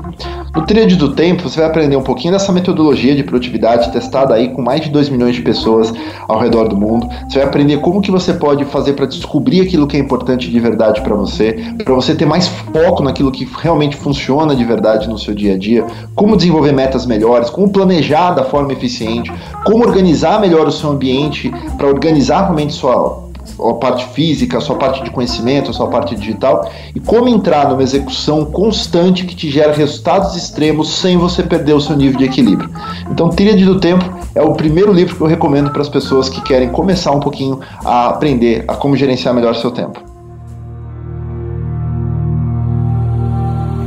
No 0.53 0.65
Tríade 0.65 0.97
do 0.97 1.13
Tempo, 1.13 1.47
você 1.47 1.61
vai 1.61 1.69
aprender 1.69 1.95
um 1.95 2.01
pouquinho 2.01 2.33
dessa 2.33 2.51
metodologia 2.51 3.15
de 3.15 3.23
produtividade 3.23 3.93
testada 3.93 4.33
aí 4.33 4.49
com 4.49 4.61
mais 4.61 4.81
de 4.81 4.89
2 4.89 5.07
milhões 5.07 5.35
de 5.35 5.41
pessoas 5.41 5.93
ao 6.27 6.37
redor 6.37 6.67
do 6.67 6.75
mundo. 6.75 7.07
Você 7.29 7.39
vai 7.39 7.47
aprender 7.47 7.77
como 7.77 8.01
que 8.01 8.11
você 8.11 8.33
pode 8.33 8.65
fazer 8.65 8.91
para 8.91 9.05
descobrir 9.05 9.61
aquilo 9.61 9.87
que 9.87 9.95
é 9.95 9.99
importante 10.01 10.49
de 10.49 10.59
verdade 10.59 10.99
para 11.01 11.15
você, 11.15 11.53
para 11.85 11.93
você 11.93 12.13
ter 12.13 12.25
mais 12.25 12.47
foco 12.47 13.01
naquilo 13.03 13.31
que 13.31 13.47
realmente 13.61 13.95
funciona 13.95 14.53
de 14.53 14.65
verdade 14.65 15.07
no 15.07 15.17
seu 15.17 15.33
dia 15.33 15.53
a 15.53 15.57
dia, 15.57 15.85
como 16.13 16.35
desenvolver 16.35 16.73
metas 16.73 17.05
melhores, 17.05 17.49
como 17.49 17.71
planejar 17.71 18.31
da 18.31 18.43
forma 18.43 18.73
eficiente, 18.73 19.31
como 19.63 19.85
organizar 19.85 20.41
melhor 20.41 20.67
o 20.67 20.71
seu 20.71 20.89
ambiente 20.89 21.49
para 21.77 21.87
organizar 21.87 22.41
realmente 22.41 22.73
sua 22.73 23.29
a 23.59 23.73
parte 23.73 24.05
física, 24.13 24.59
sua 24.59 24.75
parte 24.75 25.03
de 25.03 25.09
conhecimento, 25.09 25.73
sua 25.73 25.87
parte 25.87 26.15
digital, 26.15 26.69
e 26.93 26.99
como 26.99 27.27
entrar 27.27 27.69
numa 27.69 27.81
execução 27.81 28.45
constante 28.45 29.25
que 29.25 29.35
te 29.35 29.49
gera 29.49 29.73
resultados 29.73 30.35
extremos 30.35 30.89
sem 30.89 31.17
você 31.17 31.43
perder 31.43 31.73
o 31.73 31.81
seu 31.81 31.95
nível 31.95 32.17
de 32.17 32.25
equilíbrio. 32.25 32.69
Então, 33.09 33.29
Tríade 33.29 33.65
do 33.65 33.79
Tempo 33.79 34.05
é 34.35 34.41
o 34.41 34.53
primeiro 34.53 34.93
livro 34.93 35.15
que 35.15 35.21
eu 35.21 35.27
recomendo 35.27 35.71
para 35.71 35.81
as 35.81 35.89
pessoas 35.89 36.29
que 36.29 36.41
querem 36.41 36.69
começar 36.69 37.11
um 37.11 37.19
pouquinho 37.19 37.59
a 37.83 38.09
aprender 38.09 38.63
a 38.67 38.75
como 38.75 38.95
gerenciar 38.95 39.33
melhor 39.33 39.55
seu 39.55 39.71
tempo. 39.71 39.99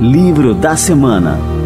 Livro 0.01 0.53
da 0.55 0.77
Semana 0.77 1.62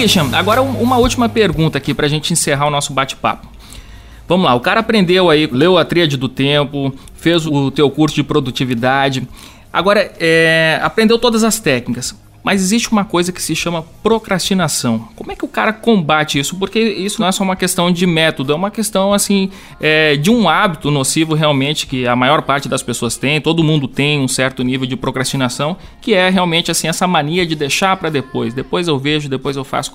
Christian, 0.00 0.30
agora 0.32 0.62
uma 0.62 0.96
última 0.96 1.28
pergunta 1.28 1.76
aqui 1.76 1.92
para 1.92 2.06
a 2.06 2.08
gente 2.08 2.32
encerrar 2.32 2.66
o 2.66 2.70
nosso 2.70 2.90
bate-papo. 2.90 3.46
Vamos 4.26 4.46
lá, 4.46 4.54
o 4.54 4.60
cara 4.60 4.80
aprendeu 4.80 5.28
aí, 5.28 5.46
leu 5.46 5.76
a 5.76 5.84
tríade 5.84 6.16
do 6.16 6.26
tempo, 6.26 6.90
fez 7.14 7.46
o 7.46 7.70
teu 7.70 7.90
curso 7.90 8.16
de 8.16 8.22
produtividade, 8.22 9.28
agora 9.70 10.10
é, 10.18 10.80
aprendeu 10.82 11.18
todas 11.18 11.44
as 11.44 11.60
técnicas. 11.60 12.14
Mas 12.42 12.62
existe 12.62 12.90
uma 12.90 13.04
coisa 13.04 13.32
que 13.32 13.42
se 13.42 13.54
chama 13.54 13.84
procrastinação. 14.02 15.08
Como 15.14 15.30
é 15.30 15.36
que 15.36 15.44
o 15.44 15.48
cara 15.48 15.72
combate 15.72 16.38
isso? 16.38 16.56
Porque 16.56 16.78
isso 16.78 17.20
não 17.20 17.28
é 17.28 17.32
só 17.32 17.44
uma 17.44 17.56
questão 17.56 17.92
de 17.92 18.06
método, 18.06 18.52
é 18.52 18.56
uma 18.56 18.70
questão 18.70 19.12
assim 19.12 19.50
é, 19.80 20.16
de 20.16 20.30
um 20.30 20.48
hábito 20.48 20.90
nocivo 20.90 21.34
realmente 21.34 21.86
que 21.86 22.06
a 22.06 22.16
maior 22.16 22.42
parte 22.42 22.68
das 22.68 22.82
pessoas 22.82 23.16
tem. 23.16 23.40
Todo 23.40 23.62
mundo 23.62 23.86
tem 23.86 24.20
um 24.20 24.28
certo 24.28 24.62
nível 24.62 24.86
de 24.86 24.96
procrastinação, 24.96 25.76
que 26.00 26.14
é 26.14 26.30
realmente 26.30 26.70
assim 26.70 26.88
essa 26.88 27.06
mania 27.06 27.46
de 27.46 27.54
deixar 27.54 27.96
para 27.96 28.08
depois. 28.08 28.54
Depois 28.54 28.88
eu 28.88 28.98
vejo, 28.98 29.28
depois 29.28 29.56
eu 29.56 29.64
faço. 29.64 29.92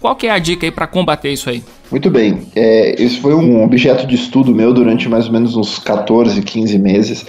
Qual 0.00 0.14
que 0.14 0.26
é 0.26 0.30
a 0.30 0.38
dica 0.38 0.66
aí 0.66 0.70
para 0.70 0.86
combater 0.86 1.32
isso 1.32 1.48
aí? 1.48 1.64
Muito 1.90 2.10
bem. 2.10 2.42
É, 2.54 3.00
esse 3.00 3.20
foi 3.20 3.32
um 3.32 3.62
objeto 3.62 4.06
de 4.06 4.16
estudo 4.16 4.52
meu 4.52 4.72
durante 4.72 5.08
mais 5.08 5.26
ou 5.26 5.32
menos 5.32 5.56
uns 5.56 5.78
14, 5.78 6.42
15 6.42 6.78
meses. 6.78 7.26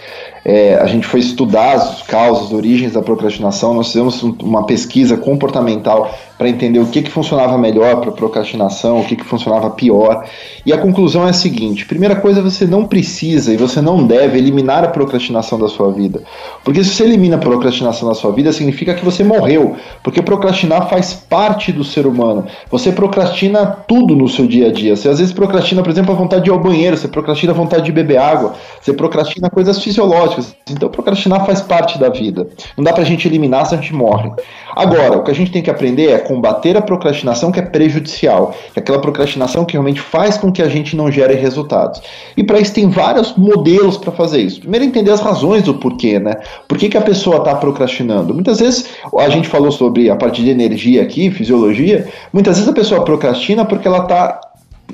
É, 0.50 0.76
a 0.76 0.86
gente 0.86 1.06
foi 1.06 1.20
estudar 1.20 1.74
as 1.74 2.02
causas, 2.04 2.46
as 2.46 2.54
origens 2.54 2.94
da 2.94 3.02
procrastinação. 3.02 3.74
Nós 3.74 3.88
fizemos 3.88 4.24
uma 4.24 4.66
pesquisa 4.66 5.18
comportamental 5.18 6.10
para 6.38 6.48
entender 6.48 6.80
o 6.80 6.86
que, 6.86 7.02
que 7.02 7.12
funcionava 7.12 7.58
melhor 7.58 8.00
para 8.00 8.14
procrastinação, 8.14 9.02
o 9.02 9.04
que, 9.04 9.18
que 9.18 9.26
funcionava 9.26 9.70
pior. 9.72 10.26
E 10.66 10.72
a 10.72 10.78
conclusão 10.78 11.28
é 11.28 11.32
a 11.32 11.34
seguinte: 11.34 11.86
primeira 11.86 12.16
coisa, 12.16 12.42
você 12.42 12.66
não 12.66 12.86
precisa 12.86 13.54
e 13.54 13.58
você 13.58 13.82
não 13.82 14.08
deve 14.08 14.38
eliminar 14.38 14.86
a 14.86 14.88
procrastinação 14.88 15.60
da 15.60 15.68
sua 15.68 15.92
vida. 15.92 16.24
Porque 16.64 16.82
se 16.82 16.92
você 16.92 17.04
elimina 17.04 17.36
a 17.36 17.40
procrastinação 17.40 18.08
da 18.08 18.16
sua 18.16 18.32
vida, 18.32 18.54
significa 18.54 18.94
que 18.94 19.04
você 19.04 19.26
morreu. 19.26 19.76
Porque 20.02 20.22
procrastinar 20.22 20.90
faz 20.90 21.14
parte 21.14 21.74
do 21.74 21.84
ser 21.84 22.08
humano. 22.08 22.46
Você 22.72 22.94
procrastina 22.94 23.66
tudo 23.66 24.16
no 24.16 24.30
seu 24.30 24.47
dia 24.48 24.70
a 24.70 24.72
dia. 24.72 24.96
Você 24.96 25.10
às 25.10 25.20
vezes 25.20 25.34
procrastina, 25.34 25.84
por 25.84 25.90
exemplo, 25.90 26.14
a 26.14 26.18
vontade 26.18 26.44
de 26.44 26.50
ir 26.50 26.54
ao 26.54 26.60
banheiro, 26.60 26.98
você 26.98 27.08
procrastina 27.08 27.52
a 27.52 27.56
vontade 27.56 27.84
de 27.84 27.92
beber 27.92 28.18
água, 28.18 28.54
você 28.82 28.94
procrastina 28.94 29.50
coisas 29.50 29.82
fisiológicas. 29.82 30.56
Então, 30.70 30.90
procrastinar 30.90 31.46
faz 31.46 31.62
parte 31.62 32.00
da 32.00 32.10
vida. 32.10 32.48
Não 32.76 32.84
dá 32.84 32.94
pra 32.94 33.04
gente 33.04 33.28
eliminar 33.28 33.66
se 33.66 33.76
a 33.76 33.78
gente 33.78 33.94
morre. 33.94 34.32
Agora, 34.76 35.18
o 35.18 35.24
que 35.24 35.32
a 35.32 35.36
gente 35.36 35.52
tem 35.52 35.62
que 35.62 35.70
aprender 35.70 36.12
é 36.12 36.20
combater 36.20 36.78
a 36.78 36.82
procrastinação 36.82 37.52
que 37.52 37.60
é 37.60 37.64
prejudicial, 37.64 38.56
que 38.74 38.80
é 38.80 38.82
aquela 38.82 39.00
procrastinação 39.00 39.66
que 39.66 39.74
realmente 39.74 40.00
faz 40.00 40.38
com 40.38 40.52
que 40.52 40.62
a 40.62 40.70
gente 40.70 40.96
não 40.96 41.12
gere 41.12 41.34
resultados. 41.34 42.02
E 42.36 42.44
para 42.44 42.60
isso 42.60 42.74
tem 42.74 42.90
vários 42.90 43.36
modelos 43.36 43.98
para 43.98 44.12
fazer 44.12 44.42
isso. 44.42 44.60
Primeiro, 44.60 44.86
entender 44.86 45.12
as 45.12 45.20
razões 45.20 45.64
do 45.64 45.74
porquê, 45.74 46.20
né? 46.20 46.36
Por 46.68 46.78
que, 46.78 46.90
que 46.90 46.98
a 46.98 47.02
pessoa 47.02 47.38
está 47.38 47.56
procrastinando? 47.56 48.34
Muitas 48.34 48.60
vezes, 48.60 48.90
a 49.18 49.30
gente 49.30 49.48
falou 49.48 49.72
sobre 49.72 50.10
a 50.10 50.16
parte 50.16 50.44
de 50.44 50.50
energia 50.50 51.02
aqui, 51.02 51.32
fisiologia, 51.32 52.08
muitas 52.32 52.58
vezes 52.58 52.70
a 52.70 52.74
pessoa 52.74 53.04
procrastina 53.04 53.66
porque 53.66 53.88
ela 53.88 54.04
está 54.04 54.37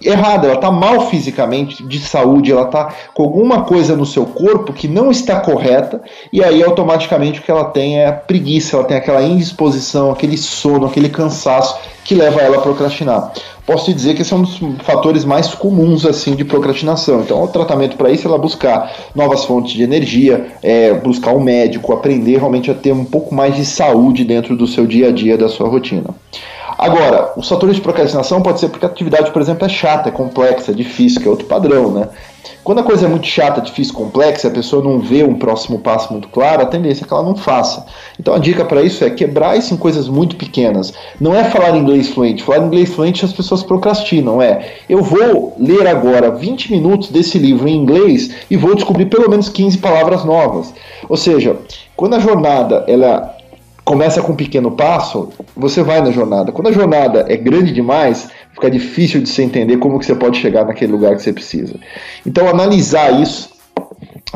errada, 0.02 0.48
ela 0.48 0.56
está 0.56 0.72
mal 0.72 1.08
fisicamente, 1.10 1.84
de 1.84 2.00
saúde, 2.00 2.52
ela 2.52 2.64
está 2.64 2.94
com 3.14 3.24
alguma 3.24 3.64
coisa 3.64 3.96
no 3.96 4.06
seu 4.06 4.26
corpo 4.26 4.74
que 4.74 4.88
não 4.88 5.12
está 5.12 5.40
correta, 5.40 6.02
e 6.32 6.44
aí 6.44 6.64
automaticamente 6.64 7.40
o 7.40 7.44
que 7.44 7.52
ela 7.52 7.66
tem 7.66 8.00
é 8.00 8.12
preguiça, 8.12 8.76
ela 8.76 8.86
tem 8.86 8.98
aquela 8.98 9.22
indisposição, 9.22 10.12
aquele 10.12 10.38
sono, 10.38 10.88
aquele 10.88 11.10
cansaço 11.10 11.78
que 12.04 12.16
leva 12.16 12.42
ela 12.42 12.58
a 12.58 12.62
procrastinar. 12.62 13.32
Posso 13.66 13.86
te 13.86 13.94
dizer 13.94 14.14
que 14.14 14.24
esse 14.24 14.34
é 14.34 14.36
um 14.36 14.42
dos 14.42 14.60
fatores 14.84 15.24
mais 15.24 15.54
comuns 15.54 16.06
assim 16.06 16.36
de 16.36 16.44
procrastinação. 16.44 17.22
Então, 17.22 17.42
o 17.42 17.48
tratamento 17.48 17.96
para 17.96 18.12
isso 18.12 18.28
é 18.28 18.30
ela 18.30 18.38
buscar 18.38 18.94
novas 19.16 19.46
fontes 19.46 19.72
de 19.72 19.84
energia, 19.84 20.48
é, 20.62 20.94
buscar 20.94 21.34
um 21.34 21.40
médico, 21.40 21.94
aprender 21.94 22.38
realmente 22.38 22.70
a 22.70 22.74
ter 22.74 22.92
um 22.92 23.06
pouco 23.06 23.34
mais 23.34 23.56
de 23.56 23.66
saúde 23.66 24.26
dentro 24.26 24.58
do 24.58 24.68
seu 24.68 24.86
dia 24.86 25.08
a 25.08 25.12
dia, 25.12 25.38
da 25.38 25.48
sua 25.48 25.70
rotina. 25.70 26.10
Agora, 26.84 27.32
os 27.38 27.48
fatores 27.48 27.78
de 27.78 27.82
procrastinação 27.82 28.42
pode 28.42 28.60
ser 28.60 28.68
porque 28.68 28.86
a 28.86 28.90
atividade, 28.90 29.32
por 29.32 29.42
exemplo, 29.42 29.66
é 29.66 29.70
chata, 29.70 30.10
é 30.10 30.12
complexa, 30.12 30.72
é 30.72 30.76
difícil, 30.76 31.22
que 31.22 31.28
é 31.28 31.32
outro 31.32 31.46
padrão, 31.46 31.90
né? 31.94 32.10
Quando 32.62 32.80
a 32.80 32.84
coisa 32.84 33.06
é 33.06 33.10
muito 33.10 33.26
chata, 33.26 33.62
difícil, 33.62 33.94
complexa, 33.94 34.50
a 34.50 34.52
pessoa 34.52 34.84
não 34.84 35.00
vê 35.00 35.24
um 35.24 35.36
próximo 35.36 35.80
passo 35.80 36.12
muito 36.12 36.28
claro, 36.28 36.62
a 36.62 36.66
tendência 36.66 37.06
é 37.06 37.08
que 37.08 37.14
ela 37.14 37.24
não 37.24 37.38
faça. 37.38 37.86
Então 38.20 38.34
a 38.34 38.38
dica 38.38 38.66
para 38.66 38.82
isso 38.82 39.02
é 39.06 39.10
quebrar 39.10 39.58
isso 39.58 39.74
em 39.74 39.78
coisas 39.78 40.10
muito 40.10 40.36
pequenas. 40.36 40.94
Não 41.22 41.34
é 41.34 41.46
falar 41.46 41.78
inglês 41.78 42.10
fluente. 42.10 42.44
Falar 42.44 42.66
inglês 42.66 42.94
fluente 42.94 43.24
as 43.24 43.32
pessoas 43.32 43.64
procrastinam. 43.64 44.42
É, 44.42 44.74
eu 44.90 45.02
vou 45.02 45.56
ler 45.58 45.88
agora 45.88 46.32
20 46.32 46.70
minutos 46.70 47.10
desse 47.10 47.40
livro 47.40 47.66
em 47.66 47.78
inglês 47.78 48.30
e 48.50 48.58
vou 48.58 48.76
descobrir 48.76 49.06
pelo 49.06 49.30
menos 49.30 49.48
15 49.48 49.78
palavras 49.78 50.26
novas. 50.26 50.74
Ou 51.08 51.16
seja, 51.16 51.58
quando 51.96 52.16
a 52.16 52.20
jornada 52.20 52.84
ela 52.88 53.33
começa 53.84 54.22
com 54.22 54.34
um 54.34 54.36
pequeno 54.36 54.72
passo, 54.72 55.30
você 55.56 55.84
vai 55.84 56.02
na 56.02 56.12
jornada. 56.12 56.52
Quando 56.52 56.68
a 56.68 56.72
jornada 56.72 57.26
é 57.28 57.36
grande 57.36 57.74
demais, 57.74 58.30
fica 58.54 58.70
difícil 58.70 59.22
de 59.22 59.30
você 59.30 59.44
entender 59.44 59.78
como 59.78 60.00
que 60.00 60.06
você 60.06 60.16
pode 60.16 60.38
chegar 60.38 60.66
naquele 60.66 60.92
lugar 60.92 61.16
que 61.16 61.22
você 61.22 61.34
precisa. 61.34 61.76
Então, 62.26 62.48
analisar 62.48 63.22
isso, 63.22 63.54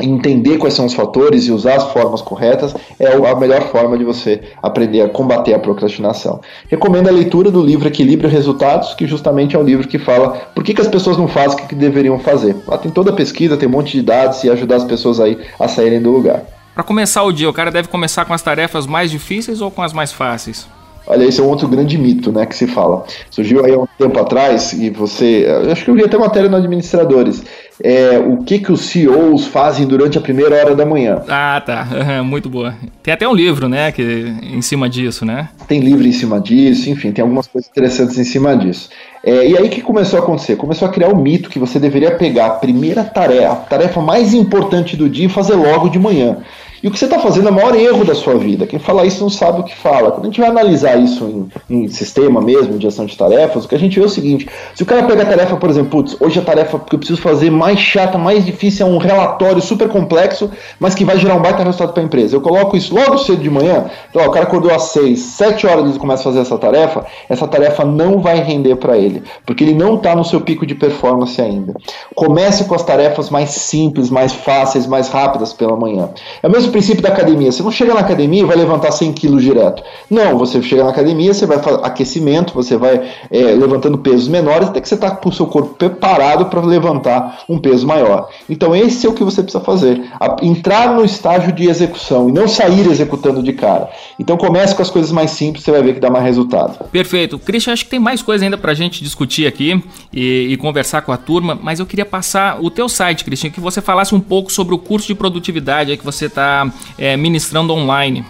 entender 0.00 0.58
quais 0.58 0.74
são 0.74 0.86
os 0.86 0.94
fatores 0.94 1.46
e 1.46 1.52
usar 1.52 1.76
as 1.76 1.92
formas 1.92 2.20
corretas 2.22 2.74
é 3.00 3.06
a 3.08 3.34
melhor 3.34 3.62
forma 3.68 3.98
de 3.98 4.04
você 4.04 4.40
aprender 4.62 5.00
a 5.00 5.08
combater 5.08 5.54
a 5.54 5.58
procrastinação. 5.58 6.40
Recomendo 6.68 7.08
a 7.08 7.12
leitura 7.12 7.50
do 7.50 7.62
livro 7.62 7.88
Equilíbrio 7.88 8.30
Resultados, 8.30 8.94
que 8.94 9.06
justamente 9.06 9.56
é 9.56 9.58
um 9.58 9.62
livro 9.62 9.88
que 9.88 9.98
fala 9.98 10.30
por 10.54 10.62
que, 10.62 10.74
que 10.74 10.80
as 10.80 10.88
pessoas 10.88 11.16
não 11.16 11.26
fazem 11.26 11.64
o 11.64 11.68
que 11.68 11.74
deveriam 11.74 12.18
fazer. 12.18 12.54
Lá 12.66 12.78
tem 12.78 12.90
toda 12.90 13.10
a 13.10 13.14
pesquisa, 13.14 13.56
tem 13.56 13.68
um 13.68 13.72
monte 13.72 13.92
de 13.92 14.02
dados 14.02 14.44
e 14.44 14.50
ajudar 14.50 14.76
as 14.76 14.84
pessoas 14.84 15.18
aí 15.18 15.38
a 15.58 15.66
saírem 15.66 16.00
do 16.00 16.10
lugar. 16.10 16.57
Para 16.78 16.84
começar 16.84 17.24
o 17.24 17.32
dia, 17.32 17.50
o 17.50 17.52
cara 17.52 17.72
deve 17.72 17.88
começar 17.88 18.24
com 18.24 18.32
as 18.32 18.40
tarefas 18.40 18.86
mais 18.86 19.10
difíceis 19.10 19.60
ou 19.60 19.68
com 19.68 19.82
as 19.82 19.92
mais 19.92 20.12
fáceis? 20.12 20.68
Olha, 21.08 21.24
esse 21.24 21.40
é 21.40 21.42
um 21.42 21.48
outro 21.48 21.66
grande 21.66 21.98
mito, 21.98 22.30
né, 22.30 22.46
que 22.46 22.54
se 22.54 22.68
fala. 22.68 23.04
Surgiu 23.32 23.64
aí 23.64 23.74
há 23.74 23.78
um 23.80 23.88
tempo 23.98 24.16
atrás 24.20 24.74
e 24.74 24.88
você, 24.88 25.44
acho 25.72 25.84
que 25.84 25.90
eu 25.90 25.96
vi 25.96 26.04
até 26.04 26.16
matéria 26.16 26.48
no 26.48 26.56
Administradores, 26.56 27.42
é, 27.82 28.20
o 28.20 28.44
que 28.44 28.60
que 28.60 28.70
os 28.70 28.82
CEOs 28.82 29.48
fazem 29.48 29.88
durante 29.88 30.18
a 30.18 30.20
primeira 30.20 30.54
hora 30.54 30.76
da 30.76 30.86
manhã. 30.86 31.20
Ah, 31.28 31.60
tá, 31.66 31.84
muito 32.22 32.48
boa. 32.48 32.76
Tem 33.02 33.12
até 33.12 33.26
um 33.26 33.34
livro, 33.34 33.68
né, 33.68 33.90
que 33.90 34.02
em 34.40 34.62
cima 34.62 34.88
disso, 34.88 35.24
né? 35.24 35.48
Tem 35.66 35.80
livro 35.80 36.06
em 36.06 36.12
cima 36.12 36.40
disso, 36.40 36.88
enfim, 36.88 37.10
tem 37.10 37.22
algumas 37.22 37.48
coisas 37.48 37.68
interessantes 37.68 38.16
em 38.16 38.24
cima 38.24 38.56
disso. 38.56 38.88
É, 39.24 39.48
e 39.48 39.58
aí 39.58 39.66
o 39.66 39.68
que 39.70 39.80
começou 39.80 40.20
a 40.20 40.22
acontecer? 40.22 40.54
Começou 40.54 40.86
a 40.86 40.92
criar 40.92 41.08
o 41.08 41.16
um 41.16 41.20
mito 41.20 41.50
que 41.50 41.58
você 41.58 41.80
deveria 41.80 42.14
pegar 42.14 42.46
a 42.46 42.50
primeira 42.50 43.02
tarefa, 43.02 43.52
a 43.52 43.56
tarefa 43.56 44.00
mais 44.00 44.32
importante 44.32 44.96
do 44.96 45.08
dia 45.08 45.26
e 45.26 45.28
fazer 45.28 45.56
logo 45.56 45.88
de 45.88 45.98
manhã. 45.98 46.36
E 46.82 46.88
o 46.88 46.90
que 46.90 46.98
você 46.98 47.06
está 47.06 47.18
fazendo 47.18 47.48
é 47.48 47.50
o 47.50 47.54
maior 47.54 47.74
erro 47.74 48.04
da 48.04 48.14
sua 48.14 48.34
vida. 48.34 48.66
Quem 48.66 48.78
fala 48.78 49.04
isso 49.04 49.20
não 49.20 49.30
sabe 49.30 49.60
o 49.60 49.64
que 49.64 49.74
fala. 49.74 50.12
Quando 50.12 50.24
a 50.24 50.28
gente 50.28 50.40
vai 50.40 50.48
analisar 50.48 50.96
isso 50.96 51.24
em, 51.24 51.84
em 51.84 51.88
sistema 51.88 52.40
mesmo, 52.40 52.78
de 52.78 52.86
ação 52.86 53.06
de 53.06 53.16
tarefas, 53.16 53.64
o 53.64 53.68
que 53.68 53.74
a 53.74 53.78
gente 53.78 53.96
vê 53.98 54.04
é 54.04 54.06
o 54.06 54.10
seguinte: 54.10 54.48
se 54.74 54.82
o 54.82 54.86
cara 54.86 55.02
pega 55.04 55.22
a 55.22 55.26
tarefa, 55.26 55.56
por 55.56 55.70
exemplo, 55.70 55.90
putz, 55.90 56.16
hoje 56.20 56.38
a 56.38 56.42
tarefa 56.42 56.78
que 56.78 56.94
eu 56.94 56.98
preciso 56.98 57.20
fazer 57.20 57.50
mais 57.50 57.78
chata, 57.78 58.16
mais 58.16 58.44
difícil 58.44 58.86
é 58.86 58.90
um 58.90 58.98
relatório 58.98 59.60
super 59.60 59.88
complexo, 59.88 60.50
mas 60.78 60.94
que 60.94 61.04
vai 61.04 61.18
gerar 61.18 61.34
um 61.34 61.42
baita 61.42 61.62
resultado 61.62 61.92
para 61.92 62.02
a 62.02 62.06
empresa. 62.06 62.36
Eu 62.36 62.40
coloco 62.40 62.76
isso 62.76 62.94
logo 62.94 63.18
cedo 63.18 63.42
de 63.42 63.50
manhã, 63.50 63.86
então, 64.10 64.22
ó, 64.22 64.26
o 64.28 64.30
cara 64.30 64.44
acordou 64.44 64.72
às 64.72 64.82
6, 64.84 65.18
7 65.18 65.66
horas 65.66 65.88
ele 65.88 65.98
começa 65.98 66.22
a 66.22 66.24
fazer 66.24 66.40
essa 66.40 66.58
tarefa, 66.58 67.04
essa 67.28 67.46
tarefa 67.46 67.84
não 67.84 68.20
vai 68.20 68.40
render 68.40 68.76
para 68.76 68.96
ele, 68.96 69.22
porque 69.44 69.64
ele 69.64 69.74
não 69.74 69.96
está 69.96 70.14
no 70.14 70.24
seu 70.24 70.40
pico 70.40 70.66
de 70.66 70.74
performance 70.74 71.40
ainda. 71.40 71.74
Comece 72.14 72.64
com 72.64 72.74
as 72.74 72.82
tarefas 72.82 73.30
mais 73.30 73.50
simples, 73.50 74.10
mais 74.10 74.32
fáceis, 74.32 74.86
mais 74.86 75.08
rápidas 75.08 75.52
pela 75.52 75.76
manhã. 75.76 76.10
É 76.42 76.46
o 76.46 76.50
mesmo 76.50 76.67
mesmo 76.68 76.72
princípio 76.72 77.02
da 77.02 77.08
academia. 77.08 77.50
Você 77.50 77.62
não 77.62 77.70
chega 77.70 77.94
na 77.94 78.00
academia 78.00 78.42
e 78.42 78.44
vai 78.44 78.56
levantar 78.56 78.92
100 78.92 79.12
quilos 79.12 79.42
direto. 79.42 79.82
Não, 80.08 80.38
você 80.38 80.62
chega 80.62 80.84
na 80.84 80.90
academia, 80.90 81.32
você 81.32 81.46
vai 81.46 81.58
fazer 81.58 81.80
aquecimento, 81.82 82.54
você 82.54 82.76
vai 82.76 83.08
é, 83.30 83.42
levantando 83.42 83.98
pesos 83.98 84.28
menores 84.28 84.68
até 84.68 84.80
que 84.80 84.88
você 84.88 84.94
está 84.94 85.10
com 85.10 85.28
o 85.28 85.32
seu 85.32 85.46
corpo 85.46 85.74
preparado 85.74 86.46
para 86.46 86.60
levantar 86.60 87.42
um 87.48 87.58
peso 87.58 87.86
maior. 87.86 88.28
Então 88.48 88.74
esse 88.74 89.06
é 89.06 89.10
o 89.10 89.12
que 89.12 89.24
você 89.24 89.42
precisa 89.42 89.62
fazer. 89.62 90.02
entrar 90.42 90.94
no 90.94 91.04
estágio 91.04 91.52
de 91.52 91.68
execução 91.68 92.28
e 92.28 92.32
não 92.32 92.46
sair 92.46 92.86
executando 92.86 93.42
de 93.42 93.52
cara. 93.52 93.90
Então 94.18 94.36
comece 94.36 94.74
com 94.74 94.82
as 94.82 94.90
coisas 94.90 95.10
mais 95.10 95.30
simples, 95.30 95.64
você 95.64 95.70
vai 95.70 95.82
ver 95.82 95.94
que 95.94 96.00
dá 96.00 96.10
mais 96.10 96.24
resultado. 96.24 96.84
Perfeito. 96.90 97.38
Christian, 97.38 97.72
acho 97.72 97.84
que 97.84 97.90
tem 97.90 98.00
mais 98.00 98.22
coisa 98.22 98.44
ainda 98.44 98.56
para 98.56 98.72
a 98.72 98.74
gente 98.74 99.02
discutir 99.02 99.46
aqui 99.46 99.82
e, 100.12 100.48
e 100.50 100.56
conversar 100.56 101.02
com 101.02 101.12
a 101.12 101.16
turma, 101.16 101.58
mas 101.60 101.80
eu 101.80 101.86
queria 101.86 102.06
passar 102.06 102.62
o 102.62 102.70
teu 102.70 102.88
site, 102.88 103.24
Christian, 103.24 103.50
que 103.50 103.60
você 103.60 103.80
falasse 103.80 104.14
um 104.14 104.20
pouco 104.20 104.52
sobre 104.52 104.74
o 104.74 104.78
curso 104.78 105.06
de 105.06 105.14
produtividade 105.14 105.92
que 105.98 106.04
você 106.04 106.26
está 106.26 106.57
é, 106.98 107.16
ministrando 107.16 107.72
online? 107.72 108.24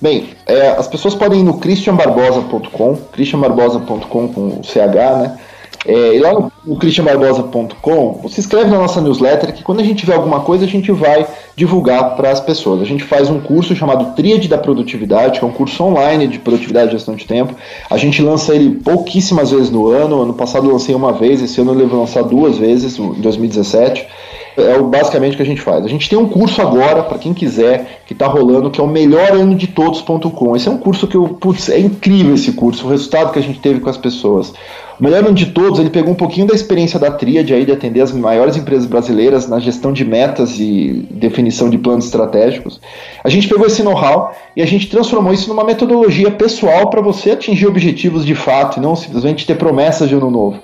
Bem, 0.00 0.28
é, 0.46 0.68
as 0.70 0.86
pessoas 0.86 1.14
podem 1.14 1.40
ir 1.40 1.42
no 1.42 1.58
christianbarbosa.com, 1.58 2.96
christianbarbosa.com 3.12 4.28
com 4.28 4.62
CH, 4.62 5.18
né? 5.18 5.38
É, 5.86 6.14
e 6.14 6.18
lá 6.18 6.32
no, 6.32 6.52
no 6.64 6.76
christianbarbosa.com, 6.76 8.20
você 8.22 8.40
escreve 8.40 8.70
na 8.70 8.78
nossa 8.78 9.00
newsletter 9.00 9.52
que 9.54 9.62
quando 9.62 9.80
a 9.80 9.84
gente 9.84 10.00
tiver 10.00 10.14
alguma 10.14 10.40
coisa, 10.40 10.64
a 10.64 10.68
gente 10.68 10.90
vai 10.92 11.26
divulgar 11.56 12.16
para 12.16 12.30
as 12.30 12.40
pessoas. 12.40 12.80
A 12.80 12.84
gente 12.84 13.04
faz 13.04 13.30
um 13.30 13.40
curso 13.40 13.74
chamado 13.74 14.14
Tríade 14.14 14.48
da 14.48 14.58
Produtividade, 14.58 15.38
que 15.38 15.44
é 15.44 15.48
um 15.48 15.52
curso 15.52 15.82
online 15.82 16.26
de 16.26 16.38
produtividade 16.38 16.88
e 16.88 16.92
gestão 16.92 17.14
de 17.14 17.24
tempo. 17.24 17.54
A 17.88 17.96
gente 17.96 18.20
lança 18.20 18.54
ele 18.54 18.76
pouquíssimas 18.76 19.50
vezes 19.50 19.70
no 19.70 19.88
ano. 19.88 20.22
Ano 20.22 20.34
passado 20.34 20.70
lancei 20.70 20.94
uma 20.94 21.12
vez, 21.12 21.40
esse 21.40 21.60
ano 21.60 21.72
eu 21.72 21.76
devo 21.76 21.98
lançar 21.98 22.22
duas 22.22 22.58
vezes, 22.58 22.98
em 22.98 23.12
2017 23.14 24.06
é 24.56 24.78
basicamente 24.82 25.34
o 25.34 25.36
que 25.36 25.42
a 25.42 25.46
gente 25.46 25.60
faz. 25.60 25.84
A 25.84 25.88
gente 25.88 26.08
tem 26.08 26.18
um 26.18 26.28
curso 26.28 26.60
agora, 26.60 27.02
para 27.02 27.18
quem 27.18 27.32
quiser, 27.32 28.00
que 28.06 28.12
está 28.12 28.26
rolando, 28.26 28.70
que 28.70 28.80
é 28.80 28.84
o 28.84 28.88
melhor 28.88 29.32
ano 29.32 29.54
de 29.54 29.66
todos.com. 29.66 30.56
Esse 30.56 30.68
é 30.68 30.70
um 30.70 30.78
curso 30.78 31.06
que 31.06 31.16
eu, 31.16 31.28
putz, 31.28 31.68
é 31.68 31.78
incrível 31.78 32.34
esse 32.34 32.52
curso, 32.52 32.86
o 32.86 32.90
resultado 32.90 33.32
que 33.32 33.38
a 33.38 33.42
gente 33.42 33.60
teve 33.60 33.80
com 33.80 33.88
as 33.88 33.96
pessoas. 33.96 34.52
O 34.98 35.04
melhor 35.04 35.24
ano 35.24 35.32
de 35.32 35.46
todos, 35.46 35.78
ele 35.78 35.90
pegou 35.90 36.12
um 36.12 36.16
pouquinho 36.16 36.48
da 36.48 36.54
experiência 36.54 36.98
da 36.98 37.08
Tríade 37.08 37.54
aí 37.54 37.64
de 37.64 37.70
atender 37.70 38.00
as 38.00 38.10
maiores 38.10 38.56
empresas 38.56 38.84
brasileiras 38.84 39.48
na 39.48 39.60
gestão 39.60 39.92
de 39.92 40.04
metas 40.04 40.58
e 40.58 41.06
definição 41.08 41.70
de 41.70 41.78
planos 41.78 42.06
estratégicos. 42.06 42.80
A 43.22 43.28
gente 43.28 43.46
pegou 43.46 43.64
esse 43.64 43.80
know-how 43.84 44.32
e 44.56 44.62
a 44.62 44.66
gente 44.66 44.88
transformou 44.88 45.32
isso 45.32 45.48
numa 45.48 45.62
metodologia 45.62 46.32
pessoal 46.32 46.90
para 46.90 47.00
você 47.00 47.30
atingir 47.30 47.68
objetivos 47.68 48.26
de 48.26 48.34
fato 48.34 48.78
e 48.78 48.82
não 48.82 48.96
simplesmente 48.96 49.46
ter 49.46 49.56
promessas 49.56 50.08
de 50.08 50.16
ano 50.16 50.32
novo. 50.32 50.58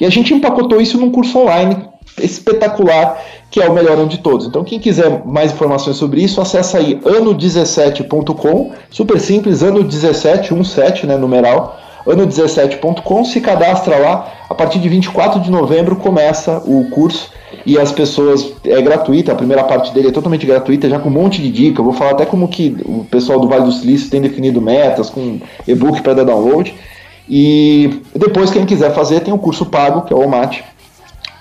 E 0.00 0.04
a 0.04 0.10
gente 0.10 0.34
empacotou 0.34 0.80
isso 0.80 0.98
num 0.98 1.10
curso 1.10 1.38
online 1.38 1.76
espetacular, 2.18 3.22
que 3.50 3.60
é 3.60 3.68
o 3.68 3.72
melhor 3.72 3.98
ano 3.98 4.08
de 4.08 4.18
todos. 4.18 4.46
Então, 4.46 4.64
quem 4.64 4.78
quiser 4.78 5.22
mais 5.24 5.52
informações 5.52 5.96
sobre 5.96 6.22
isso, 6.22 6.40
acessa 6.40 6.78
aí 6.78 7.00
ano17.com, 7.00 8.72
super 8.90 9.20
simples, 9.20 9.62
ano17, 9.62 10.52
17, 10.52 11.06
né, 11.06 11.16
numeral, 11.16 11.78
ano17.com, 12.06 13.24
se 13.24 13.40
cadastra 13.40 13.98
lá. 13.98 14.32
A 14.48 14.54
partir 14.54 14.78
de 14.78 14.88
24 14.88 15.40
de 15.40 15.50
novembro 15.50 15.96
começa 15.96 16.62
o 16.64 16.88
curso 16.90 17.30
e 17.64 17.78
as 17.78 17.90
pessoas 17.90 18.52
é 18.64 18.80
gratuita, 18.80 19.32
a 19.32 19.34
primeira 19.34 19.64
parte 19.64 19.92
dele 19.92 20.08
é 20.08 20.12
totalmente 20.12 20.46
gratuita, 20.46 20.88
já 20.88 21.00
com 21.00 21.08
um 21.08 21.12
monte 21.12 21.42
de 21.42 21.50
dica. 21.50 21.80
Eu 21.80 21.84
vou 21.84 21.92
falar 21.92 22.12
até 22.12 22.24
como 22.24 22.46
que 22.46 22.76
o 22.84 23.04
pessoal 23.10 23.40
do 23.40 23.48
Vale 23.48 23.64
do 23.64 23.72
Silício 23.72 24.08
tem 24.08 24.20
definido 24.20 24.60
metas 24.60 25.10
com 25.10 25.40
e-book 25.66 26.00
para 26.00 26.14
dar 26.14 26.24
download. 26.24 26.72
E 27.28 28.02
depois 28.14 28.50
quem 28.50 28.64
quiser 28.64 28.94
fazer 28.94 29.20
tem 29.20 29.32
o 29.32 29.36
um 29.36 29.40
curso 29.40 29.66
pago, 29.66 30.02
que 30.02 30.12
é 30.12 30.16
o 30.16 30.20
OMAT, 30.20 30.64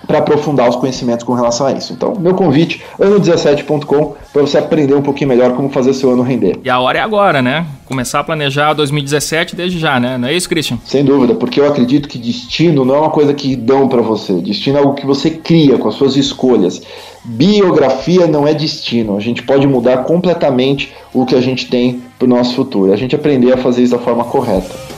para 0.06 0.20
aprofundar 0.20 0.70
os 0.70 0.76
conhecimentos 0.76 1.24
com 1.24 1.34
relação 1.34 1.68
a 1.68 1.72
isso. 1.74 1.94
Então, 1.94 2.16
meu 2.20 2.34
convite, 2.34 2.82
ano17.com, 3.00 4.16
para 4.32 4.42
você 4.42 4.58
aprender 4.58 4.94
um 4.94 5.02
pouquinho 5.02 5.30
melhor 5.30 5.54
como 5.54 5.70
fazer 5.70 5.94
seu 5.94 6.12
ano 6.12 6.24
render. 6.24 6.60
E 6.64 6.70
a 6.70 6.80
hora 6.80 7.00
é 7.00 7.02
agora, 7.02 7.42
né? 7.42 7.66
Começar 7.86 8.20
a 8.20 8.24
planejar 8.24 8.74
2017 8.74 9.56
desde 9.56 9.78
já, 9.78 10.00
né? 10.00 10.18
Não 10.18 10.28
é 10.28 10.34
isso, 10.34 10.50
Christian? 10.50 10.78
Sem 10.86 11.04
dúvida, 11.04 11.36
porque 11.36 11.60
eu 11.60 11.68
acredito 11.68 12.10
que 12.10 12.18
destino 12.18 12.84
não 12.84 12.96
é 12.96 13.00
uma 13.00 13.10
coisa 13.10 13.34
que 13.34 13.56
dão 13.56 13.88
para 13.88 14.02
você. 14.02 14.34
Destino 14.34 14.78
é 14.78 14.82
algo 14.82 14.96
que 14.96 15.06
você 15.06 15.30
cria 15.30 15.78
com 15.78 15.88
as 15.88 15.96
suas 15.96 16.16
escolhas. 16.16 16.82
Biografia 17.24 18.28
não 18.28 18.48
é 18.48 18.54
destino. 18.54 19.18
A 19.18 19.20
gente 19.20 19.44
pode 19.44 19.66
mudar 19.68 19.98
completamente 20.04 20.94
o 21.14 21.26
que 21.26 21.36
a 21.36 21.42
gente 21.42 21.68
tem 21.68 22.02
para 22.18 22.26
o 22.26 22.30
nosso 22.30 22.56
futuro. 22.56 22.94
A 22.94 22.98
gente 22.98 23.16
aprender 23.16 23.54
a 23.54 23.58
fazer 23.58 23.84
isso 23.84 23.96
da 23.96 24.00
forma 24.02 24.24
correta. 24.24 24.95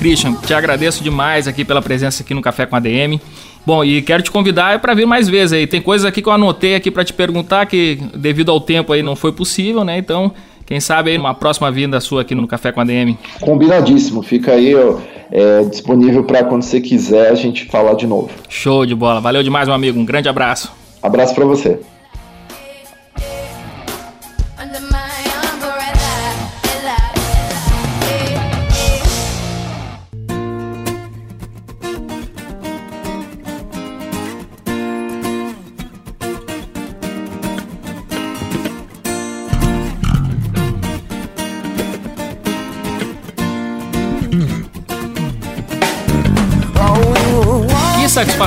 Christian, 0.00 0.32
te 0.32 0.54
agradeço 0.54 1.04
demais 1.04 1.46
aqui 1.46 1.62
pela 1.62 1.82
presença 1.82 2.22
aqui 2.22 2.32
no 2.32 2.40
Café 2.40 2.64
com 2.64 2.74
a 2.74 2.80
DM. 2.80 3.20
Bom, 3.66 3.84
e 3.84 4.00
quero 4.00 4.22
te 4.22 4.30
convidar 4.30 4.78
para 4.80 4.94
vir 4.94 5.06
mais 5.06 5.28
vezes 5.28 5.52
aí. 5.52 5.66
Tem 5.66 5.82
coisas 5.82 6.06
aqui 6.06 6.22
que 6.22 6.28
eu 6.30 6.32
anotei 6.32 6.74
aqui 6.74 6.90
para 6.90 7.04
te 7.04 7.12
perguntar 7.12 7.66
que 7.66 7.98
devido 8.16 8.50
ao 8.50 8.58
tempo 8.62 8.94
aí 8.94 9.02
não 9.02 9.14
foi 9.14 9.30
possível, 9.30 9.84
né? 9.84 9.98
Então, 9.98 10.32
quem 10.64 10.80
sabe 10.80 11.10
aí 11.10 11.18
uma 11.18 11.34
próxima 11.34 11.70
vinda 11.70 12.00
sua 12.00 12.22
aqui 12.22 12.34
no 12.34 12.48
Café 12.48 12.72
com 12.72 12.80
a 12.80 12.84
DM. 12.84 13.18
Combinadíssimo. 13.42 14.22
Fica 14.22 14.52
aí 14.52 14.74
ó, 14.74 14.96
é, 15.30 15.64
disponível 15.64 16.24
para 16.24 16.44
quando 16.44 16.62
você 16.62 16.80
quiser 16.80 17.30
a 17.30 17.34
gente 17.34 17.66
falar 17.66 17.92
de 17.92 18.06
novo. 18.06 18.30
Show 18.48 18.86
de 18.86 18.94
bola. 18.94 19.20
Valeu 19.20 19.42
demais, 19.42 19.68
meu 19.68 19.74
amigo. 19.74 20.00
Um 20.00 20.06
grande 20.06 20.30
abraço. 20.30 20.72
Abraço 21.02 21.34
para 21.34 21.44
você. 21.44 21.78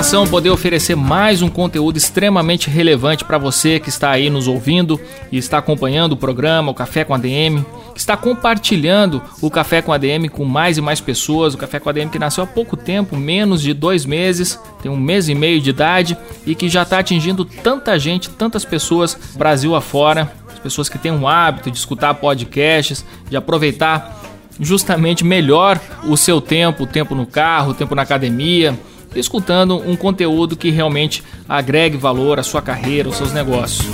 Satisfação 0.04 0.28
poder 0.28 0.50
oferecer 0.50 0.96
mais 0.98 1.42
um 1.42 1.48
conteúdo 1.48 1.96
extremamente 1.96 2.70
relevante 2.70 3.24
para 3.24 3.38
você 3.38 3.80
que 3.80 3.88
está 3.88 4.12
aí 4.12 4.30
nos 4.30 4.50
ouvindo 4.50 5.00
e 5.32 5.38
está 5.38 5.60
acompanhando 5.60 6.12
o 6.12 6.18
programa, 6.18 6.70
o 6.70 6.74
Café 6.74 7.06
com 7.06 7.14
ADM, 7.14 7.64
que 7.94 8.00
está 8.02 8.18
compartilhando 8.18 9.24
o 9.42 9.50
Café 9.50 9.82
com 9.82 9.94
ADM 9.94 10.28
com 10.30 10.44
mais 10.44 10.78
e 10.78 10.82
mais 10.82 11.00
pessoas. 11.00 11.54
O 11.54 11.58
Café 11.58 11.80
com 11.80 11.90
ADM 11.90 12.10
que 12.10 12.20
nasceu 12.20 12.44
há 12.44 12.48
pouco 12.48 12.76
tempo, 12.76 13.16
menos 13.16 13.62
de 13.62 13.74
dois 13.74 14.06
meses, 14.06 14.60
tem 14.82 14.92
um 14.92 14.98
mês 14.98 15.30
e 15.30 15.36
meio 15.36 15.62
de 15.62 15.70
idade 15.70 16.18
e 16.46 16.54
que 16.54 16.68
já 16.68 16.82
está 16.82 17.00
atingindo 17.00 17.46
tanta 17.46 17.98
gente, 17.98 18.30
tantas 18.30 18.66
pessoas, 18.66 19.18
Brasil 19.38 19.74
afora, 19.74 20.34
as 20.52 20.60
pessoas 20.60 20.90
que 20.90 20.98
têm 20.98 21.14
um 21.14 21.26
hábito 21.26 21.72
de 21.72 21.78
escutar 21.78 22.14
podcasts, 22.16 23.06
de 23.30 23.38
aproveitar 23.38 24.22
justamente 24.60 25.24
melhor 25.24 25.80
o 26.04 26.18
seu 26.18 26.42
tempo, 26.42 26.84
o 26.84 26.88
tempo 26.88 27.16
no 27.16 27.26
carro, 27.26 27.72
o 27.72 27.74
tempo 27.74 27.96
na 27.96 28.02
academia 28.02 28.78
escutando 29.16 29.78
um 29.78 29.96
conteúdo 29.96 30.56
que 30.56 30.70
realmente 30.70 31.24
agregue 31.48 31.98
valor 31.98 32.40
à 32.40 32.44
sua 32.44 32.62
carreira, 32.62 33.10
aos 33.10 33.18
seus 33.18 33.34
negócios. 33.34 33.88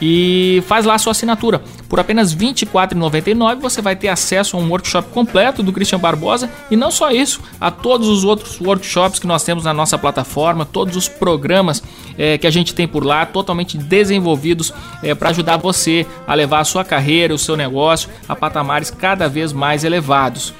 e 0.00 0.62
faz 0.66 0.84
lá 0.84 0.94
a 0.94 0.98
sua 0.98 1.12
assinatura. 1.12 1.62
Por 1.88 2.00
apenas 2.00 2.32
R$ 2.32 2.52
24,99 2.52 3.60
você 3.60 3.82
vai 3.82 3.96
ter 3.96 4.08
acesso 4.08 4.56
a 4.56 4.60
um 4.60 4.68
workshop 4.68 5.10
completo 5.10 5.62
do 5.62 5.72
Christian 5.72 5.98
Barbosa 5.98 6.50
e 6.70 6.76
não 6.76 6.90
só 6.90 7.10
isso, 7.10 7.40
a 7.60 7.70
todos 7.70 8.08
os 8.08 8.24
outros 8.24 8.60
workshops 8.60 9.18
que 9.18 9.26
nós 9.26 9.42
temos 9.44 9.64
na 9.64 9.74
nossa 9.74 9.98
plataforma, 9.98 10.64
todos 10.64 10.96
os 10.96 11.08
programas 11.08 11.82
é, 12.16 12.38
que 12.38 12.46
a 12.46 12.50
gente 12.50 12.74
tem 12.74 12.86
por 12.86 13.04
lá, 13.04 13.26
totalmente 13.26 13.76
desenvolvidos 13.76 14.72
é, 15.02 15.14
para 15.14 15.30
ajudar 15.30 15.56
você 15.56 16.06
a 16.26 16.34
levar 16.34 16.60
a 16.60 16.64
sua 16.64 16.84
carreira, 16.84 17.34
o 17.34 17.38
seu 17.38 17.56
negócio 17.56 18.08
a 18.28 18.36
patamares 18.36 18.90
cada 18.90 19.28
vez 19.28 19.52
mais 19.52 19.84
elevados. 19.84 20.54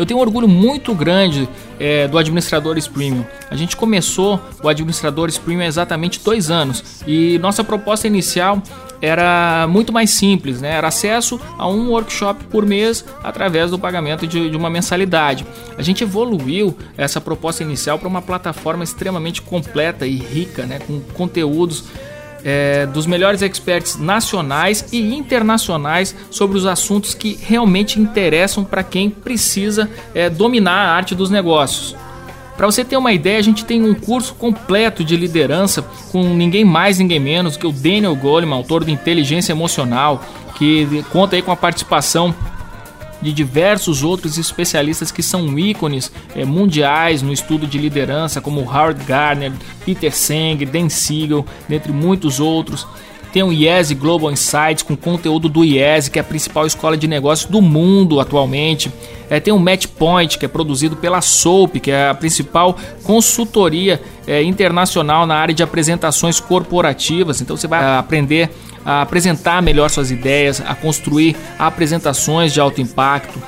Eu 0.00 0.06
tenho 0.06 0.18
um 0.18 0.22
orgulho 0.22 0.48
muito 0.48 0.94
grande 0.94 1.46
é, 1.78 2.08
do 2.08 2.16
Administradores 2.16 2.88
Premium. 2.88 3.22
A 3.50 3.54
gente 3.54 3.76
começou 3.76 4.40
o 4.62 4.66
Administradores 4.66 5.36
Premium 5.36 5.62
há 5.62 5.66
exatamente 5.66 6.20
dois 6.24 6.50
anos 6.50 7.02
e 7.06 7.38
nossa 7.38 7.62
proposta 7.62 8.06
inicial 8.06 8.62
era 9.02 9.66
muito 9.68 9.92
mais 9.92 10.08
simples, 10.08 10.58
né? 10.58 10.70
Era 10.70 10.88
acesso 10.88 11.38
a 11.58 11.68
um 11.68 11.90
workshop 11.90 12.44
por 12.44 12.64
mês 12.64 13.04
através 13.22 13.70
do 13.70 13.78
pagamento 13.78 14.26
de, 14.26 14.48
de 14.48 14.56
uma 14.56 14.70
mensalidade. 14.70 15.46
A 15.76 15.82
gente 15.82 16.02
evoluiu 16.02 16.74
essa 16.96 17.20
proposta 17.20 17.62
inicial 17.62 17.98
para 17.98 18.08
uma 18.08 18.22
plataforma 18.22 18.82
extremamente 18.82 19.42
completa 19.42 20.06
e 20.06 20.16
rica, 20.16 20.64
né? 20.64 20.78
Com 20.78 21.00
conteúdos 21.12 21.84
é, 22.44 22.86
dos 22.86 23.06
melhores 23.06 23.42
experts 23.42 23.96
nacionais 23.96 24.84
e 24.92 25.14
internacionais 25.14 26.14
sobre 26.30 26.56
os 26.56 26.66
assuntos 26.66 27.14
que 27.14 27.38
realmente 27.42 28.00
interessam 28.00 28.64
para 28.64 28.82
quem 28.82 29.10
precisa 29.10 29.88
é, 30.14 30.28
dominar 30.30 30.88
a 30.88 30.92
arte 30.92 31.14
dos 31.14 31.30
negócios. 31.30 31.94
Para 32.56 32.66
você 32.66 32.84
ter 32.84 32.98
uma 32.98 33.10
ideia, 33.10 33.38
a 33.38 33.42
gente 33.42 33.64
tem 33.64 33.82
um 33.82 33.94
curso 33.94 34.34
completo 34.34 35.02
de 35.02 35.16
liderança 35.16 35.82
com 36.12 36.22
ninguém 36.34 36.62
mais, 36.62 36.98
ninguém 36.98 37.18
menos 37.18 37.56
que 37.56 37.66
o 37.66 37.72
Daniel 37.72 38.14
Goleman, 38.14 38.54
autor 38.54 38.84
do 38.84 38.90
Inteligência 38.90 39.52
Emocional, 39.52 40.22
que 40.56 41.02
conta 41.10 41.36
aí 41.36 41.40
com 41.40 41.50
a 41.50 41.56
participação 41.56 42.34
de 43.22 43.32
diversos 43.32 44.02
outros 44.02 44.38
especialistas 44.38 45.12
que 45.12 45.22
são 45.22 45.58
ícones 45.58 46.10
é, 46.34 46.44
mundiais 46.44 47.22
no 47.22 47.32
estudo 47.32 47.66
de 47.66 47.78
liderança, 47.78 48.40
como 48.40 48.62
Howard 48.62 49.04
Gardner, 49.04 49.52
Peter 49.84 50.14
Senge, 50.14 50.64
Dan 50.64 50.88
Siegel, 50.88 51.44
dentre 51.68 51.92
muitos 51.92 52.40
outros. 52.40 52.86
Tem 53.32 53.42
o 53.42 53.52
IES 53.52 53.92
Global 53.92 54.30
Insights 54.30 54.82
com 54.82 54.96
conteúdo 54.96 55.48
do 55.48 55.64
IES, 55.64 56.08
que 56.08 56.18
é 56.18 56.22
a 56.22 56.24
principal 56.24 56.66
escola 56.66 56.96
de 56.96 57.06
negócios 57.06 57.48
do 57.50 57.62
mundo 57.62 58.18
atualmente. 58.18 58.90
É, 59.28 59.38
tem 59.38 59.54
o 59.54 59.58
Match 59.58 59.86
Point, 59.86 60.36
que 60.36 60.44
é 60.44 60.48
produzido 60.48 60.96
pela 60.96 61.20
SOAP, 61.20 61.78
que 61.78 61.90
é 61.92 62.08
a 62.08 62.14
principal 62.14 62.76
consultoria 63.04 64.02
é, 64.26 64.42
internacional 64.42 65.24
na 65.26 65.36
área 65.36 65.54
de 65.54 65.62
apresentações 65.62 66.40
corporativas. 66.40 67.40
Então 67.40 67.56
você 67.56 67.68
vai 67.68 67.80
aprender 67.96 68.50
a 68.84 69.02
apresentar 69.02 69.62
melhor 69.62 69.88
suas 69.90 70.10
ideias, 70.10 70.60
a 70.66 70.74
construir 70.74 71.36
apresentações 71.58 72.52
de 72.52 72.60
alto 72.60 72.80
impacto. 72.80 73.38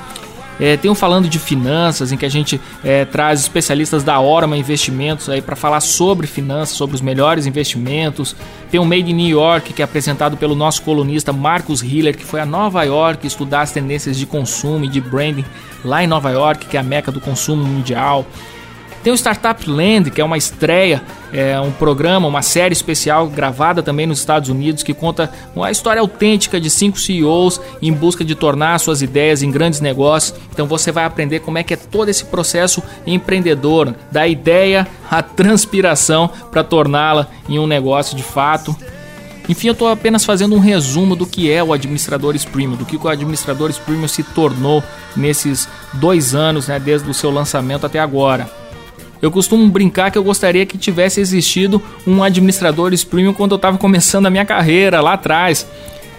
É, 0.59 0.77
tem 0.77 0.89
um 0.89 0.95
falando 0.95 1.27
de 1.27 1.39
finanças, 1.39 2.11
em 2.11 2.17
que 2.17 2.25
a 2.25 2.29
gente 2.29 2.61
é, 2.83 3.05
traz 3.05 3.39
especialistas 3.39 4.03
da 4.03 4.19
Orma 4.19 4.57
Investimentos 4.57 5.29
aí 5.29 5.41
para 5.41 5.55
falar 5.55 5.81
sobre 5.81 6.27
finanças, 6.27 6.77
sobre 6.77 6.95
os 6.95 7.01
melhores 7.01 7.45
investimentos. 7.45 8.35
Tem 8.69 8.79
o 8.79 8.85
Made 8.85 9.11
in 9.11 9.15
New 9.15 9.27
York, 9.27 9.73
que 9.73 9.81
é 9.81 9.85
apresentado 9.85 10.37
pelo 10.37 10.55
nosso 10.55 10.81
colunista 10.83 11.33
Marcos 11.33 11.81
Hiller, 11.81 12.15
que 12.15 12.25
foi 12.25 12.39
a 12.39 12.45
Nova 12.45 12.83
York 12.83 13.25
estudar 13.25 13.61
as 13.61 13.71
tendências 13.71 14.17
de 14.17 14.25
consumo 14.25 14.85
e 14.85 14.87
de 14.87 15.01
branding 15.01 15.45
lá 15.83 16.03
em 16.03 16.07
Nova 16.07 16.29
York, 16.31 16.67
que 16.67 16.77
é 16.77 16.79
a 16.79 16.83
meca 16.83 17.11
do 17.11 17.19
consumo 17.19 17.63
mundial. 17.63 18.25
Tem 19.03 19.11
o 19.11 19.17
Startup 19.17 19.69
Land, 19.69 20.11
que 20.11 20.21
é 20.21 20.23
uma 20.23 20.37
estreia, 20.37 21.03
é 21.33 21.59
um 21.59 21.71
programa, 21.71 22.25
uma 22.25 22.41
série 22.41 22.71
especial 22.71 23.27
gravada 23.27 23.83
também 23.83 24.07
nos 24.07 24.19
Estados 24.19 24.47
Unidos 24.47 24.81
que 24.81 24.93
conta 24.93 25.29
uma 25.53 25.69
história 25.69 25.99
autêntica 25.99 26.57
de 26.57 26.69
cinco 26.69 26.97
CEOs 26.97 27.59
em 27.81 27.91
busca 27.91 28.23
de 28.23 28.33
tornar 28.33 28.79
suas 28.79 29.01
ideias 29.01 29.43
em 29.43 29.51
grandes 29.51 29.81
negócios. 29.81 30.39
Então 30.53 30.65
você 30.67 30.89
vai 30.89 31.03
aprender 31.03 31.41
como 31.41 31.57
é 31.57 31.63
que 31.63 31.73
é 31.73 31.77
todo 31.77 32.07
esse 32.07 32.23
processo 32.23 32.81
empreendedor, 33.05 33.93
da 34.09 34.25
ideia 34.25 34.87
à 35.11 35.21
transpiração 35.21 36.29
para 36.49 36.63
torná-la 36.63 37.27
em 37.49 37.59
um 37.59 37.67
negócio 37.67 38.15
de 38.15 38.23
fato. 38.23 38.73
Enfim, 39.49 39.67
eu 39.67 39.73
estou 39.73 39.89
apenas 39.89 40.23
fazendo 40.23 40.55
um 40.55 40.59
resumo 40.59 41.13
do 41.13 41.25
que 41.25 41.51
é 41.51 41.61
o 41.61 41.73
Administradores 41.73 42.45
Premium, 42.45 42.77
do 42.77 42.85
que 42.85 42.95
o 42.95 43.09
Administradores 43.09 43.77
Premium 43.77 44.07
se 44.07 44.23
tornou 44.23 44.81
nesses 45.13 45.67
dois 45.91 46.33
anos, 46.33 46.69
né, 46.69 46.79
desde 46.79 47.09
o 47.09 47.13
seu 47.13 47.29
lançamento 47.29 47.85
até 47.85 47.99
agora. 47.99 48.62
Eu 49.23 49.31
costumo 49.31 49.65
brincar 49.69 50.11
que 50.11 50.17
eu 50.17 50.23
gostaria 50.23 50.65
que 50.65 50.77
tivesse 50.77 51.21
existido 51.21 51.81
um 52.05 52.21
administradores 52.21 53.05
premium 53.05 53.31
quando 53.31 53.51
eu 53.51 53.55
estava 53.55 53.77
começando 53.77 54.25
a 54.25 54.29
minha 54.29 54.43
carreira 54.43 54.99
lá 54.99 55.13
atrás. 55.13 55.65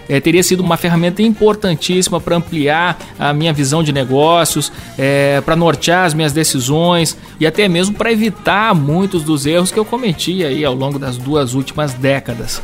É, 0.08 0.18
teria 0.20 0.42
sido 0.42 0.60
uma 0.60 0.78
ferramenta 0.78 1.20
importantíssima 1.20 2.18
para 2.18 2.36
ampliar 2.36 2.98
a 3.18 3.34
minha 3.34 3.52
visão 3.52 3.82
de 3.82 3.92
negócios, 3.92 4.72
é, 4.96 5.42
para 5.42 5.54
nortear 5.54 6.06
as 6.06 6.14
minhas 6.14 6.32
decisões 6.32 7.14
e 7.38 7.46
até 7.46 7.68
mesmo 7.68 7.94
para 7.94 8.10
evitar 8.10 8.74
muitos 8.74 9.22
dos 9.22 9.44
erros 9.44 9.70
que 9.70 9.78
eu 9.78 9.84
cometi 9.84 10.42
aí 10.42 10.64
ao 10.64 10.74
longo 10.74 10.98
das 10.98 11.18
duas 11.18 11.52
últimas 11.52 11.92
décadas. 11.92 12.62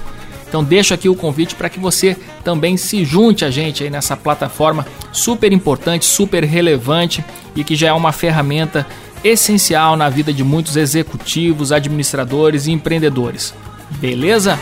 Então 0.48 0.64
deixo 0.64 0.94
aqui 0.94 1.08
o 1.08 1.14
convite 1.14 1.54
para 1.54 1.68
que 1.68 1.78
você 1.78 2.16
também 2.42 2.78
se 2.78 3.04
junte 3.04 3.44
a 3.44 3.50
gente 3.50 3.84
aí 3.84 3.90
nessa 3.90 4.16
plataforma 4.16 4.86
super 5.12 5.52
importante, 5.52 6.06
super 6.06 6.44
relevante 6.44 7.22
e 7.54 7.62
que 7.62 7.76
já 7.76 7.88
é 7.88 7.92
uma 7.92 8.10
ferramenta 8.10 8.86
essencial 9.22 9.96
na 9.96 10.08
vida 10.08 10.32
de 10.32 10.44
muitos 10.44 10.76
executivos, 10.76 11.72
administradores 11.72 12.66
e 12.66 12.72
empreendedores. 12.72 13.54
Beleza? 13.98 14.58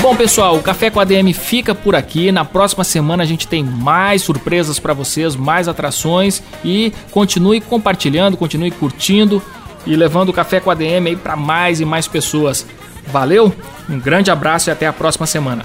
Bom, 0.00 0.16
pessoal, 0.16 0.56
o 0.56 0.62
Café 0.62 0.90
com 0.90 0.98
a 0.98 1.04
DM 1.04 1.32
fica 1.32 1.74
por 1.74 1.94
aqui. 1.94 2.32
Na 2.32 2.44
próxima 2.44 2.82
semana 2.82 3.22
a 3.22 3.26
gente 3.26 3.46
tem 3.46 3.62
mais 3.62 4.22
surpresas 4.22 4.78
para 4.78 4.92
vocês, 4.92 5.36
mais 5.36 5.68
atrações 5.68 6.42
e 6.64 6.92
continue 7.12 7.60
compartilhando, 7.60 8.36
continue 8.36 8.72
curtindo 8.72 9.40
e 9.86 9.94
levando 9.94 10.30
o 10.30 10.32
Café 10.32 10.58
com 10.58 10.70
a 10.70 10.74
DM 10.74 11.10
aí 11.10 11.16
para 11.16 11.36
mais 11.36 11.80
e 11.80 11.84
mais 11.84 12.08
pessoas. 12.08 12.66
Valeu? 13.06 13.54
Um 13.88 13.98
grande 13.98 14.30
abraço 14.30 14.70
e 14.70 14.72
até 14.72 14.86
a 14.86 14.92
próxima 14.92 15.26
semana. 15.26 15.64